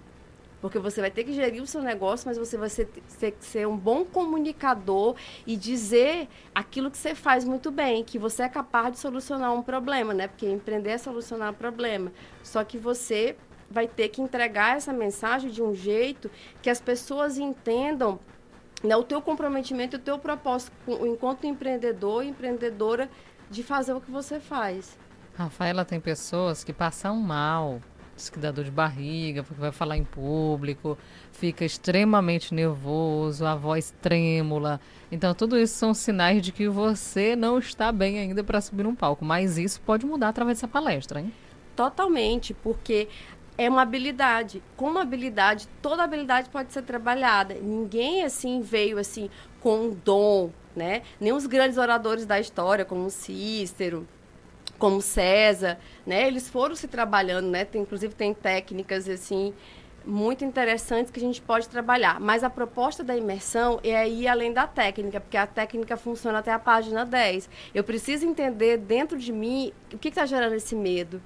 porque 0.67 0.81
você 0.81 1.01
vai 1.01 1.13
ter 1.13 1.23
que 1.23 1.33
gerir 1.33 1.63
o 1.63 1.67
seu 1.67 1.81
negócio, 1.81 2.27
mas 2.27 2.37
você 2.37 2.57
vai 2.57 2.69
ser, 2.69 2.89
ser, 3.07 3.37
ser, 3.39 3.69
um 3.69 3.77
bom 3.77 4.05
comunicador 4.05 5.15
e 5.47 5.57
dizer 5.57 6.29
aquilo 6.53 6.91
que 6.91 6.99
você 6.99 7.15
faz 7.15 7.45
muito 7.45 7.71
bem, 7.71 8.03
que 8.03 8.19
você 8.19 8.43
é 8.43 8.49
capaz 8.49 8.91
de 8.91 8.99
solucionar 8.99 9.55
um 9.55 9.63
problema, 9.63 10.13
né? 10.13 10.27
Porque 10.27 10.45
empreender 10.45 10.91
é 10.91 10.99
solucionar 10.99 11.53
um 11.53 11.55
problema. 11.55 12.13
Só 12.43 12.65
que 12.65 12.79
você 12.79 13.37
vai 13.71 13.87
ter 13.87 14.09
que 14.09 14.21
entregar 14.21 14.77
essa 14.77 14.93
mensagem 14.93 15.53
de 15.53 15.63
um 15.63 15.73
jeito 15.73 16.29
que 16.61 16.69
as 16.69 16.81
pessoas 16.81 17.39
entendam 17.39 18.19
né, 18.83 18.97
o 18.97 19.05
teu 19.05 19.23
comprometimento 19.23 19.97
o 19.97 20.01
teu 20.01 20.19
propósito 20.19 20.73
enquanto 21.07 21.47
empreendedor 21.47 22.25
e 22.25 22.29
empreendedora 22.29 23.09
de 23.49 23.63
fazer 23.63 23.93
o 23.93 24.01
que 24.01 24.11
você 24.11 24.41
faz. 24.41 24.99
Rafaela, 25.37 25.85
tem 25.85 26.01
pessoas 26.01 26.65
que 26.65 26.73
passam 26.73 27.15
mal 27.17 27.81
diz 28.17 28.31
que 28.31 28.39
dá 28.39 28.51
dor 28.51 28.65
de 28.65 28.71
barriga, 28.71 29.43
porque 29.43 29.61
vai 29.61 29.71
falar 29.71 29.97
em 29.97 30.05
público, 30.05 30.97
fica 31.33 31.65
extremamente 31.65 32.55
nervoso, 32.55 33.45
a 33.45 33.55
voz 33.55 33.95
trêmula. 34.01 34.81
Então, 35.13 35.35
tudo 35.35 35.59
isso 35.59 35.75
são 35.75 35.93
sinais 35.93 36.43
de 36.43 36.51
que 36.51 36.69
você 36.69 37.37
não 37.37 37.59
está 37.59 37.93
bem 37.93 38.19
ainda 38.19 38.43
para 38.43 38.61
subir 38.61 38.83
num 38.83 38.95
palco. 38.95 39.25
Mas 39.25 39.59
isso 39.59 39.81
pode 39.83 40.07
mudar 40.07 40.29
através 40.29 40.59
dessa 40.59 40.67
palestra, 40.67 41.21
hein? 41.21 41.33
Totalmente, 41.77 42.55
porque 42.55 43.07
é 43.59 43.69
uma 43.69 43.83
habilidade. 43.83 44.63
Com 44.77 44.91
uma 44.91 45.03
habilidade, 45.03 45.69
toda 45.83 46.03
habilidade 46.03 46.49
pode 46.49 46.73
ser 46.73 46.83
trabalhada. 46.83 47.55
Ninguém, 47.55 48.25
assim, 48.25 48.63
veio, 48.63 48.99
assim, 48.99 49.31
com 49.61 49.89
um 49.89 49.97
dom, 50.05 50.51
né? 50.75 51.03
Nem 51.21 51.33
os 51.33 51.47
grandes 51.47 51.77
oradores 51.77 52.25
da 52.25 52.41
história, 52.41 52.85
como 52.85 53.11
Cícero, 53.11 54.07
como 54.79 55.01
César, 55.01 55.79
né? 56.07 56.27
Eles 56.27 56.49
foram 56.49 56.75
se 56.75 56.89
trabalhando, 56.89 57.49
né? 57.49 57.65
Tem, 57.65 57.83
inclusive 57.83 58.15
tem 58.15 58.33
técnicas 58.33 59.09
assim 59.09 59.53
muito 60.07 60.45
interessantes 60.45 61.11
que 61.11 61.19
a 61.19 61.23
gente 61.23 61.43
pode 61.43 61.69
trabalhar. 61.69 62.21
Mas 62.21 62.45
a 62.45 62.49
proposta 62.49 63.03
da 63.03 63.17
imersão 63.17 63.81
é 63.83 64.09
ir 64.09 64.29
além 64.29 64.53
da 64.53 64.67
técnica, 64.67 65.21
porque 65.21 65.37
a 65.37 65.47
técnica 65.47 65.97
funciona 65.97 66.39
até 66.39 66.53
a 66.53 66.59
página 66.59 67.05
10. 67.05 67.51
Eu 67.75 67.83
preciso 67.83 68.25
entender 68.25 68.79
dentro 68.79 69.19
de 69.19 69.33
mim 69.33 69.73
o 69.93 69.99
que 69.99 70.09
está 70.09 70.25
gerando 70.25 70.55
esse 70.55 70.77
medo. 70.77 71.21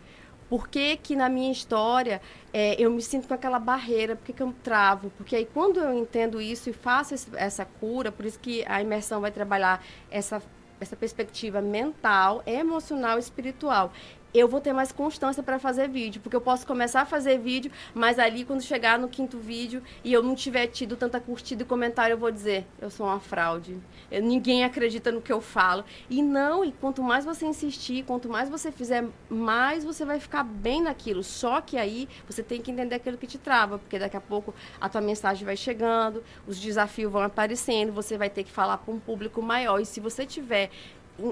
Por 0.49 0.67
que, 0.67 0.97
que 0.97 1.15
na 1.15 1.29
minha 1.29 1.53
história 1.53 2.21
é, 2.53 2.75
eu 2.77 2.91
me 2.91 3.01
sinto 3.01 3.29
com 3.29 3.35
aquela 3.35 3.61
barreira? 3.61 4.17
Por 4.17 4.25
que, 4.25 4.33
que 4.33 4.43
eu 4.43 4.53
travo? 4.65 5.13
Porque 5.17 5.37
aí 5.37 5.45
quando 5.45 5.79
eu 5.79 5.95
entendo 5.95 6.41
isso 6.41 6.69
e 6.69 6.73
faço 6.73 7.15
esse, 7.15 7.29
essa 7.37 7.65
cura, 7.65 8.11
por 8.11 8.27
isso 8.27 8.41
que 8.41 8.65
a 8.67 8.83
imersão 8.83 9.21
vai 9.21 9.31
trabalhar 9.31 9.85
essa 10.11 10.43
essa 10.81 10.97
perspectiva 10.97 11.61
mental, 11.61 12.43
emocional 12.47 13.18
espiritual 13.18 13.93
eu 14.33 14.49
vou 14.49 14.61
ter 14.61 14.72
mais 14.72 14.93
constância 14.93 15.43
para 15.43 15.59
fazer 15.59 15.89
vídeo, 15.89 16.20
porque 16.20 16.37
eu 16.37 16.41
posso 16.41 16.66
começar 16.66 17.03
a 17.03 17.05
fazer 17.05 17.39
vídeo, 17.39 17.70
mas 17.95 18.18
ali 18.18 18.45
quando 18.45 18.62
chegar 18.62 18.99
no 18.99 19.09
quinto 19.09 19.39
vídeo 19.39 19.83
e 20.05 20.12
eu 20.12 20.22
não 20.22 20.35
tiver 20.35 20.66
tido 20.68 20.97
tanta 20.97 21.20
curtida 21.20 21.62
e 21.62 21.66
comentário, 21.66 22.14
eu 22.14 22.18
vou 22.18 22.31
dizer, 22.31 22.66
eu 22.81 22.91
sou 22.91 23.07
uma 23.07 23.20
fraude. 23.20 23.78
Eu, 24.11 24.22
ninguém 24.22 24.64
acredita 24.64 25.11
no 25.11 25.20
que 25.20 25.33
eu 25.33 25.41
falo. 25.41 25.85
E 26.09 26.22
não, 26.22 26.64
e 26.64 26.72
quanto 26.72 27.03
mais 27.03 27.24
você 27.24 27.47
insistir, 27.47 28.05
quanto 28.05 28.28
mais 28.28 28.49
você 28.49 28.70
fizer, 28.70 29.05
mais 29.28 29.85
você 29.85 30.05
vai 30.05 30.20
ficar 30.20 30.45
bem 30.45 30.83
naquilo. 30.83 31.22
Só 31.22 31.61
que 31.61 31.76
aí 31.76 32.09
você 32.28 32.43
tem 32.43 32.61
que 32.61 32.70
entender 32.70 32.97
aquilo 32.97 33.18
que 33.18 33.26
te 33.26 33.39
trava, 33.39 33.78
porque 33.78 33.99
daqui 33.99 34.16
a 34.16 34.20
pouco 34.20 34.55
a 34.81 34.89
tua 34.89 35.01
mensagem 35.01 35.45
vai 35.45 35.57
chegando, 35.57 36.22
os 36.47 36.59
desafios 36.59 37.11
vão 37.11 37.22
aparecendo, 37.22 37.93
você 37.93 38.16
vai 38.16 38.31
ter 38.31 38.45
que 38.45 38.51
falar 38.51 38.78
para 38.78 38.93
um 38.93 38.99
público 38.99 39.43
maior. 39.43 39.81
E 39.81 39.87
se 39.87 40.01
você 40.01 40.24
tiver 40.24 40.70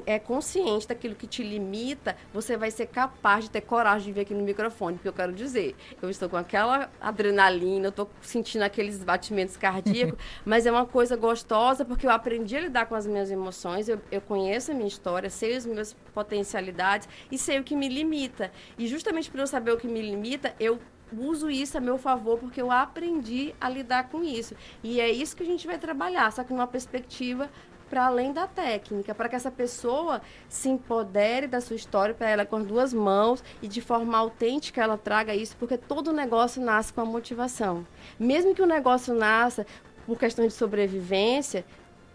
é 0.07 0.19
consciente 0.19 0.87
daquilo 0.87 1.15
que 1.15 1.27
te 1.27 1.43
limita, 1.43 2.17
você 2.33 2.57
vai 2.57 2.71
ser 2.71 2.87
capaz 2.87 3.45
de 3.45 3.51
ter 3.51 3.61
coragem 3.61 4.09
de 4.09 4.13
vir 4.13 4.21
aqui 4.21 4.35
no 4.35 4.43
microfone. 4.43 4.97
Porque 4.97 5.09
eu 5.09 5.13
quero 5.13 5.33
dizer, 5.33 5.75
eu 6.01 6.11
estou 6.11 6.29
com 6.29 6.37
aquela 6.37 6.91
adrenalina, 7.01 7.87
eu 7.87 7.91
estou 7.91 8.09
sentindo 8.21 8.63
aqueles 8.63 9.03
batimentos 9.03 9.57
cardíacos, 9.57 10.19
mas 10.45 10.67
é 10.67 10.71
uma 10.71 10.87
coisa 10.87 11.17
gostosa 11.17 11.85
porque 11.85 12.07
eu 12.07 12.11
aprendi 12.11 12.57
a 12.57 12.61
lidar 12.61 12.87
com 12.87 12.95
as 12.95 13.07
minhas 13.07 13.31
emoções, 13.31 13.89
eu, 13.89 14.01
eu 14.11 14.21
conheço 14.21 14.71
a 14.71 14.75
minha 14.75 14.89
história, 14.89 15.31
sei 15.31 15.57
as 15.57 15.67
minhas 15.67 15.95
potencialidades 16.15 17.09
e 17.31 17.39
sei 17.39 17.59
o 17.59 17.65
que 17.65 17.75
me 17.75 17.89
limita. 17.89 18.51
E 18.79 18.87
justamente 18.87 19.31
por 19.31 19.41
eu 19.41 19.47
saber 19.47 19.73
o 19.73 19.77
que 19.77 19.87
me 19.87 20.01
limita, 20.01 20.55
eu 20.59 20.79
uso 21.17 21.51
isso 21.51 21.77
a 21.77 21.81
meu 21.81 21.99
favor 21.99 22.39
porque 22.39 22.61
eu 22.61 22.71
aprendi 22.71 23.55
a 23.61 23.69
lidar 23.69 24.09
com 24.09 24.23
isso. 24.23 24.55
E 24.83 25.01
é 25.01 25.11
isso 25.11 25.37
que 25.37 25.43
a 25.43 25.47
gente 25.47 25.67
vai 25.67 25.79
trabalhar, 25.79 26.31
só 26.33 26.45
que 26.45 26.53
numa 26.53 26.67
perspectiva 26.67 27.51
para 27.89 28.07
além 28.07 28.33
da 28.33 28.47
técnica, 28.47 29.15
para 29.15 29.29
que 29.29 29.37
essa 29.37 29.51
pessoa 29.51 30.21
se 30.49 30.69
empodere 30.69 31.47
da 31.47 31.61
sua 31.61 31.77
história 31.77 32.15
para 32.15 32.29
ela 32.29 32.47
com 32.47 32.57
as 32.57 32.67
duas 32.67 32.93
mãos 32.93 33.43
e 33.63 33.69
de 33.69 33.81
forma 33.81 34.17
autêntica 34.17 34.83
ela 34.83 34.99
traga 34.99 35.35
isso, 35.35 35.57
porque 35.57 35.77
todo 35.77 36.13
negócio 36.13 36.63
nasce 36.63 36.93
com 36.93 37.01
a 37.01 37.05
motivação. 37.05 37.87
Mesmo 38.19 38.55
que 38.55 38.63
o 38.63 38.67
negócio 38.67 39.15
nasça 39.15 39.67
por 40.07 40.19
questão 40.19 40.47
de 40.47 40.53
sobrevivência, 40.53 41.65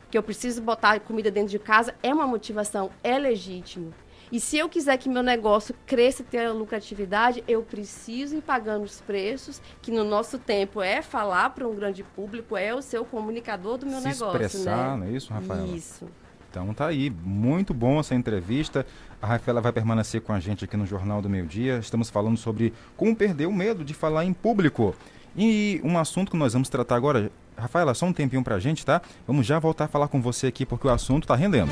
que 0.10 0.18
eu 0.18 0.24
preciso 0.24 0.62
botar 0.62 1.00
comida 1.00 1.32
dentro 1.32 1.50
de 1.50 1.60
casa, 1.60 1.96
é 2.04 2.14
uma 2.14 2.28
motivação, 2.28 2.92
é 3.04 3.18
legítimo. 3.18 3.94
E 4.34 4.40
se 4.40 4.58
eu 4.58 4.68
quiser 4.68 4.98
que 4.98 5.08
meu 5.08 5.22
negócio 5.22 5.76
cresça 5.86 6.24
e 6.24 6.26
tenha 6.26 6.52
lucratividade, 6.52 7.44
eu 7.48 7.62
preciso 7.62 8.36
ir 8.36 8.42
pagando 8.42 8.84
os 8.84 9.00
preços, 9.00 9.62
que 9.80 9.92
no 9.92 10.04
nosso 10.04 10.40
tempo 10.40 10.82
é 10.82 11.04
falar 11.04 11.52
para 11.52 11.68
um 11.68 11.76
grande 11.76 12.04
público, 12.04 12.58
é 12.58 12.74
o 12.74 12.82
seu 12.82 13.06
comunicador 13.06 13.78
do 13.78 13.86
meu 13.86 14.00
Se 14.00 14.08
negócio. 14.08 14.42
expressar, 14.42 14.98
né? 14.98 15.06
não 15.06 15.14
é 15.14 15.16
isso, 15.16 15.32
Rafaela? 15.32 15.68
Isso. 15.68 16.08
Então 16.50 16.74
tá 16.74 16.88
aí, 16.88 17.12
muito 17.12 17.76
bom 17.76 18.00
essa 18.00 18.16
entrevista. 18.16 18.88
A 19.22 19.28
Rafaela 19.28 19.62
vai 19.62 19.72
permanecer 19.72 20.20
com 20.20 20.34
a 20.34 20.40
gente 20.40 20.66
aqui 20.66 20.76
no 20.76 20.88
Jornal 20.88 21.22
do 21.22 21.30
Meio 21.30 21.46
Dia. 21.46 21.78
Estamos 21.78 22.10
falando 22.10 22.36
sobre 22.36 22.74
como 22.98 23.16
perder 23.16 23.46
o 23.46 23.54
medo 23.54 23.86
de 23.86 23.94
falar 23.94 24.26
em 24.26 24.34
público. 24.34 24.96
E 25.38 25.80
um 25.84 25.96
assunto 25.96 26.32
que 26.32 26.38
nós 26.38 26.54
vamos 26.54 26.70
tratar 26.70 26.96
agora, 26.96 27.32
Rafaela, 27.56 27.94
só 27.94 28.08
um 28.08 28.14
tempinho 28.14 28.44
pra 28.44 28.58
gente, 28.58 28.84
tá? 28.84 29.00
Vamos 29.28 29.46
já 29.46 29.60
voltar 29.60 29.86
a 29.86 29.88
falar 29.88 30.08
com 30.08 30.20
você 30.20 30.48
aqui 30.48 30.66
porque 30.66 30.88
o 30.88 30.92
assunto 30.92 31.28
tá 31.28 31.36
rendendo. 31.36 31.72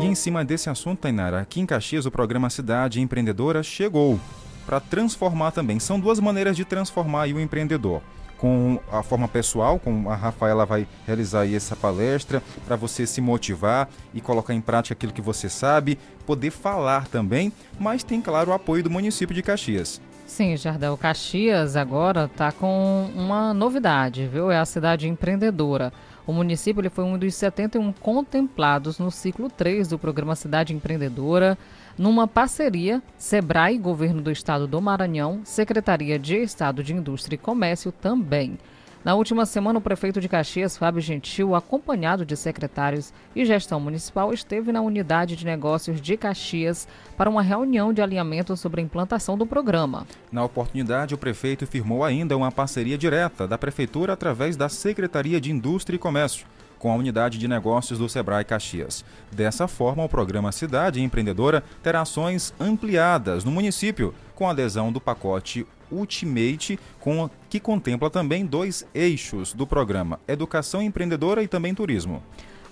E 0.00 0.06
em 0.06 0.14
cima 0.14 0.44
desse 0.44 0.68
assunto, 0.68 1.00
Tainara, 1.00 1.40
aqui 1.40 1.60
em 1.60 1.66
Caxias 1.66 2.04
o 2.04 2.10
programa 2.10 2.50
Cidade 2.50 3.00
Empreendedora 3.00 3.62
chegou 3.62 4.20
para 4.66 4.80
transformar 4.80 5.52
também. 5.52 5.78
São 5.78 6.00
duas 6.00 6.18
maneiras 6.18 6.56
de 6.56 6.64
transformar 6.64 7.28
o 7.28 7.40
empreendedor. 7.40 8.02
Com 8.36 8.80
a 8.90 9.02
forma 9.02 9.28
pessoal, 9.28 9.78
com 9.78 10.10
a 10.10 10.16
Rafaela 10.16 10.66
vai 10.66 10.86
realizar 11.06 11.46
essa 11.46 11.76
palestra 11.76 12.42
para 12.66 12.76
você 12.76 13.06
se 13.06 13.20
motivar 13.20 13.88
e 14.12 14.20
colocar 14.20 14.52
em 14.52 14.60
prática 14.60 14.92
aquilo 14.92 15.12
que 15.12 15.22
você 15.22 15.48
sabe, 15.48 15.98
poder 16.26 16.50
falar 16.50 17.06
também, 17.06 17.52
mas 17.78 18.02
tem 18.02 18.20
claro 18.20 18.50
o 18.50 18.54
apoio 18.54 18.82
do 18.82 18.90
município 18.90 19.34
de 19.34 19.42
Caxias. 19.42 20.00
Sim, 20.26 20.56
Jardel 20.56 20.96
Caxias 20.96 21.76
agora 21.76 22.24
está 22.24 22.50
com 22.50 23.08
uma 23.14 23.54
novidade, 23.54 24.26
viu? 24.26 24.50
É 24.50 24.58
a 24.58 24.64
cidade 24.64 25.08
empreendedora. 25.08 25.92
O 26.26 26.32
município 26.32 26.80
ele 26.80 26.88
foi 26.88 27.04
um 27.04 27.18
dos 27.18 27.34
71 27.34 27.92
contemplados 27.92 28.98
no 28.98 29.10
ciclo 29.10 29.50
3 29.50 29.88
do 29.88 29.98
programa 29.98 30.34
Cidade 30.34 30.72
Empreendedora, 30.72 31.58
numa 31.98 32.26
parceria 32.26 33.02
Sebrae, 33.18 33.78
Governo 33.78 34.22
do 34.22 34.30
Estado 34.30 34.66
do 34.66 34.80
Maranhão, 34.80 35.42
Secretaria 35.44 36.18
de 36.18 36.36
Estado 36.36 36.82
de 36.82 36.94
Indústria 36.94 37.34
e 37.34 37.38
Comércio 37.38 37.92
também. 37.92 38.58
Na 39.04 39.14
última 39.14 39.44
semana, 39.44 39.78
o 39.78 39.82
prefeito 39.82 40.18
de 40.18 40.30
Caxias, 40.30 40.78
Fábio 40.78 40.98
Gentil, 40.98 41.54
acompanhado 41.54 42.24
de 42.24 42.34
secretários 42.38 43.12
e 43.36 43.44
gestão 43.44 43.78
municipal, 43.78 44.32
esteve 44.32 44.72
na 44.72 44.80
unidade 44.80 45.36
de 45.36 45.44
negócios 45.44 46.00
de 46.00 46.16
Caxias 46.16 46.88
para 47.14 47.28
uma 47.28 47.42
reunião 47.42 47.92
de 47.92 48.00
alinhamento 48.00 48.56
sobre 48.56 48.80
a 48.80 48.84
implantação 48.84 49.36
do 49.36 49.44
programa. 49.44 50.06
Na 50.32 50.42
oportunidade, 50.42 51.14
o 51.14 51.18
prefeito 51.18 51.66
firmou 51.66 52.02
ainda 52.02 52.34
uma 52.34 52.50
parceria 52.50 52.96
direta 52.96 53.46
da 53.46 53.58
prefeitura 53.58 54.14
através 54.14 54.56
da 54.56 54.70
Secretaria 54.70 55.38
de 55.38 55.52
Indústria 55.52 55.96
e 55.96 55.98
Comércio 55.98 56.46
com 56.84 56.92
a 56.92 56.96
unidade 56.96 57.38
de 57.38 57.48
negócios 57.48 57.98
do 57.98 58.10
Sebrae 58.10 58.44
Caxias. 58.44 59.06
Dessa 59.32 59.66
forma, 59.66 60.04
o 60.04 60.08
programa 60.08 60.52
Cidade 60.52 61.00
Empreendedora 61.00 61.64
terá 61.82 62.02
ações 62.02 62.52
ampliadas 62.60 63.42
no 63.42 63.50
município, 63.50 64.14
com 64.34 64.46
adesão 64.46 64.92
do 64.92 65.00
pacote 65.00 65.66
Ultimate, 65.90 66.78
com, 67.00 67.28
que 67.48 67.60
contempla 67.60 68.10
também 68.10 68.44
dois 68.44 68.86
eixos 68.94 69.52
do 69.52 69.66
programa: 69.66 70.20
Educação 70.26 70.82
Empreendedora 70.82 71.42
e 71.42 71.48
também 71.48 71.74
Turismo. 71.74 72.22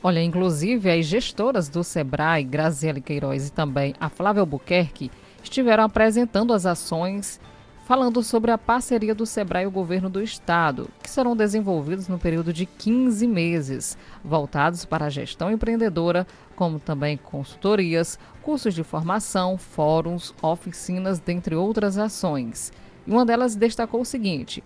Olha, 0.03 0.21
inclusive 0.21 0.91
as 0.91 1.07
gestoras 1.07 1.69
do 1.69 1.85
Sebrae, 1.85 2.43
Graziele 2.43 3.01
Queiroz 3.01 3.49
e 3.49 3.53
também 3.53 3.95
a 4.01 4.09
Flávia 4.09 4.41
Albuquerque, 4.41 5.11
estiveram 5.43 5.85
apresentando 5.85 6.53
as 6.53 6.67
ações 6.67 7.41
falando 7.85 8.23
sobre 8.23 8.51
a 8.51 8.59
parceria 8.59 9.15
do 9.15 9.27
Sebrae 9.27 9.65
e 9.65 9.67
o 9.67 9.71
governo 9.71 10.09
do 10.09 10.23
estado, 10.23 10.89
que 11.03 11.11
serão 11.11 11.37
desenvolvidos 11.37 12.09
no 12.09 12.19
período 12.19 12.53
de 12.53 12.65
15 12.65 13.27
meses, 13.27 13.99
voltados 14.25 14.85
para 14.85 15.07
a 15.07 15.11
gestão 15.11 15.51
empreendedora, 15.51 16.27
como 16.55 16.79
também 16.79 17.17
consultorias, 17.17 18.19
cursos 18.41 18.75
de 18.75 18.83
formação, 18.83 19.59
fóruns, 19.59 20.33
oficinas, 20.41 21.19
dentre 21.19 21.55
outras 21.55 21.99
ações. 21.99 22.73
Uma 23.07 23.27
delas 23.27 23.57
destacou 23.57 24.01
o 24.01 24.05
seguinte: 24.05 24.63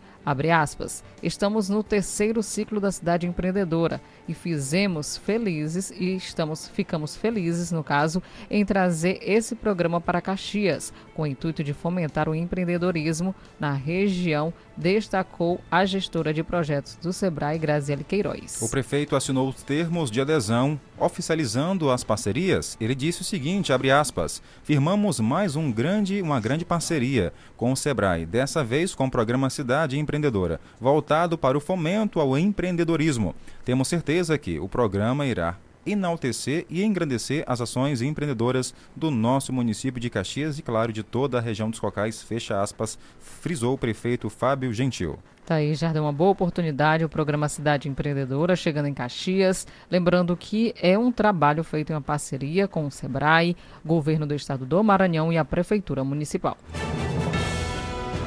aspas, 0.53 1.03
estamos 1.23 1.69
no 1.69 1.83
terceiro 1.83 2.43
ciclo 2.43 2.79
da 2.79 2.93
cidade 2.93 3.27
empreendedora 3.27 4.01
e 4.29 4.35
fizemos 4.35 5.17
felizes 5.17 5.91
e 5.91 6.17
estamos 6.17 6.69
ficamos 6.69 7.17
felizes, 7.17 7.73
no 7.73 7.83
caso, 7.83 8.23
em 8.51 8.65
trazer 8.65 9.19
esse 9.23 9.55
programa 9.55 10.01
para 10.01 10.21
Caxias, 10.21 10.93
com 11.15 11.23
o 11.23 11.27
intuito 11.27 11.65
de 11.65 11.73
fomentar 11.73 12.29
o 12.29 12.35
empreendedorismo 12.35 13.35
na 13.59 13.73
região, 13.73 14.53
destacou 14.77 15.61
a 15.71 15.85
gestora 15.85 16.33
de 16.35 16.43
projetos 16.43 16.97
do 16.97 17.13
Sebrae, 17.13 17.59
Graziele 17.59 18.05
Queiroz. 18.05 18.61
O 18.61 18.69
prefeito 18.69 19.17
assinou 19.17 19.49
os 19.49 19.63
termos 19.63 20.11
de 20.11 20.21
adesão, 20.21 20.79
oficializando 20.99 21.91
as 21.91 22.05
parcerias. 22.05 22.77
Ele 22.81 22.95
disse 22.95 23.23
o 23.23 23.25
seguinte, 23.25 23.73
aspas, 23.73 24.43
firmamos 24.63 25.21
mais 25.21 25.57
um 25.57 25.73
grande, 25.73 26.21
uma 26.21 26.41
grande 26.41 26.65
parceria 26.65 27.33
com 27.57 27.73
o 27.73 27.77
Sebrae, 27.77 28.27
dessa 28.27 28.63
vez 28.63 28.95
com 28.95 29.07
o 29.07 29.11
programa 29.11 29.49
Cidade 29.51 29.99
Empreendedora, 29.99 30.61
voltado 30.81 31.39
para 31.39 31.57
o 31.57 31.61
fomento 31.61 32.21
ao 32.21 32.37
empreendedorismo. 32.37 33.35
Temos 33.65 33.89
certeza 33.89 34.37
que 34.37 34.59
o 34.59 34.69
programa 34.69 35.27
irá 35.27 35.57
enaltecer 35.87 36.67
e 36.69 36.83
engrandecer 36.83 37.45
as 37.47 37.61
ações 37.61 38.03
empreendedoras 38.03 38.75
do 38.95 39.11
nosso 39.11 39.53
município 39.53 40.01
de 40.01 40.11
Caxias 40.11 40.59
e, 40.59 40.63
claro, 40.63 40.93
de 40.93 41.03
toda 41.03 41.39
a 41.39 41.41
região 41.41 41.71
dos 41.71 41.81
Cocais, 41.81 42.23
fecha 42.23 42.61
aspas, 42.61 42.99
frisou 43.19 43.75
o 43.75 43.79
prefeito 43.79 44.29
Fábio 44.29 44.73
Gentil. 44.73 45.19
Tá 45.47 45.57
aí, 45.57 45.77
já 45.77 45.93
deu 45.93 46.03
uma 46.03 46.13
boa 46.13 46.31
oportunidade 46.31 47.05
o 47.05 47.09
programa 47.09 47.49
Cidade 47.49 47.89
Empreendedora 47.89 48.57
chegando 48.57 48.89
em 48.89 48.95
Caxias. 48.95 49.65
Lembrando 49.89 50.37
que 50.37 50.75
é 50.83 50.99
um 50.99 51.13
trabalho 51.13 51.63
feito 51.63 51.91
em 51.91 51.95
uma 51.95 52.01
parceria 52.01 52.67
com 52.67 52.85
o 52.85 52.91
SEBRAE, 52.91 53.57
Governo 53.85 54.27
do 54.27 54.35
Estado 54.35 54.67
do 54.67 54.83
Maranhão 54.83 55.33
e 55.33 55.39
a 55.39 55.45
Prefeitura 55.45 56.03
Municipal. 56.03 56.59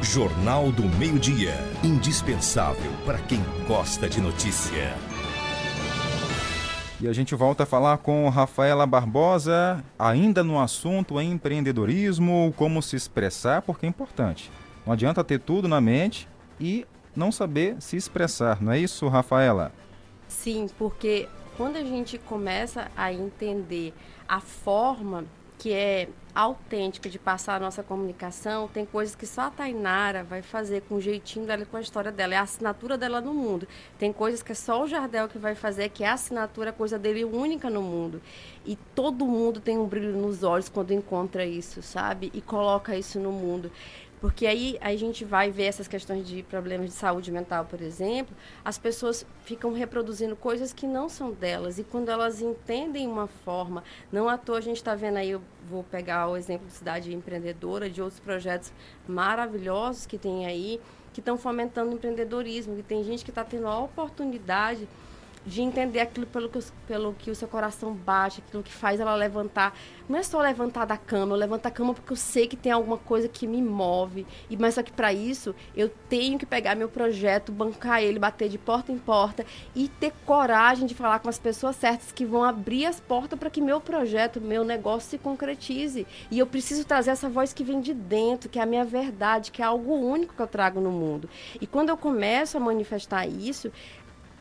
Jornal 0.01 0.71
do 0.71 0.83
Meio-Dia. 0.97 1.53
Indispensável 1.83 2.91
para 3.05 3.17
quem 3.19 3.41
gosta 3.67 4.07
de 4.07 4.21
notícia. 4.21 4.95
E 7.01 7.07
a 7.07 7.13
gente 7.13 7.33
volta 7.33 7.63
a 7.63 7.65
falar 7.65 7.97
com 7.99 8.27
Rafaela 8.27 8.85
Barbosa, 8.85 9.81
ainda 9.97 10.43
no 10.43 10.59
assunto 10.59 11.19
empreendedorismo, 11.21 12.53
como 12.57 12.81
se 12.81 12.97
expressar, 12.97 13.61
porque 13.61 13.85
é 13.85 13.89
importante. 13.89 14.51
Não 14.85 14.91
adianta 14.91 15.23
ter 15.23 15.39
tudo 15.39 15.65
na 15.65 15.79
mente 15.79 16.27
e 16.59 16.85
não 17.15 17.31
saber 17.31 17.77
se 17.79 17.95
expressar, 17.95 18.61
não 18.61 18.73
é 18.73 18.79
isso, 18.79 19.07
Rafaela? 19.07 19.71
Sim, 20.27 20.67
porque 20.77 21.29
quando 21.55 21.77
a 21.77 21.83
gente 21.83 22.17
começa 22.17 22.91
a 22.97 23.13
entender 23.13 23.93
a 24.27 24.41
forma 24.41 25.23
que 25.59 25.73
é 25.73 26.07
autêntica 26.33 27.09
de 27.09 27.19
passar 27.19 27.55
a 27.55 27.59
nossa 27.59 27.83
comunicação, 27.83 28.69
tem 28.69 28.85
coisas 28.85 29.13
que 29.13 29.25
só 29.25 29.41
a 29.41 29.51
Tainara 29.51 30.23
vai 30.23 30.41
fazer 30.41 30.83
com 30.83 30.95
o 30.95 31.01
jeitinho 31.01 31.45
dela 31.45 31.63
e 31.63 31.65
com 31.65 31.75
a 31.75 31.81
história 31.81 32.13
dela, 32.13 32.33
é 32.33 32.37
a 32.37 32.43
assinatura 32.43 32.97
dela 32.97 33.19
no 33.19 33.33
mundo. 33.33 33.67
Tem 33.97 34.13
coisas 34.13 34.41
que 34.41 34.53
é 34.53 34.55
só 34.55 34.81
o 34.81 34.87
Jardel 34.87 35.27
que 35.27 35.37
vai 35.37 35.55
fazer, 35.55 35.89
que 35.89 36.01
é 36.01 36.07
a 36.07 36.13
assinatura, 36.13 36.71
coisa 36.71 36.97
dele 36.97 37.25
única 37.25 37.69
no 37.69 37.81
mundo. 37.81 38.21
E 38.65 38.77
todo 38.95 39.25
mundo 39.25 39.59
tem 39.59 39.77
um 39.77 39.85
brilho 39.85 40.13
nos 40.13 40.41
olhos 40.41 40.69
quando 40.69 40.93
encontra 40.93 41.45
isso, 41.45 41.81
sabe? 41.81 42.31
E 42.33 42.39
coloca 42.39 42.95
isso 42.95 43.19
no 43.19 43.31
mundo. 43.31 43.69
Porque 44.21 44.45
aí 44.45 44.77
a 44.81 44.93
gente 44.97 45.23
vai 45.23 45.49
ver 45.49 45.65
essas 45.65 45.87
questões 45.87 46.27
de 46.27 46.43
problemas 46.43 46.87
de 46.87 46.93
saúde 46.93 47.31
mental, 47.31 47.65
por 47.65 47.81
exemplo, 47.81 48.35
as 48.65 48.77
pessoas 48.77 49.25
ficam 49.43 49.71
reproduzindo 49.71 50.35
coisas 50.35 50.73
que 50.73 50.85
não 50.85 51.07
são 51.07 51.31
delas. 51.31 51.79
E 51.79 51.83
quando 51.83 52.09
elas 52.09 52.41
entendem 52.41 53.07
uma 53.07 53.27
forma, 53.27 53.81
não 54.11 54.27
à 54.27 54.37
toa 54.37 54.57
a 54.57 54.61
gente 54.61 54.77
está 54.77 54.93
vendo 54.93 55.17
aí, 55.17 55.31
eu 55.31 55.41
vou 55.69 55.83
pegar 55.83 56.27
o 56.27 56.35
exemplo 56.35 56.67
de 56.67 56.73
Cidade 56.73 57.13
Empreendedora, 57.13 57.89
de 57.89 58.01
outros 58.01 58.19
projetos 58.19 58.73
maravilhosos 59.07 60.05
que 60.05 60.17
tem 60.17 60.45
aí, 60.45 60.81
que 61.13 61.21
estão 61.21 61.37
fomentando 61.37 61.93
empreendedorismo, 61.93 62.75
que 62.75 62.83
tem 62.83 63.03
gente 63.03 63.23
que 63.23 63.31
está 63.31 63.43
tendo 63.43 63.67
a 63.67 63.79
oportunidade 63.79 64.87
de 65.45 65.61
entender 65.61 65.99
aquilo 65.99 66.25
pelo 66.27 66.49
que, 66.49 66.59
pelo 66.87 67.13
que 67.13 67.31
o 67.31 67.35
seu 67.35 67.47
coração 67.47 67.93
bate, 67.93 68.43
aquilo 68.45 68.61
que 68.61 68.71
faz 68.71 68.99
ela 68.99 69.15
levantar. 69.15 69.75
Não 70.07 70.17
é 70.17 70.23
só 70.23 70.39
levantar 70.41 70.85
da 70.85 70.97
cama, 70.97 71.33
eu 71.33 71.39
levanto 71.39 71.65
a 71.65 71.71
cama 71.71 71.93
porque 71.93 72.11
eu 72.11 72.17
sei 72.17 72.47
que 72.47 72.55
tem 72.55 72.71
alguma 72.71 72.97
coisa 72.97 73.27
que 73.27 73.47
me 73.47 73.61
move. 73.61 74.25
E 74.49 74.57
mas 74.57 74.75
só 74.75 74.83
que 74.83 74.91
para 74.91 75.13
isso 75.13 75.55
eu 75.75 75.89
tenho 76.09 76.37
que 76.37 76.45
pegar 76.45 76.75
meu 76.75 76.89
projeto, 76.89 77.51
bancar 77.51 78.01
ele, 78.01 78.19
bater 78.19 78.49
de 78.49 78.57
porta 78.57 78.91
em 78.91 78.97
porta 78.97 79.45
e 79.75 79.87
ter 79.87 80.11
coragem 80.25 80.85
de 80.85 80.93
falar 80.93 81.19
com 81.19 81.29
as 81.29 81.39
pessoas 81.39 81.75
certas 81.75 82.11
que 82.11 82.25
vão 82.25 82.43
abrir 82.43 82.85
as 82.85 82.99
portas 82.99 83.39
para 83.39 83.49
que 83.49 83.61
meu 83.61 83.79
projeto, 83.79 84.41
meu 84.41 84.63
negócio 84.63 85.09
se 85.09 85.17
concretize. 85.17 86.05
E 86.29 86.39
eu 86.39 86.47
preciso 86.47 86.85
trazer 86.85 87.11
essa 87.11 87.29
voz 87.29 87.53
que 87.53 87.63
vem 87.63 87.79
de 87.81 87.93
dentro, 87.93 88.49
que 88.49 88.59
é 88.59 88.61
a 88.61 88.65
minha 88.65 88.85
verdade, 88.85 89.51
que 89.51 89.61
é 89.61 89.65
algo 89.65 89.93
único 89.93 90.33
que 90.33 90.41
eu 90.41 90.47
trago 90.47 90.79
no 90.79 90.91
mundo. 90.91 91.29
E 91.61 91.67
quando 91.67 91.89
eu 91.89 91.97
começo 91.97 92.57
a 92.57 92.59
manifestar 92.59 93.27
isso, 93.27 93.71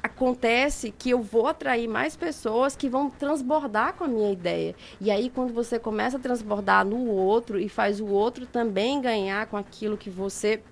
acontece 0.02 0.92
que 0.96 1.10
eu 1.10 1.22
vou 1.22 1.46
atrair 1.46 1.88
mais 1.88 2.16
pessoas 2.16 2.76
que 2.76 2.88
vão 2.88 3.10
transbordar 3.10 3.94
com 3.94 4.04
a 4.04 4.08
minha 4.08 4.32
ideia. 4.32 4.74
E 5.00 5.10
aí, 5.10 5.30
quando 5.30 5.52
você 5.52 5.78
começa 5.78 6.16
a 6.16 6.20
transbordar 6.20 6.84
no 6.84 7.06
outro 7.06 7.58
e 7.58 7.68
faz 7.68 8.00
o 8.00 8.06
outro 8.06 8.46
também 8.46 9.00
ganhar 9.00 9.46
com 9.46 9.56
aquilo 9.56 9.96
que 9.96 10.10
você 10.10 10.62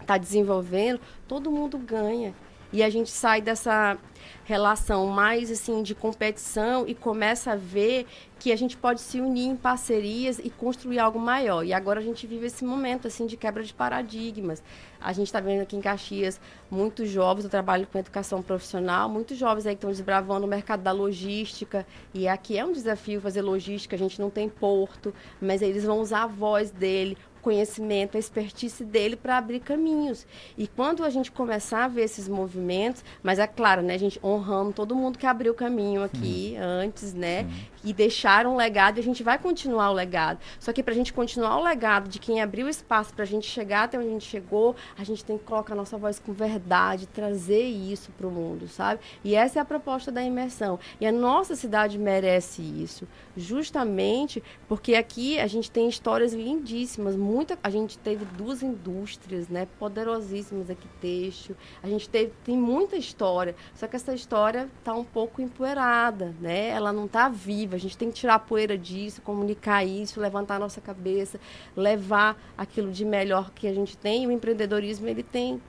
está 0.00 0.16
desenvolvendo, 0.16 1.00
todo 1.26 1.50
mundo 1.50 1.78
ganha. 1.78 2.34
E 2.72 2.82
a 2.82 2.90
gente 2.90 3.10
sai 3.10 3.40
dessa 3.40 3.96
relação 4.44 5.06
mais 5.06 5.50
assim 5.50 5.82
de 5.82 5.94
competição 5.94 6.84
e 6.86 6.94
começa 6.94 7.52
a 7.52 7.56
ver 7.56 8.06
que 8.38 8.52
a 8.52 8.56
gente 8.56 8.76
pode 8.76 9.00
se 9.00 9.20
unir 9.20 9.46
em 9.46 9.56
parcerias 9.56 10.38
e 10.38 10.50
construir 10.50 10.98
algo 10.98 11.18
maior. 11.18 11.64
E 11.64 11.72
agora 11.72 12.00
a 12.00 12.02
gente 12.02 12.26
vive 12.26 12.46
esse 12.46 12.64
momento 12.64 13.06
assim 13.06 13.26
de 13.26 13.36
quebra 13.36 13.62
de 13.62 13.72
paradigmas. 13.72 14.62
A 15.00 15.12
gente 15.12 15.26
está 15.26 15.40
vendo 15.40 15.62
aqui 15.62 15.76
em 15.76 15.80
Caxias 15.80 16.40
muitos 16.70 17.08
jovens, 17.08 17.44
eu 17.44 17.50
trabalho 17.50 17.86
com 17.86 17.98
educação 17.98 18.42
profissional, 18.42 19.08
muitos 19.08 19.38
jovens 19.38 19.66
aí 19.66 19.74
que 19.74 19.78
estão 19.78 19.90
desbravando 19.90 20.46
o 20.46 20.48
mercado 20.48 20.82
da 20.82 20.92
logística. 20.92 21.86
E 22.12 22.28
aqui 22.28 22.58
é 22.58 22.64
um 22.64 22.72
desafio 22.72 23.20
fazer 23.20 23.42
logística, 23.42 23.96
a 23.96 23.98
gente 23.98 24.20
não 24.20 24.30
tem 24.30 24.48
porto, 24.48 25.14
mas 25.40 25.62
eles 25.62 25.84
vão 25.84 26.00
usar 26.00 26.24
a 26.24 26.26
voz 26.26 26.70
dele, 26.70 27.16
conhecimento, 27.46 28.16
a 28.16 28.18
expertise 28.18 28.84
dele 28.84 29.14
para 29.14 29.38
abrir 29.38 29.60
caminhos. 29.60 30.26
E 30.58 30.66
quando 30.66 31.04
a 31.04 31.10
gente 31.10 31.30
começar 31.30 31.84
a 31.84 31.88
ver 31.88 32.02
esses 32.02 32.26
movimentos, 32.26 33.04
mas 33.22 33.38
é 33.38 33.46
claro, 33.46 33.82
né, 33.82 33.94
a 33.94 33.98
gente 33.98 34.18
honrando 34.20 34.72
todo 34.72 34.96
mundo 34.96 35.16
que 35.16 35.26
abriu 35.26 35.54
caminho 35.54 36.02
aqui 36.02 36.56
antes, 36.56 37.14
né, 37.14 37.48
e 37.84 37.92
deixaram 37.92 38.54
um 38.54 38.56
legado, 38.56 38.96
e 38.96 39.00
a 39.00 39.02
gente 39.04 39.22
vai 39.22 39.38
continuar 39.38 39.90
o 39.90 39.92
legado. 39.92 40.40
Só 40.58 40.72
que 40.72 40.82
para 40.82 40.92
a 40.92 40.96
gente 40.96 41.12
continuar 41.12 41.56
o 41.60 41.62
legado 41.62 42.08
de 42.08 42.18
quem 42.18 42.42
abriu 42.42 42.68
espaço 42.68 43.14
para 43.14 43.22
a 43.22 43.26
gente 43.26 43.46
chegar 43.46 43.84
até 43.84 43.96
onde 43.96 44.08
a 44.08 44.10
gente 44.10 44.26
chegou, 44.26 44.74
a 44.98 45.04
gente 45.04 45.24
tem 45.24 45.38
que 45.38 45.44
colocar 45.44 45.74
a 45.74 45.76
nossa 45.76 45.96
voz 45.96 46.18
com 46.18 46.32
verdade, 46.32 47.06
trazer 47.06 47.62
isso 47.62 48.10
para 48.18 48.26
o 48.26 48.30
mundo, 48.30 48.66
sabe? 48.66 49.00
E 49.22 49.36
essa 49.36 49.60
é 49.60 49.62
a 49.62 49.64
proposta 49.64 50.10
da 50.10 50.20
imersão. 50.20 50.80
E 51.00 51.06
a 51.06 51.12
nossa 51.12 51.54
cidade 51.54 51.96
merece 51.96 52.60
isso, 52.60 53.06
justamente 53.36 54.42
porque 54.66 54.96
aqui 54.96 55.38
a 55.38 55.46
gente 55.46 55.70
tem 55.70 55.88
histórias 55.88 56.32
lindíssimas, 56.32 57.14
muita, 57.36 57.58
a 57.62 57.68
gente 57.68 57.98
teve 57.98 58.24
duas 58.24 58.62
indústrias, 58.62 59.46
né, 59.48 59.68
poderosíssimas 59.78 60.70
aqui, 60.70 60.88
têxtil. 61.02 61.54
A 61.82 61.88
gente 61.88 62.08
teve, 62.08 62.32
tem 62.42 62.56
muita 62.56 62.96
história, 62.96 63.54
só 63.74 63.86
que 63.86 63.94
essa 63.94 64.14
história 64.14 64.70
está 64.78 64.94
um 64.94 65.04
pouco 65.04 65.42
empoeirada, 65.42 66.34
né? 66.40 66.68
Ela 66.68 66.94
não 66.94 67.04
está 67.04 67.28
viva. 67.28 67.76
A 67.76 67.78
gente 67.78 67.98
tem 67.98 68.10
que 68.10 68.14
tirar 68.14 68.36
a 68.36 68.38
poeira 68.38 68.78
disso, 68.78 69.20
comunicar 69.20 69.84
isso, 69.84 70.18
levantar 70.18 70.56
a 70.56 70.58
nossa 70.58 70.80
cabeça, 70.80 71.38
levar 71.76 72.40
aquilo 72.56 72.90
de 72.90 73.04
melhor 73.04 73.50
que 73.50 73.68
a 73.68 73.74
gente 73.74 73.98
tem. 73.98 74.26
O 74.26 74.30
empreendedorismo 74.30 75.06
ele 75.06 75.22
tem, 75.22 75.60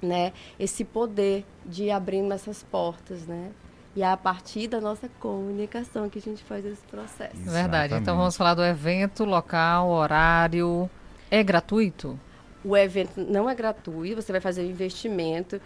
né, 0.00 0.32
esse 0.58 0.84
poder 0.84 1.44
de 1.66 1.90
abrir 1.90 2.24
essas 2.32 2.62
portas, 2.62 3.26
né? 3.26 3.52
E 3.96 4.02
é 4.02 4.10
a 4.10 4.16
partir 4.16 4.66
da 4.66 4.80
nossa 4.80 5.08
comunicação 5.20 6.10
que 6.10 6.18
a 6.18 6.22
gente 6.22 6.42
faz 6.42 6.64
esse 6.64 6.82
processo. 6.82 7.36
Verdade. 7.36 7.94
Então 7.94 8.16
vamos 8.16 8.36
falar 8.36 8.54
do 8.54 8.64
evento, 8.64 9.24
local, 9.24 9.88
horário. 9.88 10.90
É 11.30 11.42
gratuito? 11.42 12.18
O 12.64 12.76
evento 12.76 13.20
não 13.20 13.48
é 13.48 13.54
gratuito, 13.54 14.20
você 14.20 14.32
vai 14.32 14.40
fazer 14.40 14.62
o 14.62 14.66
investimento. 14.66 15.60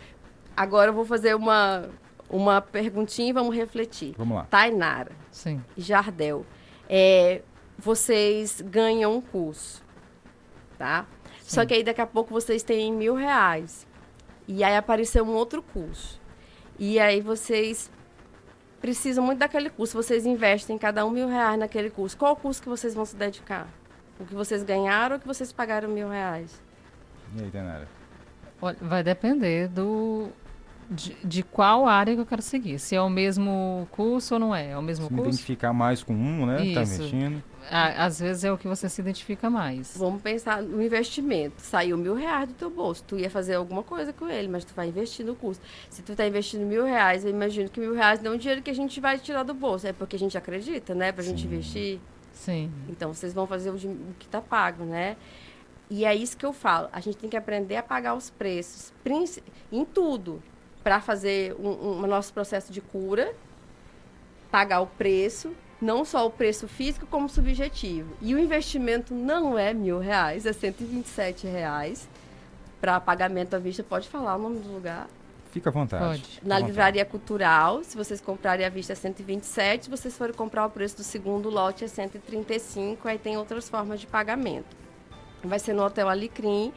Agora 0.57 0.91
eu 0.91 0.95
vou 0.95 1.05
fazer 1.05 1.35
uma, 1.35 1.89
uma 2.29 2.61
perguntinha 2.61 3.31
e 3.31 3.33
vamos 3.33 3.55
refletir. 3.55 4.15
Vamos 4.19 4.37
lá. 4.37 4.45
Tainara. 4.45 5.13
Sim. 5.31 5.63
Jardel. 5.77 6.45
É, 6.89 7.43
vocês 7.79 8.61
ganham 8.61 9.15
um 9.15 9.21
curso, 9.21 9.83
tá? 10.77 11.07
Só 11.43 11.65
que 11.65 11.73
aí 11.73 11.83
daqui 11.83 12.01
a 12.01 12.07
pouco 12.07 12.31
vocês 12.31 12.63
têm 12.63 12.93
mil 12.93 13.15
reais. 13.15 13.87
E 14.47 14.63
aí 14.63 14.77
apareceu 14.77 15.25
um 15.25 15.35
outro 15.35 15.63
curso. 15.63 16.21
E 16.79 16.99
aí 16.99 17.21
vocês 17.21 17.91
precisam 18.81 19.25
muito 19.25 19.39
daquele 19.39 19.71
curso. 19.71 20.01
Vocês 20.01 20.27
investem 20.27 20.79
cada 20.79 21.05
um 21.05 21.11
mil 21.11 21.29
reais 21.29 21.59
naquele 21.59 21.91
curso. 21.91 22.17
Qual 22.17 22.33
o 22.33 22.37
curso 22.37 22.63
que 22.63 22.69
vocês 22.69 22.95
vão 22.95 23.05
se 23.05 23.17
dedicar? 23.17 23.67
O 24.19 24.25
que 24.25 24.35
vocês 24.35 24.63
ganharam 24.63 25.15
ou 25.15 25.19
o 25.19 25.21
que 25.21 25.27
vocês 25.27 25.53
pagaram 25.53 25.89
mil 25.89 26.09
reais? 26.09 26.61
E 27.37 27.43
aí, 27.43 27.51
Tenara? 27.51 27.89
Olha, 28.61 28.77
vai 28.81 29.03
depender 29.03 29.69
do 29.69 30.31
de, 30.91 31.15
de, 31.23 31.43
qual 31.43 31.87
área 31.87 32.15
que 32.15 32.21
eu 32.21 32.27
quero 32.27 32.41
seguir. 32.41 32.79
Se 32.79 32.97
é 32.97 33.01
o 33.01 33.11
mesmo 33.11 33.87
curso 33.91 34.35
ou 34.35 34.41
não 34.41 34.55
é. 34.55 34.71
É 34.71 34.79
o 34.79 34.83
mesmo 34.83 35.07
se 35.07 35.15
curso? 35.15 35.29
identificar 35.29 35.73
mais 35.73 36.03
com 36.03 36.15
um, 36.15 36.47
né? 36.47 36.65
Isso. 36.65 36.75
Tá 36.75 36.83
investindo. 36.83 37.43
às 37.71 38.21
vezes 38.21 38.45
é 38.45 38.53
o 38.53 38.57
que 38.57 38.67
você 38.67 38.89
se 38.89 39.01
identifica 39.01 39.51
mais. 39.51 39.95
Vamos 39.97 40.23
pensar 40.23 40.63
no 40.63 40.83
investimento. 40.83 41.57
Saiu 41.59 41.99
mil 41.99 42.15
reais 42.15 42.49
do 42.49 42.55
teu 42.55 42.71
bolso. 42.71 43.05
Tu 43.07 43.19
ia 43.19 43.29
fazer 43.29 43.57
alguma 43.57 43.83
coisa 43.83 44.13
com 44.13 44.29
ele, 44.29 44.49
mas 44.49 44.65
tu 44.65 44.73
vai 44.75 44.89
investir 44.89 45.27
no 45.27 45.35
curso. 45.35 45.61
Se 45.91 46.03
tu 46.03 46.17
tá 46.17 46.27
investindo 46.27 46.65
mil 46.65 46.85
reais, 46.85 47.25
eu 47.25 47.31
imagino 47.31 47.69
que 47.69 47.81
mil 47.81 47.95
reais 47.95 48.23
não 48.23 48.33
é 48.33 48.35
um 48.35 48.39
dinheiro 48.39 48.63
que 48.63 48.71
a 48.71 48.75
gente 48.75 48.99
vai 49.01 49.19
tirar 49.19 49.43
do 49.43 49.53
bolso. 49.53 49.87
É 49.87 49.93
porque 49.93 50.17
a 50.17 50.19
gente 50.19 50.39
acredita, 50.39 50.95
né? 50.95 51.13
Pra 51.13 51.23
Sim. 51.23 51.31
gente 51.31 51.47
investir. 51.47 52.01
Sim. 52.33 52.71
Então, 52.89 53.13
vocês 53.13 53.35
vão 53.35 53.47
fazer 53.47 53.71
o, 53.71 53.75
o 53.75 54.15
que 54.19 54.29
tá 54.29 54.41
pago, 54.41 54.85
né? 54.85 55.17
E 55.91 56.05
é 56.05 56.15
isso 56.15 56.37
que 56.37 56.47
eu 56.47 56.53
falo. 56.53 56.89
A 56.93 57.01
gente 57.01 57.17
tem 57.17 57.29
que 57.29 57.37
aprender 57.37 57.77
a 57.77 57.83
pagar 57.83 58.15
os 58.15 58.31
preços. 58.31 58.93
Em 59.73 59.85
tudo 59.85 60.43
para 60.89 61.03
fazer 61.03 61.55
um, 61.61 61.69
um, 61.69 61.99
um, 62.03 62.07
nosso 62.07 62.33
processo 62.33 62.73
de 62.73 62.81
cura, 62.81 63.35
pagar 64.51 64.81
o 64.81 64.87
preço, 64.87 65.53
não 65.83 66.03
só 66.03 66.27
o 66.27 66.31
preço 66.31 66.67
físico, 66.67 67.07
como 67.07 67.29
subjetivo. 67.29 68.17
E 68.23 68.35
o 68.35 68.39
investimento 68.39 69.13
não 69.13 69.59
é 69.59 69.75
mil 69.75 69.99
reais, 69.99 70.47
é 70.47 70.53
127 70.55 71.47
reais. 71.47 72.09
Para 72.81 72.99
pagamento 73.01 73.53
à 73.53 73.59
vista, 73.59 73.83
pode 73.83 74.09
falar 74.09 74.37
o 74.37 74.39
nome 74.39 74.61
do 74.61 74.73
lugar? 74.73 75.07
Fica 75.51 75.69
à 75.69 75.73
vontade. 75.75 76.03
Pode. 76.03 76.41
Na 76.43 76.59
Livraria 76.59 77.05
Cultural, 77.05 77.85
se 77.85 77.95
vocês 77.95 78.19
comprarem 78.19 78.65
à 78.65 78.71
vista 78.71 78.95
é 78.95 78.97
127, 78.97 79.85
se 79.85 79.91
vocês 79.91 80.17
forem 80.17 80.35
comprar 80.35 80.65
o 80.65 80.71
preço 80.71 80.97
do 80.97 81.03
segundo 81.03 81.51
lote 81.51 81.85
é 81.85 81.87
135, 81.89 83.07
aí 83.07 83.19
tem 83.19 83.37
outras 83.37 83.69
formas 83.69 84.01
de 84.01 84.07
pagamento. 84.07 84.75
Vai 85.45 85.59
ser 85.59 85.75
no 85.75 85.85
Hotel 85.85 86.09
Alecrim, 86.09 86.73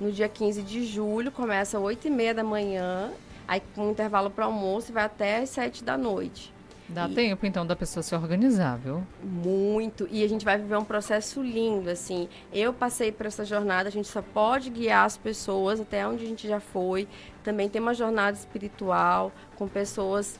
no 0.00 0.10
dia 0.10 0.28
15 0.28 0.62
de 0.62 0.84
julho, 0.84 1.30
começa 1.30 1.78
às 1.78 1.84
8h30 1.84 2.34
da 2.34 2.42
manhã 2.42 3.12
Aí 3.46 3.62
com 3.74 3.88
um 3.88 3.90
intervalo 3.90 4.30
para 4.30 4.44
almoço 4.44 4.92
vai 4.92 5.04
até 5.04 5.38
às 5.38 5.50
sete 5.50 5.84
da 5.84 5.96
noite. 5.96 6.52
Dá 6.88 7.08
e 7.08 7.14
tempo, 7.14 7.46
então, 7.46 7.66
da 7.66 7.74
pessoa 7.74 8.02
se 8.02 8.14
organizar, 8.14 8.76
viu? 8.78 9.02
Muito. 9.22 10.06
E 10.10 10.22
a 10.22 10.28
gente 10.28 10.44
vai 10.44 10.58
viver 10.58 10.76
um 10.76 10.84
processo 10.84 11.42
lindo, 11.42 11.88
assim. 11.88 12.28
Eu 12.52 12.72
passei 12.72 13.10
por 13.10 13.26
essa 13.26 13.44
jornada, 13.44 13.88
a 13.88 13.92
gente 13.92 14.08
só 14.08 14.20
pode 14.20 14.68
guiar 14.68 15.06
as 15.06 15.16
pessoas 15.16 15.80
até 15.80 16.06
onde 16.06 16.24
a 16.24 16.28
gente 16.28 16.46
já 16.46 16.60
foi. 16.60 17.08
Também 17.42 17.68
tem 17.68 17.80
uma 17.80 17.94
jornada 17.94 18.36
espiritual 18.36 19.32
com 19.56 19.66
pessoas 19.66 20.38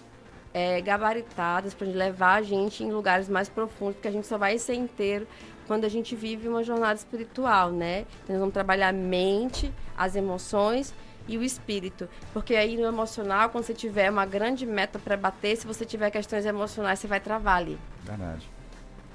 é, 0.52 0.80
gabaritadas 0.82 1.72
para 1.72 1.86
levar 1.86 2.34
a 2.34 2.42
gente 2.42 2.84
em 2.84 2.90
lugares 2.90 3.28
mais 3.28 3.48
profundos, 3.48 3.94
porque 3.94 4.08
a 4.08 4.12
gente 4.12 4.26
só 4.26 4.36
vai 4.36 4.58
ser 4.58 4.74
inteiro 4.74 5.26
quando 5.66 5.84
a 5.84 5.88
gente 5.88 6.14
vive 6.14 6.48
uma 6.48 6.62
jornada 6.62 6.94
espiritual, 6.94 7.70
né? 7.70 8.00
Então, 8.24 8.34
nós 8.34 8.40
vamos 8.40 8.52
trabalhar 8.52 8.88
a 8.88 8.92
mente, 8.92 9.72
as 9.96 10.16
emoções 10.16 10.92
e 11.28 11.38
o 11.38 11.42
espírito. 11.42 12.08
Porque 12.32 12.54
aí 12.54 12.76
no 12.76 12.86
emocional, 12.86 13.50
quando 13.50 13.64
você 13.64 13.74
tiver 13.74 14.10
uma 14.10 14.26
grande 14.26 14.66
meta 14.66 14.98
para 14.98 15.16
bater, 15.16 15.56
se 15.56 15.66
você 15.66 15.84
tiver 15.84 16.10
questões 16.10 16.44
emocionais, 16.46 16.98
você 16.98 17.06
vai 17.06 17.20
travar 17.20 17.58
ali. 17.58 17.78
Verdade. 18.02 18.48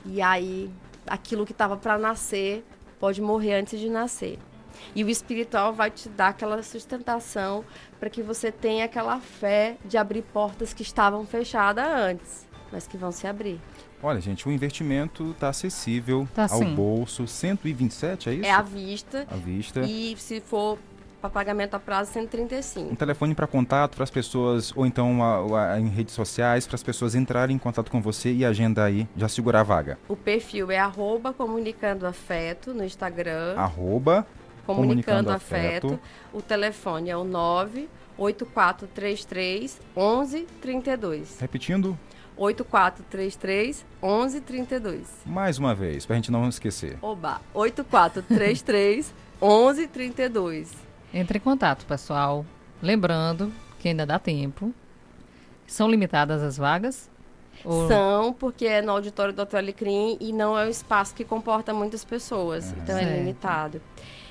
E 0.06 0.22
aí, 0.22 0.72
aquilo 1.06 1.46
que 1.46 1.52
estava 1.52 1.76
para 1.78 1.98
nascer 1.98 2.66
pode 3.00 3.22
morrer 3.22 3.56
antes 3.56 3.80
de 3.80 3.90
nascer. 3.90 4.40
E 4.96 5.04
o 5.04 5.10
espiritual 5.10 5.74
vai 5.74 5.90
te 5.90 6.08
dar 6.10 6.30
aquela 6.30 6.62
sustentação 6.62 7.66
para 8.00 8.10
que 8.10 8.22
você 8.22 8.52
tenha 8.52 8.86
aquela 8.86 9.20
fé 9.20 9.78
de 9.86 9.98
abrir 9.98 10.22
portas 10.22 10.74
que 10.74 10.82
estavam 10.82 11.26
fechadas 11.26 11.86
antes, 11.86 12.48
mas 12.72 12.88
que 12.88 12.98
vão 12.98 13.12
se 13.12 13.28
abrir. 13.28 13.60
Olha, 14.02 14.22
gente, 14.22 14.48
o 14.48 14.52
investimento 14.52 15.32
está 15.32 15.50
acessível 15.50 16.28
tá, 16.34 16.44
ao 16.44 16.60
sim. 16.60 16.76
bolso. 16.76 17.28
127, 17.28 18.30
é 18.30 18.34
isso? 18.34 18.46
É 18.46 18.52
à 18.52 18.62
vista. 18.62 19.28
À 19.30 19.36
vista. 19.36 19.82
E 19.82 20.16
se 20.18 20.40
for 20.40 20.78
para 21.22 21.30
pagamento 21.30 21.76
a 21.76 21.80
prazo 21.80 22.12
135. 22.14 22.92
Um 22.92 22.96
telefone 22.96 23.34
para 23.36 23.48
contato 23.48 23.96
para 23.96 24.04
as 24.04 24.12
pessoas, 24.12 24.72
ou 24.76 24.86
então 24.86 25.24
a, 25.24 25.74
a, 25.74 25.80
em 25.80 25.88
redes 25.88 26.14
sociais, 26.14 26.68
para 26.68 26.76
as 26.76 26.84
pessoas 26.84 27.16
entrarem 27.16 27.56
em 27.56 27.60
contato 27.60 27.90
com 27.92 28.00
você 28.02 28.32
e 28.32 28.46
agenda 28.46 28.84
aí, 28.84 29.08
já 29.16 29.28
segurar 29.28 29.62
a 29.62 29.64
vaga. 29.64 29.98
O 30.08 30.16
perfil 30.16 30.70
é 30.72 30.78
arroba 30.78 31.34
comunicando 31.34 32.06
afeto 32.06 32.72
no 32.74 32.84
Instagram. 32.84 33.56
Arroba 33.58 34.28
Comunicando, 34.76 35.32
afeto. 35.32 35.88
afeto. 35.88 36.00
O 36.34 36.42
telefone 36.42 37.10
é 37.10 37.16
o 37.16 37.24
98433 37.24 39.80
1132. 39.96 41.40
Repetindo. 41.40 41.98
8433 42.36 43.86
1132. 44.04 45.08
Mais 45.26 45.58
uma 45.58 45.74
vez, 45.74 46.06
para 46.06 46.16
a 46.16 46.18
gente 46.18 46.30
não 46.32 46.50
esquecer. 46.50 46.98
Oba, 47.02 47.40
8433 47.54 49.14
1132. 49.42 50.87
Entre 51.18 51.40
em 51.40 51.42
contato, 51.42 51.84
pessoal. 51.88 52.46
Lembrando 52.80 53.52
que 53.80 53.88
ainda 53.88 54.06
dá 54.06 54.20
tempo. 54.20 54.72
São 55.66 55.90
limitadas 55.90 56.44
as 56.44 56.58
vagas? 56.58 57.10
Ou... 57.66 57.88
São, 57.88 58.32
porque 58.34 58.68
é 58.68 58.84
no 58.84 58.92
auditório 58.92 59.34
do 59.34 59.42
Hotel 59.42 59.60
Alecrim 59.60 60.16
e 60.22 60.32
não 60.32 60.56
é 60.56 60.68
um 60.68 60.70
espaço 60.70 61.16
que 61.16 61.26
comporta 61.26 61.74
muitas 61.74 62.06
pessoas. 62.06 62.72
Então 62.74 62.96
certo. 62.96 63.10
é 63.10 63.18
limitado. 63.18 63.82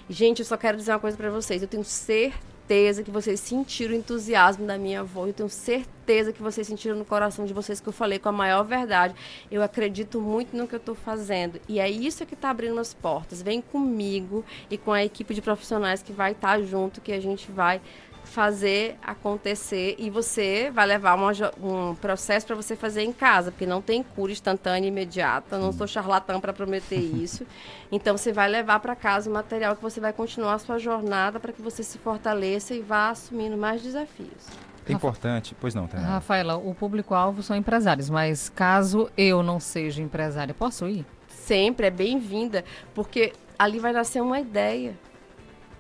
Gente, 0.08 0.38
eu 0.38 0.46
só 0.46 0.56
quero 0.56 0.76
dizer 0.76 0.92
uma 0.92 1.00
coisa 1.00 1.16
para 1.16 1.28
vocês. 1.28 1.60
Eu 1.60 1.66
tenho 1.66 1.82
certeza 1.82 2.55
que 3.04 3.10
vocês 3.10 3.38
sentiram 3.38 3.94
o 3.94 3.98
entusiasmo 3.98 4.66
da 4.66 4.76
minha 4.76 5.04
voz. 5.04 5.28
Eu 5.28 5.34
tenho 5.34 5.48
certeza 5.48 6.32
que 6.32 6.42
vocês 6.42 6.66
sentiram 6.66 6.96
no 6.96 7.04
coração 7.04 7.46
de 7.46 7.54
vocês 7.54 7.80
que 7.80 7.88
eu 7.88 7.92
falei 7.92 8.18
com 8.18 8.28
a 8.28 8.32
maior 8.32 8.64
verdade. 8.64 9.14
Eu 9.50 9.62
acredito 9.62 10.20
muito 10.20 10.56
no 10.56 10.66
que 10.66 10.74
eu 10.74 10.78
estou 10.78 10.94
fazendo. 10.94 11.60
E 11.68 11.78
é 11.78 11.88
isso 11.88 12.26
que 12.26 12.34
está 12.34 12.50
abrindo 12.50 12.78
as 12.80 12.92
portas. 12.92 13.40
Vem 13.40 13.60
comigo 13.60 14.44
e 14.68 14.76
com 14.76 14.92
a 14.92 15.04
equipe 15.04 15.32
de 15.32 15.40
profissionais 15.40 16.02
que 16.02 16.12
vai 16.12 16.32
estar 16.32 16.58
tá 16.58 16.62
junto, 16.62 17.00
que 17.00 17.12
a 17.12 17.20
gente 17.20 17.50
vai 17.52 17.80
fazer 18.26 18.98
acontecer 19.02 19.94
e 19.98 20.10
você 20.10 20.70
vai 20.70 20.84
levar 20.84 21.14
uma, 21.14 21.32
um 21.62 21.94
processo 21.94 22.46
para 22.46 22.56
você 22.56 22.76
fazer 22.76 23.02
em 23.02 23.12
casa, 23.12 23.50
porque 23.50 23.64
não 23.64 23.80
tem 23.80 24.02
cura 24.02 24.32
instantânea 24.32 24.88
imediata, 24.88 25.58
não 25.58 25.72
sou 25.72 25.86
charlatão 25.86 26.40
para 26.40 26.52
prometer 26.52 26.98
isso. 27.00 27.46
Então 27.90 28.16
você 28.16 28.32
vai 28.32 28.48
levar 28.48 28.80
para 28.80 28.94
casa 28.96 29.30
o 29.30 29.32
material 29.32 29.76
que 29.76 29.82
você 29.82 30.00
vai 30.00 30.12
continuar 30.12 30.54
a 30.54 30.58
sua 30.58 30.78
jornada 30.78 31.40
para 31.40 31.52
que 31.52 31.62
você 31.62 31.82
se 31.82 31.98
fortaleça 31.98 32.74
e 32.74 32.80
vá 32.80 33.10
assumindo 33.10 33.56
mais 33.56 33.80
desafios. 33.80 34.46
É 34.88 34.92
importante, 34.92 35.56
pois 35.60 35.74
não, 35.74 35.86
Tânia. 35.86 36.06
Rafaela, 36.06 36.56
o 36.56 36.74
público-alvo 36.74 37.42
são 37.42 37.56
empresários, 37.56 38.08
mas 38.08 38.48
caso 38.48 39.10
eu 39.16 39.42
não 39.42 39.58
seja 39.58 40.02
empresária, 40.02 40.54
posso 40.54 40.86
ir? 40.88 41.04
Sempre, 41.28 41.86
é 41.86 41.90
bem-vinda, 41.90 42.64
porque 42.94 43.32
ali 43.58 43.78
vai 43.78 43.92
nascer 43.92 44.20
uma 44.20 44.38
ideia. 44.38 44.94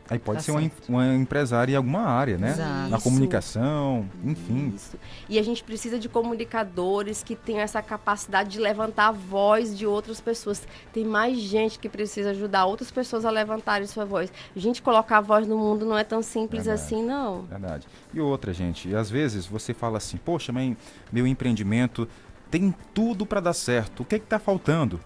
Aí 0.08 0.18
pode 0.18 0.38
tá 0.38 0.44
ser 0.44 0.52
uma, 0.52 0.70
uma, 0.88 1.14
empresária 1.14 1.72
em 1.72 1.76
alguma 1.76 2.02
área, 2.02 2.38
né? 2.38 2.50
Exato. 2.50 2.90
Na 2.90 3.00
comunicação, 3.00 4.08
enfim. 4.24 4.72
Isso. 4.74 4.96
E 5.28 5.38
a 5.38 5.42
gente 5.42 5.64
precisa 5.64 5.98
de 5.98 6.08
comunicadores 6.08 7.24
que 7.24 7.34
tenham 7.34 7.60
essa 7.60 7.82
capacidade 7.82 8.50
de 8.50 8.60
levantar 8.60 9.08
a 9.08 9.12
voz 9.12 9.76
de 9.76 9.84
outras 9.84 10.20
pessoas. 10.20 10.66
Tem 10.92 11.04
mais 11.04 11.38
gente 11.38 11.78
que 11.78 11.88
precisa 11.88 12.30
ajudar 12.30 12.66
outras 12.66 12.90
pessoas 12.90 13.24
a 13.24 13.30
levantarem 13.30 13.86
sua 13.86 14.04
voz. 14.04 14.32
A 14.54 14.58
gente 14.58 14.80
colocar 14.80 15.18
a 15.18 15.20
voz 15.20 15.46
no 15.46 15.58
mundo 15.58 15.84
não 15.84 15.98
é 15.98 16.04
tão 16.04 16.22
simples 16.22 16.66
Verdade. 16.66 16.84
assim, 16.84 17.02
não. 17.02 17.42
Verdade. 17.42 17.86
E 18.14 18.20
outra, 18.20 18.52
gente, 18.52 18.94
às 18.94 19.10
vezes 19.10 19.44
você 19.44 19.74
fala 19.74 19.98
assim, 19.98 20.16
poxa, 20.18 20.52
mãe, 20.52 20.76
meu 21.12 21.26
empreendimento 21.26 22.08
tem 22.48 22.72
tudo 22.94 23.26
para 23.26 23.40
dar 23.40 23.54
certo. 23.54 24.04
O 24.04 24.06
que 24.06 24.14
é 24.14 24.18
está 24.18 24.38
faltando? 24.38 25.00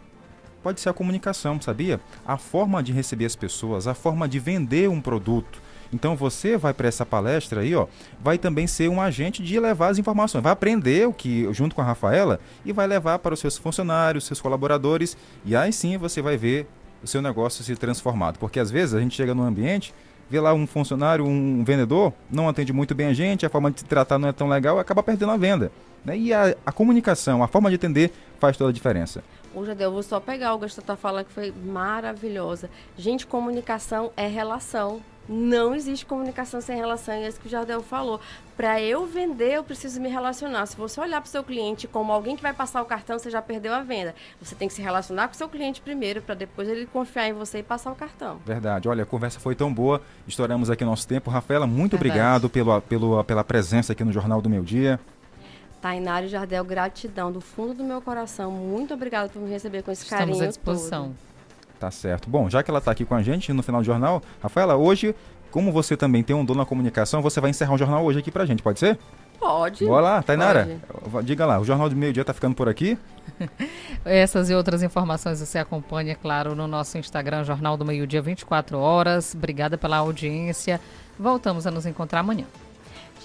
Pode 0.62 0.80
ser 0.80 0.88
a 0.88 0.92
comunicação, 0.92 1.61
sabia? 1.61 2.00
A 2.26 2.36
forma 2.36 2.82
de 2.82 2.92
receber 2.92 3.26
as 3.26 3.36
pessoas, 3.36 3.86
a 3.86 3.94
forma 3.94 4.28
de 4.28 4.38
vender 4.38 4.88
um 4.88 5.00
produto. 5.00 5.61
Então 5.92 6.14
você 6.14 6.56
vai 6.56 6.72
para 6.72 6.86
essa 6.86 7.04
palestra 7.04 7.62
aí, 7.62 7.74
ó, 7.74 7.86
vai 8.22 8.38
também 8.38 8.66
ser 8.66 8.88
um 8.88 9.00
agente 9.00 9.42
de 9.42 9.58
levar 9.58 9.88
as 9.88 9.98
informações, 9.98 10.42
vai 10.42 10.52
aprender 10.52 11.08
o 11.08 11.12
que 11.12 11.52
junto 11.52 11.74
com 11.74 11.80
a 11.80 11.84
Rafaela 11.84 12.38
e 12.64 12.72
vai 12.72 12.86
levar 12.86 13.18
para 13.18 13.34
os 13.34 13.40
seus 13.40 13.58
funcionários, 13.58 14.24
seus 14.24 14.40
colaboradores, 14.40 15.16
e 15.44 15.56
aí 15.56 15.72
sim 15.72 15.98
você 15.98 16.22
vai 16.22 16.36
ver 16.36 16.68
o 17.02 17.08
seu 17.08 17.20
negócio 17.20 17.64
se 17.64 17.74
transformado, 17.74 18.38
porque 18.38 18.61
às 18.61 18.70
vezes 18.70 18.94
a 18.94 19.00
gente 19.00 19.16
chega 19.16 19.34
num 19.34 19.42
ambiente 19.42 19.92
vê 20.30 20.38
lá 20.38 20.54
um 20.54 20.66
funcionário, 20.66 21.26
um 21.26 21.64
vendedor, 21.64 22.12
não 22.30 22.48
atende 22.48 22.72
muito 22.72 22.94
bem 22.94 23.08
a 23.08 23.12
gente, 23.12 23.44
a 23.44 23.50
forma 23.50 23.70
de 23.70 23.80
se 23.80 23.84
tratar 23.84 24.16
não 24.16 24.28
é 24.28 24.32
tão 24.32 24.48
legal, 24.48 24.78
acaba 24.78 25.02
perdendo 25.02 25.32
a 25.32 25.36
venda. 25.36 25.72
Né? 26.04 26.16
E 26.16 26.32
a, 26.32 26.54
a 26.64 26.70
comunicação, 26.70 27.42
a 27.42 27.48
forma 27.48 27.68
de 27.68 27.74
atender 27.74 28.12
faz 28.38 28.56
toda 28.56 28.70
a 28.70 28.72
diferença. 28.72 29.24
Ô, 29.55 29.64
Jadeu, 29.64 29.88
eu 29.88 29.92
vou 29.92 30.03
só 30.03 30.20
pegar 30.20 30.55
o 30.55 30.59
você 30.59 30.80
está 30.80 30.96
falando, 30.96 31.26
que 31.26 31.32
foi 31.32 31.53
maravilhosa. 31.53 32.70
Gente, 32.96 33.26
comunicação 33.26 34.12
é 34.16 34.26
relação. 34.26 35.01
Não 35.28 35.74
existe 35.76 36.05
comunicação 36.07 36.61
sem 36.61 36.76
relação, 36.76 37.14
e 37.14 37.22
é 37.22 37.28
isso 37.28 37.38
que 37.38 37.46
o 37.46 37.51
Jardel 37.51 37.82
falou. 37.82 38.20
Para 38.57 38.80
eu 38.80 39.07
vender, 39.07 39.53
eu 39.53 39.62
preciso 39.62 40.01
me 40.01 40.09
relacionar. 40.09 40.66
Se 40.66 40.76
você 40.76 41.01
olhar 41.01 41.20
para 41.20 41.28
o 41.28 41.30
seu 41.30 41.44
cliente 41.44 41.86
como 41.86 42.12
alguém 42.12 42.34
que 42.34 42.42
vai 42.42 42.53
passar 42.53 42.82
o 42.82 42.84
cartão, 42.84 43.18
você 43.18 43.30
já 43.30 43.40
perdeu 43.40 43.72
a 43.72 43.80
venda. 43.80 44.14
Você 44.40 44.57
tem 44.57 44.66
que 44.66 44.74
se 44.74 44.82
relacionar 44.82 45.28
com 45.28 45.34
o 45.34 45.36
seu 45.36 45.48
cliente 45.48 45.80
primeiro, 45.80 46.20
para 46.20 46.34
depois 46.34 46.68
ele 46.68 46.84
confiar 46.86 47.28
em 47.28 47.32
você 47.32 47.59
e 47.59 47.62
passar 47.62 47.92
o 47.92 47.94
cartão. 47.94 48.40
Verdade. 48.44 48.88
Olha, 48.88 49.05
a 49.05 49.07
conversa 49.07 49.38
foi 49.38 49.55
tão 49.55 49.72
boa. 49.72 50.03
Estouramos 50.26 50.68
aqui 50.68 50.84
nosso 50.84 51.07
tempo. 51.07 51.30
Rafaela, 51.30 51.66
muito 51.66 51.96
Verdade. 51.96 52.11
obrigado 52.11 52.51
pelo, 52.51 52.80
pelo, 52.82 53.24
pela 53.24 53.44
presença 53.44 53.92
aqui 53.92 54.03
no 54.03 54.12
Jornal 54.12 54.42
do 54.42 54.51
Meu 54.51 54.62
Dia. 54.64 54.98
Tainara 55.81 56.28
Jardel, 56.28 56.64
gratidão 56.64 57.33
do 57.33 57.41
fundo 57.41 57.74
do 57.74 57.85
meu 57.85 58.01
coração. 58.03 58.51
Muito 58.51 58.93
obrigada 58.93 59.28
por 59.28 59.41
me 59.41 59.51
receber 59.51 59.83
com 59.83 59.91
esse 59.91 60.03
Estamos 60.03 60.18
carinho. 60.18 60.35
Estamos 60.35 60.57
à 60.57 60.59
disposição. 60.59 61.05
Todo. 61.05 61.31
Tá 61.78 61.91
certo. 61.91 62.28
Bom, 62.28 62.51
já 62.51 62.62
que 62.62 62.70
ela 62.70 62.78
está 62.78 62.91
aqui 62.91 63.05
com 63.07 63.14
a 63.14 63.22
gente 63.22 63.53
no 63.53 63.62
final 63.62 63.81
do 63.81 63.85
jornal, 63.85 64.22
Rafaela, 64.43 64.76
hoje, 64.76 65.14
como 65.51 65.72
você 65.72 65.97
também 65.97 66.22
tem 66.22 66.37
um 66.37 66.45
dono 66.45 66.61
na 66.61 66.66
comunicação, 66.66 67.22
você 67.22 67.41
vai 67.41 67.51
encerrar 67.51 67.74
o 67.74 67.78
jornal 67.78 68.05
hoje 68.05 68.18
aqui 68.18 68.31
pra 68.31 68.45
gente, 68.45 68.62
pode 68.62 68.78
ser? 68.78 68.99
Pode. 69.39 69.87
Bora 69.87 70.03
lá, 70.03 70.22
Tainara. 70.22 70.78
Pode. 71.11 71.26
Diga 71.26 71.47
lá, 71.47 71.59
o 71.59 71.64
Jornal 71.64 71.89
do 71.89 71.97
Meio 71.97 72.12
Dia 72.12 72.20
está 72.20 72.35
ficando 72.35 72.55
por 72.55 72.68
aqui? 72.68 72.99
Essas 74.05 74.51
e 74.51 74.55
outras 74.55 74.83
informações 74.83 75.41
você 75.41 75.59
acompanha, 75.59 76.14
claro, 76.14 76.55
no 76.55 76.68
nosso 76.68 76.99
Instagram, 76.99 77.43
Jornal 77.45 77.78
do 77.78 77.85
Meio 77.85 78.07
Dia 78.07 78.20
24 78.20 78.78
horas. 78.78 79.35
Obrigada 79.35 79.78
pela 79.78 79.97
audiência. 79.97 80.78
Voltamos 81.18 81.66
a 81.66 81.70
nos 81.70 81.87
encontrar 81.87 82.20
amanhã. 82.20 82.45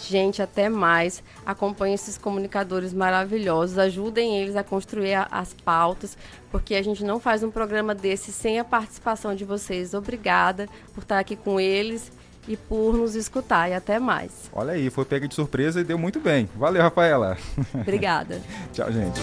Gente, 0.01 0.41
até 0.41 0.69
mais. 0.69 1.23
Acompanhem 1.45 1.95
esses 1.95 2.17
comunicadores 2.17 2.93
maravilhosos, 2.93 3.77
ajudem 3.77 4.37
eles 4.37 4.55
a 4.55 4.63
construir 4.63 5.13
a, 5.13 5.27
as 5.31 5.53
pautas, 5.53 6.17
porque 6.51 6.75
a 6.75 6.83
gente 6.83 7.03
não 7.03 7.19
faz 7.19 7.43
um 7.43 7.51
programa 7.51 7.95
desse 7.95 8.31
sem 8.31 8.59
a 8.59 8.63
participação 8.63 9.35
de 9.35 9.45
vocês. 9.45 9.93
Obrigada 9.93 10.67
por 10.93 11.01
estar 11.01 11.19
aqui 11.19 11.35
com 11.35 11.59
eles 11.59 12.11
e 12.47 12.55
por 12.55 12.95
nos 12.95 13.15
escutar. 13.15 13.69
E 13.69 13.73
até 13.73 13.99
mais. 13.99 14.49
Olha 14.53 14.73
aí, 14.73 14.89
foi 14.89 15.05
pega 15.05 15.27
de 15.27 15.35
surpresa 15.35 15.81
e 15.81 15.83
deu 15.83 15.97
muito 15.97 16.19
bem. 16.19 16.49
Valeu, 16.55 16.81
Rafaela. 16.81 17.37
Obrigada. 17.73 18.41
Tchau, 18.73 18.91
gente. 18.91 19.19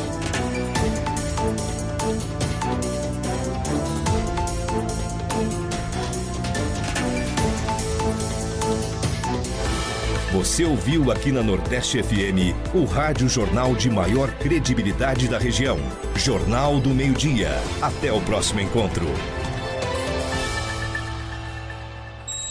Você 10.32 10.64
ouviu 10.64 11.12
aqui 11.12 11.30
na 11.30 11.42
Nordeste 11.42 12.02
FM 12.02 12.56
o 12.72 12.86
rádio 12.86 13.28
jornal 13.28 13.74
de 13.74 13.90
maior 13.90 14.30
credibilidade 14.38 15.28
da 15.28 15.38
região. 15.38 15.76
Jornal 16.16 16.80
do 16.80 16.88
Meio-Dia. 16.88 17.50
Até 17.82 18.10
o 18.10 18.18
próximo 18.22 18.58
encontro. 18.58 19.04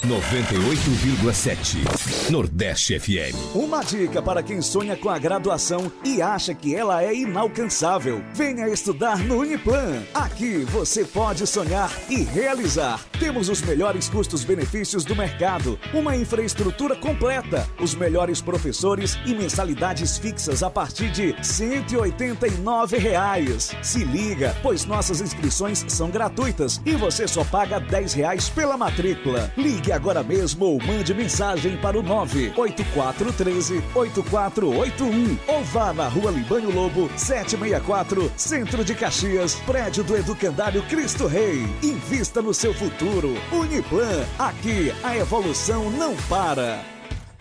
98,7 0.05 2.31
Nordeste 2.31 2.99
FM. 2.99 3.35
Uma 3.53 3.83
dica 3.83 4.19
para 4.19 4.41
quem 4.41 4.59
sonha 4.59 4.97
com 4.97 5.09
a 5.09 5.19
graduação 5.19 5.91
e 6.03 6.23
acha 6.23 6.55
que 6.55 6.75
ela 6.75 7.03
é 7.03 7.13
inalcançável. 7.13 8.23
Venha 8.33 8.67
estudar 8.67 9.19
no 9.19 9.41
Uniplan. 9.41 10.01
Aqui 10.11 10.65
você 10.65 11.05
pode 11.05 11.45
sonhar 11.45 11.91
e 12.09 12.23
realizar. 12.23 12.99
Temos 13.19 13.47
os 13.47 13.61
melhores 13.61 14.09
custos-benefícios 14.09 15.05
do 15.05 15.15
mercado, 15.15 15.77
uma 15.93 16.15
infraestrutura 16.15 16.95
completa, 16.95 17.69
os 17.79 17.93
melhores 17.93 18.41
professores 18.41 19.19
e 19.23 19.35
mensalidades 19.35 20.17
fixas 20.17 20.63
a 20.63 20.69
partir 20.71 21.11
de 21.11 21.35
189 21.45 22.97
reais. 22.97 23.75
Se 23.83 24.03
liga, 24.03 24.57
pois 24.63 24.83
nossas 24.83 25.21
inscrições 25.21 25.85
são 25.87 26.09
gratuitas 26.09 26.81
e 26.87 26.95
você 26.95 27.27
só 27.27 27.43
paga 27.43 27.79
10 27.79 28.13
reais 28.13 28.49
pela 28.49 28.75
matrícula. 28.75 29.53
Ligue 29.55 29.90
agora 29.91 30.23
mesmo 30.23 30.65
ou 30.65 30.81
mande 30.83 31.13
mensagem 31.13 31.77
para 31.77 31.97
o 31.97 32.03
98413 32.03 33.83
8481 33.93 35.37
ou 35.47 35.63
vá 35.63 35.93
na 35.93 36.07
Rua 36.07 36.31
Libânio 36.31 36.71
Lobo 36.71 37.09
764, 37.15 38.31
Centro 38.35 38.83
de 38.83 38.95
Caxias, 38.95 39.55
prédio 39.65 40.03
do 40.03 40.15
Educandário 40.15 40.83
Cristo 40.83 41.27
Rei. 41.27 41.65
Invista 41.81 42.41
no 42.41 42.53
seu 42.53 42.73
futuro. 42.73 43.35
Uniplan, 43.51 44.25
aqui 44.37 44.93
a 45.03 45.15
evolução 45.15 45.89
não 45.91 46.15
para. 46.29 46.90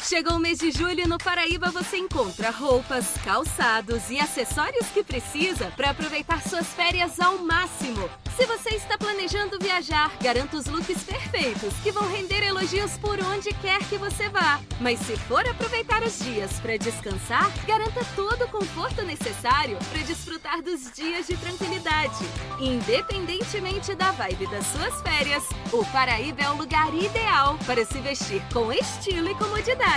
Chegou 0.03 0.37
o 0.37 0.41
mês 0.41 0.59
de 0.59 0.73
julho 0.73 1.01
e 1.01 1.07
no 1.07 1.19
Paraíba 1.19 1.71
você 1.71 1.99
encontra 1.99 2.51
roupas, 2.51 3.07
calçados 3.23 4.11
e 4.11 4.19
acessórios 4.19 4.87
que 4.89 5.05
precisa 5.05 5.71
para 5.77 5.91
aproveitar 5.91 6.43
suas 6.43 6.67
férias 6.69 7.21
ao 7.21 7.39
máximo. 7.39 8.09
Se 8.37 8.47
você 8.47 8.71
está 8.71 8.97
planejando 8.97 9.59
viajar, 9.61 10.11
garanta 10.23 10.57
os 10.57 10.65
looks 10.65 11.03
perfeitos 11.05 11.75
que 11.83 11.93
vão 11.93 12.09
render 12.09 12.43
elogios 12.43 12.97
por 12.97 13.21
onde 13.21 13.53
quer 13.55 13.79
que 13.85 13.99
você 13.99 14.31
vá. 14.31 14.59
Mas 14.81 14.99
se 15.01 15.15
for 15.17 15.47
aproveitar 15.47 16.03
os 16.03 16.19
dias 16.19 16.51
para 16.61 16.79
descansar, 16.79 17.53
garanta 17.67 18.01
todo 18.17 18.45
o 18.45 18.49
conforto 18.49 19.03
necessário 19.03 19.77
para 19.91 20.03
desfrutar 20.03 20.63
dos 20.63 20.91
dias 20.93 21.27
de 21.27 21.37
tranquilidade. 21.37 22.25
Independentemente 22.59 23.95
da 23.95 24.11
vibe 24.13 24.47
das 24.47 24.67
suas 24.69 25.03
férias, 25.03 25.45
o 25.71 25.85
Paraíba 25.87 26.43
é 26.43 26.51
o 26.51 26.57
lugar 26.57 26.95
ideal 26.95 27.59
para 27.67 27.85
se 27.85 28.01
vestir 28.01 28.43
com 28.53 28.73
estilo 28.73 29.29
e 29.29 29.35
comodidade. 29.35 29.90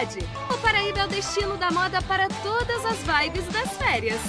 O 0.49 0.57
Paraíba 0.57 1.01
é 1.01 1.05
o 1.05 1.07
destino 1.07 1.55
da 1.55 1.69
moda 1.69 2.01
para 2.01 2.27
todas 2.27 2.83
as 2.83 2.97
vibes 2.97 3.45
das 3.53 3.77
férias. 3.77 4.19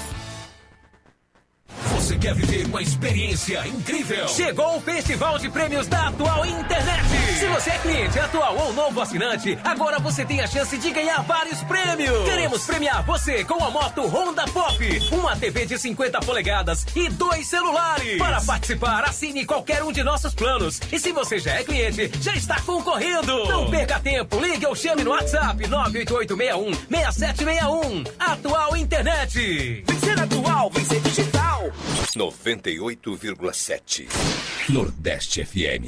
Você 2.04 2.18
quer 2.18 2.34
viver 2.34 2.66
uma 2.66 2.82
experiência 2.82 3.66
incrível? 3.66 4.28
Chegou 4.28 4.76
o 4.76 4.80
Festival 4.82 5.38
de 5.38 5.48
Prêmios 5.48 5.86
da 5.86 6.08
Atual 6.08 6.44
Internet. 6.44 7.02
Se 7.38 7.46
você 7.46 7.70
é 7.70 7.78
cliente 7.78 8.18
atual 8.18 8.58
ou 8.58 8.74
novo 8.74 9.00
assinante, 9.00 9.58
agora 9.64 9.98
você 9.98 10.22
tem 10.22 10.42
a 10.42 10.46
chance 10.46 10.76
de 10.76 10.90
ganhar 10.90 11.22
vários 11.22 11.62
prêmios. 11.62 12.28
Queremos 12.28 12.66
premiar 12.66 13.02
você 13.04 13.42
com 13.42 13.64
a 13.64 13.70
moto 13.70 14.06
Honda 14.06 14.44
Pop, 14.48 14.76
uma 15.12 15.34
TV 15.34 15.64
de 15.64 15.78
50 15.78 16.20
polegadas 16.20 16.84
e 16.94 17.08
dois 17.08 17.46
celulares. 17.46 18.18
Para 18.18 18.38
participar, 18.42 19.04
assine 19.04 19.46
qualquer 19.46 19.82
um 19.82 19.90
de 19.90 20.04
nossos 20.04 20.34
planos. 20.34 20.82
E 20.92 21.00
se 21.00 21.10
você 21.10 21.38
já 21.38 21.52
é 21.52 21.64
cliente, 21.64 22.10
já 22.20 22.34
está 22.34 22.60
concorrendo. 22.60 23.46
Não 23.48 23.70
perca 23.70 23.98
tempo, 23.98 24.38
ligue 24.40 24.66
ou 24.66 24.76
chame 24.76 25.02
no 25.04 25.12
WhatsApp 25.12 25.66
98861 25.66 26.74
6761. 26.90 28.04
Atual 28.18 28.76
Internet. 28.76 29.84
Vencer 29.88 30.20
atual, 30.20 30.68
vencer 30.68 31.00
digital. 31.00 31.72
98,7 32.16 34.08
Nordeste 34.68 35.44
FM. 35.44 35.84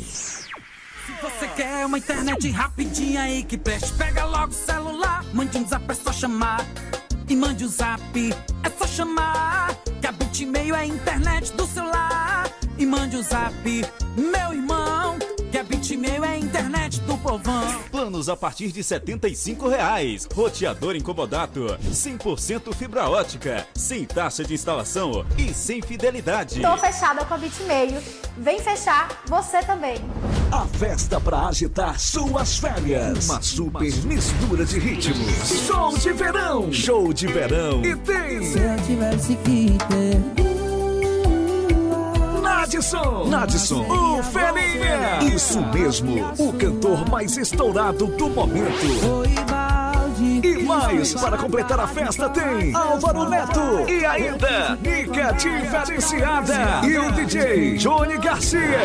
Se 1.07 1.13
você 1.23 1.49
quer 1.57 1.87
uma 1.87 1.99
internet 1.99 2.49
rapidinha 2.51 3.23
aí 3.23 3.43
que 3.45 3.57
preste, 3.59 3.93
pega 3.95 4.25
logo 4.25 4.53
o 4.53 4.55
celular. 4.55 5.25
Mande 5.33 5.59
um 5.59 5.67
zap, 5.67 5.85
é 5.91 5.95
só 5.95 6.13
chamar. 6.13 6.67
E 7.29 7.35
mande 7.37 7.65
o 7.65 7.67
um 7.67 7.71
zap, 7.71 8.01
é 8.63 8.71
só 8.71 8.87
chamar. 8.87 9.75
Que 10.01 10.07
a 10.07 10.13
Bitmail 10.13 10.75
é 10.75 10.81
a 10.81 10.87
internet 10.87 11.53
do 11.53 11.67
celular. 11.67 12.51
E 12.79 12.87
mande 12.87 13.17
o 13.17 13.21
um 13.21 13.23
zap, 13.23 13.55
meu 14.17 14.53
irmão. 14.53 15.19
Que 15.57 15.61
a 15.61 15.65
Bitmail 15.65 16.23
é 16.23 16.29
a 16.29 16.37
internet 16.37 17.01
do 17.01 17.17
povão. 17.17 17.81
Planos 17.91 18.29
a 18.29 18.37
partir 18.37 18.71
de 18.71 18.85
75 18.85 19.67
reais. 19.67 20.29
Roteador 20.31 20.95
incomodato. 20.95 21.79
100% 21.91 22.75
fibra 22.75 23.09
ótica. 23.09 23.67
Sem 23.75 24.05
taxa 24.05 24.45
de 24.45 24.53
instalação 24.53 25.25
e 25.39 25.55
sem 25.55 25.81
fidelidade. 25.81 26.61
Tô 26.61 26.77
fechada 26.77 27.25
com 27.25 27.33
a 27.33 27.39
Bitmail. 27.39 28.03
Vem 28.37 28.61
fechar 28.61 29.23
você 29.29 29.63
também. 29.63 29.97
A 30.53 30.67
festa 30.67 31.19
para 31.19 31.47
agitar 31.47 31.99
suas 31.99 32.59
férias. 32.59 33.27
Uma 33.27 33.41
super 33.41 33.97
mistura 34.05 34.63
de 34.63 34.79
ritmos. 34.79 35.65
Show 35.67 35.97
de 35.97 36.13
verão. 36.13 36.71
Show 36.71 37.15
de 37.15 37.29
verão. 37.29 37.83
E 37.83 37.97
tem. 37.97 38.45
Se 38.45 38.59
eu 38.59 38.77
tivesse 38.85 39.37
que 39.37 39.79
ter. 39.89 40.56
Nadson, 42.57 43.29
Nadson, 43.29 43.87
o 43.87 44.23
Felinha. 44.23 45.19
Isso 45.23 45.61
mesmo, 45.61 46.33
o 46.39 46.53
cantor 46.55 47.07
mais 47.11 47.37
estourado 47.37 48.07
do 48.07 48.31
momento. 48.31 48.87
E 50.43 50.63
mais, 50.63 51.13
para 51.13 51.37
completar 51.37 51.79
a 51.79 51.87
festa 51.87 52.31
tem 52.31 52.75
Álvaro 52.75 53.29
Neto 53.29 53.61
e 53.87 54.07
ainda 54.07 54.79
Nica 54.81 55.33
Diferenciada 55.33 56.81
e 56.87 56.97
o 56.97 57.13
DJ 57.13 57.77
Johnny 57.77 58.17
Garcia. 58.17 58.81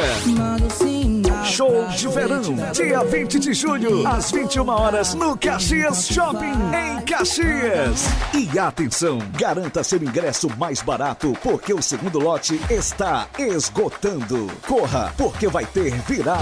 Show 1.43 1.87
de 1.87 2.07
verão, 2.07 2.41
dia 2.71 3.03
20 3.03 3.39
de 3.39 3.53
julho, 3.53 4.07
às 4.07 4.31
21 4.31 4.69
horas, 4.69 5.13
no 5.13 5.37
Caxias 5.37 6.07
Shopping, 6.07 6.53
em 6.73 7.01
Caxias. 7.01 8.05
E 8.33 8.59
atenção, 8.59 9.19
garanta 9.37 9.83
seu 9.83 10.01
ingresso 10.01 10.47
mais 10.57 10.81
barato, 10.81 11.33
porque 11.43 11.73
o 11.73 11.81
segundo 11.81 12.19
lote 12.19 12.59
está 12.69 13.27
esgotando. 13.37 14.47
Corra, 14.67 15.13
porque 15.17 15.47
vai 15.47 15.65
ter 15.65 15.91
virada. 16.01 16.39